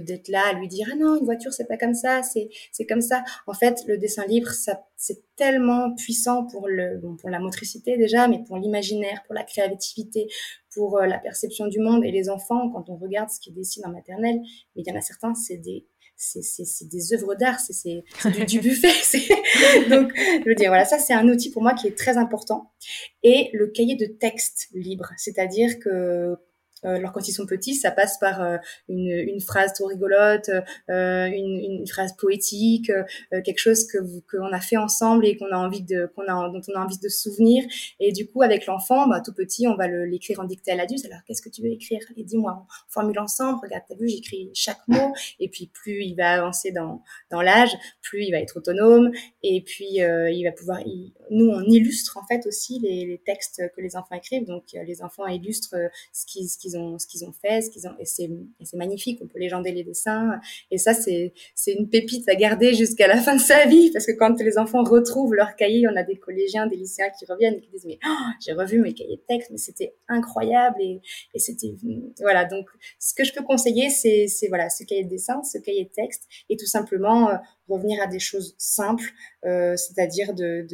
d'être 0.00 0.28
là 0.28 0.42
à 0.48 0.52
lui 0.52 0.68
dire 0.68 0.88
ah 0.92 0.96
non 0.96 1.18
une 1.18 1.24
voiture 1.24 1.52
c'est 1.52 1.66
pas 1.66 1.76
comme 1.76 1.94
ça 1.94 2.22
c'est 2.22 2.48
c'est 2.72 2.86
comme 2.86 3.00
ça 3.00 3.24
en 3.46 3.54
fait 3.54 3.82
le 3.86 3.98
dessin 3.98 4.24
libre 4.26 4.50
ça 4.50 4.84
c'est 4.96 5.22
tellement 5.36 5.94
puissant 5.94 6.46
pour 6.46 6.68
le 6.68 6.98
bon, 6.98 7.16
pour 7.16 7.30
la 7.30 7.38
motricité 7.38 7.96
déjà 7.96 8.28
mais 8.28 8.42
pour 8.44 8.56
l'imaginaire 8.58 9.22
pour 9.26 9.34
la 9.34 9.44
créativité 9.44 10.28
pour 10.74 10.98
euh, 10.98 11.06
la 11.06 11.18
perception 11.18 11.66
du 11.66 11.80
monde 11.80 12.04
et 12.04 12.10
les 12.10 12.28
enfants 12.28 12.70
quand 12.70 12.88
on 12.88 12.96
regarde 12.96 13.30
ce 13.30 13.40
qu'ils 13.40 13.54
dessinent 13.54 13.86
en 13.86 13.92
maternelle 13.92 14.40
mais 14.76 14.82
il 14.82 14.88
y 14.88 14.92
en 14.92 14.96
a 14.96 15.00
certains 15.00 15.34
c'est 15.34 15.56
des 15.56 15.86
c'est, 16.20 16.88
des 16.88 17.14
œuvres 17.14 17.34
d'art, 17.34 17.58
c'est, 17.60 17.72
c'est, 17.72 18.30
du, 18.30 18.44
du, 18.44 18.60
buffet. 18.68 18.88
Donc, 19.88 20.12
je 20.14 20.44
veux 20.46 20.54
dire, 20.54 20.68
voilà, 20.68 20.84
ça 20.84 20.98
c'est 20.98 21.14
un 21.14 21.26
outil 21.28 21.50
pour 21.50 21.62
moi 21.62 21.74
qui 21.74 21.86
est 21.86 21.96
très 21.96 22.18
important. 22.18 22.70
Et 23.22 23.48
le 23.54 23.68
cahier 23.68 23.96
de 23.96 24.06
texte 24.06 24.68
libre, 24.74 25.10
c'est-à-dire 25.16 25.78
que 25.78 26.36
alors 26.82 27.12
quand 27.12 27.28
ils 27.28 27.32
sont 27.32 27.46
petits, 27.46 27.74
ça 27.74 27.90
passe 27.90 28.18
par 28.18 28.42
euh, 28.42 28.56
une, 28.88 29.10
une, 29.10 29.40
phrase 29.40 29.72
trop 29.74 29.86
rigolote, 29.86 30.50
euh, 30.88 31.26
une, 31.26 31.80
une, 31.80 31.86
phrase 31.86 32.14
poétique, 32.16 32.90
euh, 32.90 33.04
quelque 33.42 33.58
chose 33.58 33.86
que 33.86 33.98
qu'on 34.30 34.52
a 34.52 34.60
fait 34.60 34.76
ensemble 34.76 35.26
et 35.26 35.36
qu'on 35.36 35.50
a 35.50 35.56
envie 35.56 35.82
de 35.82 36.10
qu'on 36.14 36.22
a 36.22 36.48
dont 36.48 36.60
on 36.68 36.78
a 36.78 36.84
envie 36.84 36.98
de 36.98 37.08
se 37.08 37.30
souvenir. 37.30 37.64
Et 37.98 38.12
du 38.12 38.26
coup, 38.26 38.42
avec 38.42 38.66
l'enfant, 38.66 39.06
bah, 39.08 39.20
tout 39.24 39.34
petit, 39.34 39.66
on 39.66 39.76
va 39.76 39.88
l'écrire 39.88 40.40
en 40.40 40.44
dictée 40.44 40.72
à 40.72 40.76
l'adulte. 40.76 41.04
Alors 41.04 41.20
qu'est-ce 41.26 41.42
que 41.42 41.48
tu 41.48 41.62
veux 41.62 41.70
écrire? 41.70 42.00
Et 42.16 42.24
dis-moi, 42.24 42.66
formule 42.88 43.18
ensemble. 43.18 43.58
Regarde, 43.62 43.84
t'as 43.88 43.96
vu, 43.96 44.08
j'écris 44.08 44.50
chaque 44.54 44.86
mot. 44.88 45.12
Et 45.38 45.48
puis 45.48 45.70
plus 45.72 46.02
il 46.04 46.14
va 46.14 46.32
avancer 46.32 46.72
dans 46.72 47.02
dans 47.30 47.42
l'âge, 47.42 47.76
plus 48.00 48.24
il 48.24 48.30
va 48.30 48.38
être 48.38 48.56
autonome. 48.56 49.10
Et 49.42 49.62
puis 49.62 49.98
il 49.98 50.44
va 50.44 50.52
pouvoir. 50.52 50.80
nous, 51.30 51.48
on 51.50 51.62
illustre 51.62 52.18
en 52.18 52.26
fait 52.26 52.46
aussi 52.46 52.78
les, 52.80 53.06
les, 53.06 53.18
textes 53.18 53.62
que 53.76 53.80
les 53.80 53.96
enfants 53.96 54.14
écrivent. 54.14 54.46
Donc 54.46 54.64
les 54.72 55.02
enfants 55.02 55.26
illustrent 55.26 55.76
ce 56.12 56.24
qu'ils 56.26 56.48
ce 56.48 56.58
ont, 56.76 56.98
ce 56.98 57.06
qu'ils 57.06 57.24
ont 57.24 57.32
fait, 57.32 57.62
ce 57.62 57.70
qu'ils 57.70 57.86
ont, 57.86 57.94
et 57.98 58.04
c'est, 58.04 58.28
magnifique. 58.74 59.20
On 59.22 59.26
peut 59.26 59.38
légender 59.38 59.72
les 59.72 59.84
dessins. 59.84 60.40
Et 60.70 60.78
ça, 60.78 60.94
c'est, 60.94 61.32
une 61.66 61.88
pépite 61.88 62.28
à 62.28 62.34
garder 62.34 62.74
jusqu'à 62.74 63.06
la 63.06 63.16
fin 63.16 63.36
de 63.36 63.40
sa 63.40 63.66
vie, 63.66 63.90
parce 63.92 64.06
que 64.06 64.12
quand 64.12 64.40
les 64.40 64.58
enfants 64.58 64.82
retrouvent 64.82 65.34
leur 65.34 65.56
cahier, 65.56 65.86
on 65.88 65.96
a 65.96 66.02
des 66.02 66.16
collégiens, 66.16 66.66
des 66.66 66.76
lycéens 66.76 67.10
qui 67.18 67.24
reviennent 67.26 67.54
et 67.54 67.60
qui 67.60 67.70
disent 67.70 67.86
mais 67.86 67.98
oh, 68.06 68.30
j'ai 68.44 68.52
revu 68.52 68.80
mes 68.80 68.94
cahiers 68.94 69.16
de 69.16 69.22
texte, 69.28 69.50
mais 69.50 69.58
c'était 69.58 69.94
incroyable 70.08 70.80
et, 70.80 71.00
c'était 71.36 71.74
voilà. 72.20 72.44
Donc, 72.44 72.66
ce 72.98 73.14
que 73.14 73.24
je 73.24 73.32
peux 73.32 73.42
conseiller, 73.42 73.90
c'est, 73.90 74.26
voilà, 74.48 74.68
ce 74.70 74.84
cahier 74.84 75.04
de 75.04 75.08
dessin, 75.08 75.42
ce 75.42 75.58
cahier 75.58 75.84
de 75.84 75.90
texte, 75.90 76.28
et 76.48 76.56
tout 76.56 76.66
simplement 76.66 77.30
euh, 77.30 77.36
revenir 77.68 78.02
à 78.02 78.06
des 78.06 78.18
choses 78.18 78.54
simples, 78.58 79.12
euh, 79.44 79.76
c'est-à-dire 79.76 80.34
de, 80.34 80.66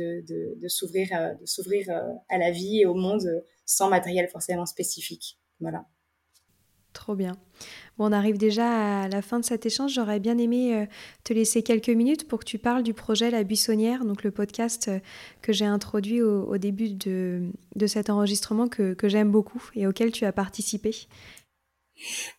s'ouvrir, 0.68 1.36
de 1.40 1.46
s'ouvrir 1.46 1.90
euh, 1.90 2.12
à 2.28 2.38
la 2.38 2.50
vie 2.50 2.80
et 2.80 2.86
au 2.86 2.94
monde 2.94 3.42
sans 3.64 3.88
matériel 3.88 4.28
forcément 4.28 4.66
spécifique. 4.66 5.38
Voilà. 5.60 5.86
Trop 6.92 7.14
bien. 7.14 7.36
Bon, 7.98 8.06
on 8.08 8.12
arrive 8.12 8.38
déjà 8.38 9.02
à 9.02 9.08
la 9.08 9.20
fin 9.20 9.38
de 9.38 9.44
cet 9.44 9.66
échange. 9.66 9.92
J'aurais 9.92 10.18
bien 10.18 10.38
aimé 10.38 10.74
euh, 10.74 10.86
te 11.24 11.34
laisser 11.34 11.62
quelques 11.62 11.90
minutes 11.90 12.26
pour 12.26 12.38
que 12.38 12.44
tu 12.44 12.58
parles 12.58 12.82
du 12.82 12.94
projet 12.94 13.30
La 13.30 13.44
Buissonnière, 13.44 14.04
donc 14.04 14.24
le 14.24 14.30
podcast 14.30 14.88
euh, 14.88 14.98
que 15.42 15.52
j'ai 15.52 15.66
introduit 15.66 16.22
au, 16.22 16.56
début 16.56 16.90
de, 16.90 17.50
de, 17.74 17.86
cet 17.86 18.08
enregistrement 18.08 18.66
que, 18.68 18.94
que 18.94 19.08
j'aime 19.10 19.30
beaucoup 19.30 19.62
et 19.74 19.86
auquel 19.86 20.10
tu 20.10 20.24
as 20.24 20.32
participé. 20.32 20.94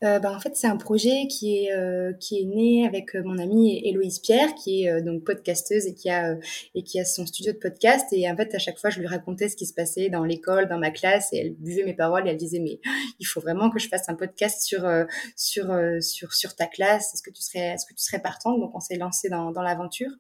Euh, 0.04 0.20
bah, 0.20 0.32
en 0.32 0.39
fait, 0.39 0.56
c'est 0.56 0.67
un 0.67 0.78
projet 0.78 1.28
qui 1.28 1.63
est 1.65 1.74
euh, 1.74 2.13
qui 2.13 2.39
est 2.39 2.46
né 2.46 2.88
avec 2.88 3.15
euh, 3.15 3.24
mon 3.24 3.38
amie 3.38 3.82
Héloïse 3.84 4.20
Pierre, 4.20 4.54
qui 4.56 4.86
est 4.86 5.02
donc 5.02 5.24
podcasteuse 5.24 5.88
et 5.88 5.93
qui 5.93 6.10
a 6.10 6.36
et 6.76 6.84
qui 6.84 7.00
a 7.00 7.06
son 7.06 7.26
studio 7.26 7.54
de 7.54 7.58
podcast. 7.58 8.06
Et 8.12 8.30
en 8.30 8.36
fait, 8.36 8.54
à 8.54 8.60
chaque 8.60 8.78
fois, 8.78 8.89
je 8.89 9.00
lui 9.00 9.08
racontais 9.08 9.50
ce 9.50 9.56
qui 9.56 9.65
se 9.65 9.74
passait 9.74 10.10
dans 10.10 10.24
l'école, 10.24 10.67
dans 10.67 10.78
ma 10.78 10.91
classe, 10.91 11.34
et 11.34 11.38
elle 11.38 11.54
buvait 11.56 11.84
mes 11.84 11.96
paroles 11.96 12.28
et 12.28 12.32
elle 12.32 12.38
disait 12.38 12.60
mais 12.60 12.80
il 13.20 13.26
faut 13.26 13.41
vraiment 13.41 13.70
que 13.70 13.80
je 13.80 13.88
fasse 13.88 14.08
un 14.10 14.15
podcast 14.15 14.62
sur 14.62 14.88
sur 15.36 15.76
sur 16.02 16.34
sur 16.34 16.56
ta 16.56 16.67
classe. 16.67 17.13
Est-ce 17.13 17.24
que 17.24 17.32
tu 17.32 17.41
serais 17.41 17.74
est-ce 17.74 17.86
que 17.86 17.93
tu 17.93 18.04
serais 18.04 18.22
partante? 18.22 18.60
Donc, 18.60 18.76
on 18.76 18.80
s'est 18.80 18.98
lancé 18.98 19.30
dans 19.30 19.52
dans 19.52 19.63
l'aventure 19.63 20.12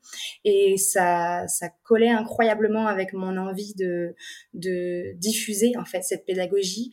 et 0.43 0.77
ça 0.77 1.47
ça 1.47 1.69
collait 1.83 2.09
incroyablement 2.09 2.87
avec 2.87 3.13
mon 3.13 3.37
envie 3.37 3.73
de 3.75 4.15
de 4.53 5.13
diffuser 5.17 5.73
en 5.77 5.85
fait 5.85 6.01
cette 6.01 6.25
pédagogie 6.25 6.91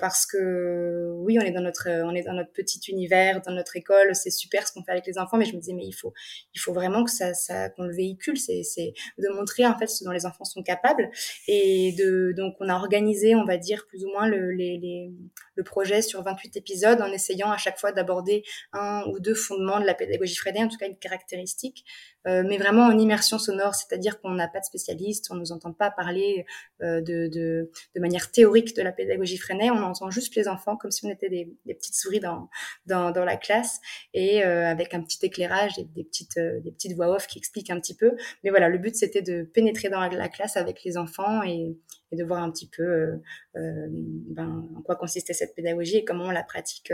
parce 0.00 0.26
que 0.26 1.12
oui, 1.16 1.38
on 1.40 1.42
est 1.42 1.52
dans 1.52 1.62
notre 1.62 1.85
euh, 1.86 2.02
on 2.04 2.14
est 2.14 2.22
dans 2.22 2.32
notre 2.32 2.52
petit 2.52 2.80
univers, 2.90 3.40
dans 3.42 3.52
notre 3.52 3.76
école, 3.76 4.14
c'est 4.14 4.30
super 4.30 4.66
ce 4.66 4.72
qu'on 4.72 4.82
fait 4.82 4.92
avec 4.92 5.06
les 5.06 5.18
enfants, 5.18 5.36
mais 5.36 5.44
je 5.44 5.54
me 5.54 5.60
disais 5.60 5.72
mais 5.72 5.86
il 5.86 5.92
faut, 5.92 6.12
il 6.54 6.58
faut 6.58 6.72
vraiment 6.72 7.04
que 7.04 7.10
ça, 7.10 7.34
ça 7.34 7.70
qu'on 7.70 7.84
le 7.84 7.94
véhicule, 7.94 8.36
c'est, 8.36 8.62
c'est 8.62 8.92
de 9.18 9.28
montrer 9.34 9.66
en 9.66 9.78
fait 9.78 9.86
ce 9.86 10.04
dont 10.04 10.10
les 10.10 10.26
enfants 10.26 10.44
sont 10.44 10.62
capables 10.62 11.10
et 11.48 11.94
de 11.98 12.32
donc 12.36 12.56
on 12.60 12.68
a 12.68 12.74
organisé, 12.74 13.34
on 13.34 13.44
va 13.44 13.56
dire 13.56 13.86
plus 13.88 14.04
ou 14.04 14.08
moins 14.08 14.26
le, 14.28 14.52
le 14.52 15.62
projet 15.64 16.02
sur 16.02 16.22
28 16.22 16.56
épisodes 16.56 17.00
en 17.00 17.12
essayant 17.12 17.50
à 17.50 17.56
chaque 17.56 17.78
fois 17.78 17.92
d'aborder 17.92 18.44
un 18.72 19.04
ou 19.08 19.18
deux 19.20 19.34
fondements 19.34 19.80
de 19.80 19.86
la 19.86 19.94
pédagogie 19.94 20.36
freudienne, 20.36 20.66
en 20.66 20.68
tout 20.68 20.78
cas 20.78 20.86
une 20.86 20.98
caractéristique, 20.98 21.84
euh, 22.26 22.42
mais 22.46 22.58
vraiment 22.58 22.86
en 22.86 22.98
immersion 22.98 23.38
sonore, 23.38 23.74
c'est-à-dire 23.74 24.20
qu'on 24.20 24.30
n'a 24.30 24.48
pas 24.48 24.60
de 24.60 24.64
spécialiste, 24.64 25.28
on 25.30 25.34
nous 25.34 25.52
entend 25.52 25.72
pas 25.72 25.90
parler 25.90 26.44
euh, 26.82 27.00
de, 27.00 27.28
de, 27.28 27.70
de, 27.94 28.00
manière 28.00 28.30
théorique 28.30 28.74
de 28.76 28.82
la 28.82 28.92
pédagogie 28.92 29.38
freinée, 29.38 29.70
on 29.70 29.82
entend 29.82 30.10
juste 30.10 30.34
les 30.34 30.48
enfants 30.48 30.76
comme 30.76 30.90
si 30.90 31.06
on 31.06 31.10
était 31.10 31.28
des, 31.28 31.54
des 31.64 31.74
petites 31.74 31.94
souris 31.94 32.20
dans, 32.20 32.48
dans, 32.86 33.10
dans, 33.12 33.24
la 33.24 33.36
classe 33.36 33.80
et 34.12 34.44
euh, 34.44 34.66
avec 34.66 34.94
un 34.94 35.02
petit 35.02 35.24
éclairage 35.24 35.78
et 35.78 35.84
des 35.84 36.04
petites, 36.04 36.36
euh, 36.36 36.60
des 36.60 36.72
petites 36.72 36.94
voix 36.94 37.08
off 37.08 37.26
qui 37.26 37.38
expliquent 37.38 37.70
un 37.70 37.80
petit 37.80 37.94
peu. 37.94 38.16
Mais 38.44 38.50
voilà, 38.50 38.68
le 38.68 38.78
but 38.78 38.94
c'était 38.96 39.22
de 39.22 39.42
pénétrer 39.42 39.88
dans 39.88 40.00
la, 40.00 40.08
la, 40.08 40.28
classe 40.28 40.56
avec 40.56 40.82
les 40.84 40.98
enfants 40.98 41.42
et, 41.42 41.76
et 42.12 42.16
de 42.16 42.24
voir 42.24 42.42
un 42.42 42.50
petit 42.50 42.68
peu 42.68 42.82
euh, 42.82 43.16
ben, 43.54 44.68
en 44.76 44.82
quoi 44.82 44.96
consistait 44.96 45.32
cette 45.32 45.54
pédagogie 45.54 45.98
et 45.98 46.04
comment 46.04 46.24
on 46.24 46.30
la 46.30 46.42
pratique 46.42 46.90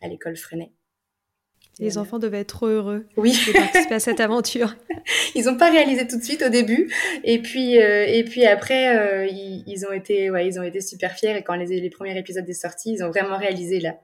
à 0.00 0.08
l'école 0.08 0.36
freinée. 0.36 0.72
Les 1.78 1.98
enfants 1.98 2.18
devaient 2.18 2.40
être 2.40 2.48
trop 2.48 2.66
heureux 2.66 3.04
oui. 3.18 3.32
de 3.32 3.52
participer 3.52 3.94
à 3.94 4.00
cette 4.00 4.20
aventure. 4.20 4.76
ils 5.34 5.44
n'ont 5.44 5.58
pas 5.58 5.70
réalisé 5.70 6.06
tout 6.06 6.16
de 6.16 6.22
suite 6.22 6.42
au 6.42 6.48
début, 6.48 6.90
et 7.22 7.40
puis 7.40 7.78
euh, 7.78 8.06
et 8.06 8.24
puis 8.24 8.46
après 8.46 8.96
euh, 8.96 9.26
ils, 9.26 9.62
ils, 9.66 9.86
ont 9.86 9.92
été 9.92 10.30
ouais 10.30 10.46
ils 10.46 10.58
ont 10.58 10.62
été 10.62 10.80
super 10.80 11.12
fiers 11.12 11.36
et 11.36 11.42
quand 11.42 11.54
les, 11.54 11.66
les 11.66 11.90
premiers 11.90 12.18
épisodes 12.18 12.46
sont 12.46 12.60
sortis, 12.68 12.94
ils 12.94 13.04
ont 13.04 13.10
vraiment 13.10 13.36
réalisé 13.36 13.80
là. 13.80 13.94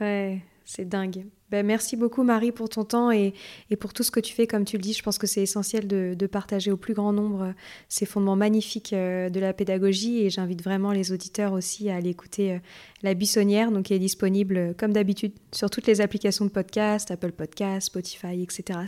Ouais, 0.00 0.38
c'est 0.64 0.88
dingue. 0.88 1.24
Ben, 1.54 1.64
merci 1.64 1.94
beaucoup 1.94 2.24
Marie 2.24 2.50
pour 2.50 2.68
ton 2.68 2.82
temps 2.82 3.12
et, 3.12 3.32
pour 3.78 3.92
tout 3.92 4.02
ce 4.02 4.10
que 4.10 4.18
tu 4.18 4.34
fais. 4.34 4.48
Comme 4.48 4.64
tu 4.64 4.76
le 4.76 4.82
dis, 4.82 4.92
je 4.92 5.04
pense 5.04 5.18
que 5.18 5.28
c'est 5.28 5.40
essentiel 5.40 5.86
de, 5.86 6.26
partager 6.26 6.72
au 6.72 6.76
plus 6.76 6.94
grand 6.94 7.12
nombre 7.12 7.42
euh, 7.42 7.52
ces 7.88 8.06
fondements 8.06 8.34
magnifiques 8.34 8.92
euh, 8.92 9.28
de 9.28 9.38
la 9.38 9.52
pédagogie 9.52 10.22
et 10.22 10.30
j'invite 10.30 10.64
vraiment 10.64 10.90
les 10.90 11.12
auditeurs 11.12 11.52
aussi 11.52 11.90
à 11.90 11.94
aller 11.94 12.10
écouter 12.10 12.54
euh, 12.54 12.58
La 13.04 13.14
Buissonnière, 13.14 13.70
donc 13.70 13.84
qui 13.84 13.94
est 13.94 14.00
disponible 14.00 14.74
comme 14.76 14.92
d'habitude 14.92 15.30
sur 15.52 15.70
toutes 15.70 15.86
les 15.86 16.00
applications 16.00 16.44
de 16.44 16.50
podcast, 16.50 17.12
Apple 17.12 17.30
Podcast, 17.30 17.86
Spotify, 17.86 18.42
etc. 18.42 18.80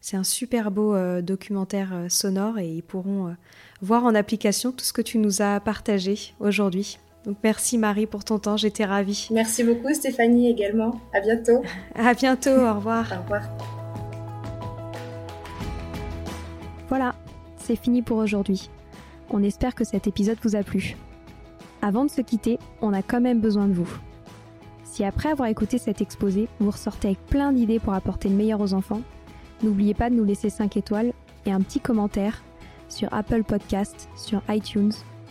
C'est 0.00 0.16
un 0.16 0.22
super 0.22 0.70
beau 0.70 0.96
documentaire 1.22 2.06
sonore 2.08 2.60
et 2.60 2.68
ils 2.68 2.82
pourront 2.82 3.34
voir 3.82 4.04
en 4.04 4.14
application 4.14 4.70
tout 4.70 4.84
ce 4.84 4.92
que 4.92 5.02
tu 5.02 5.18
nous 5.18 5.42
as 5.42 5.58
partagé 5.58 6.34
aujourd'hui. 6.38 6.98
Donc 7.24 7.38
merci 7.42 7.78
Marie 7.78 8.06
pour 8.06 8.24
ton 8.24 8.38
temps, 8.38 8.56
j'étais 8.56 8.84
ravie. 8.84 9.28
Merci 9.30 9.64
beaucoup 9.64 9.92
Stéphanie 9.94 10.50
également. 10.50 11.00
À 11.12 11.20
bientôt. 11.20 11.62
à 11.94 12.12
bientôt, 12.12 12.50
au 12.50 12.74
revoir. 12.74 13.12
au 13.12 13.22
revoir. 13.22 13.42
Voilà, 16.88 17.14
c'est 17.56 17.76
fini 17.76 18.02
pour 18.02 18.18
aujourd'hui. 18.18 18.68
On 19.30 19.42
espère 19.42 19.74
que 19.74 19.84
cet 19.84 20.06
épisode 20.06 20.38
vous 20.42 20.54
a 20.54 20.62
plu. 20.62 20.96
Avant 21.80 22.04
de 22.04 22.10
se 22.10 22.20
quitter, 22.20 22.58
on 22.82 22.92
a 22.92 23.02
quand 23.02 23.20
même 23.20 23.40
besoin 23.40 23.66
de 23.66 23.72
vous. 23.72 23.88
Si 24.84 25.02
après 25.02 25.30
avoir 25.30 25.48
écouté 25.48 25.78
cet 25.78 26.02
exposé, 26.02 26.48
vous 26.60 26.70
ressortez 26.70 27.08
avec 27.08 27.26
plein 27.26 27.52
d'idées 27.52 27.80
pour 27.80 27.94
apporter 27.94 28.28
le 28.28 28.36
meilleur 28.36 28.60
aux 28.60 28.74
enfants, 28.74 29.00
n'oubliez 29.62 29.94
pas 29.94 30.10
de 30.10 30.14
nous 30.14 30.24
laisser 30.24 30.50
5 30.50 30.76
étoiles 30.76 31.12
et 31.46 31.52
un 31.52 31.60
petit 31.60 31.80
commentaire 31.80 32.42
sur 32.88 33.12
Apple 33.12 33.42
Podcast, 33.44 34.08
sur 34.14 34.42
iTunes 34.48 34.92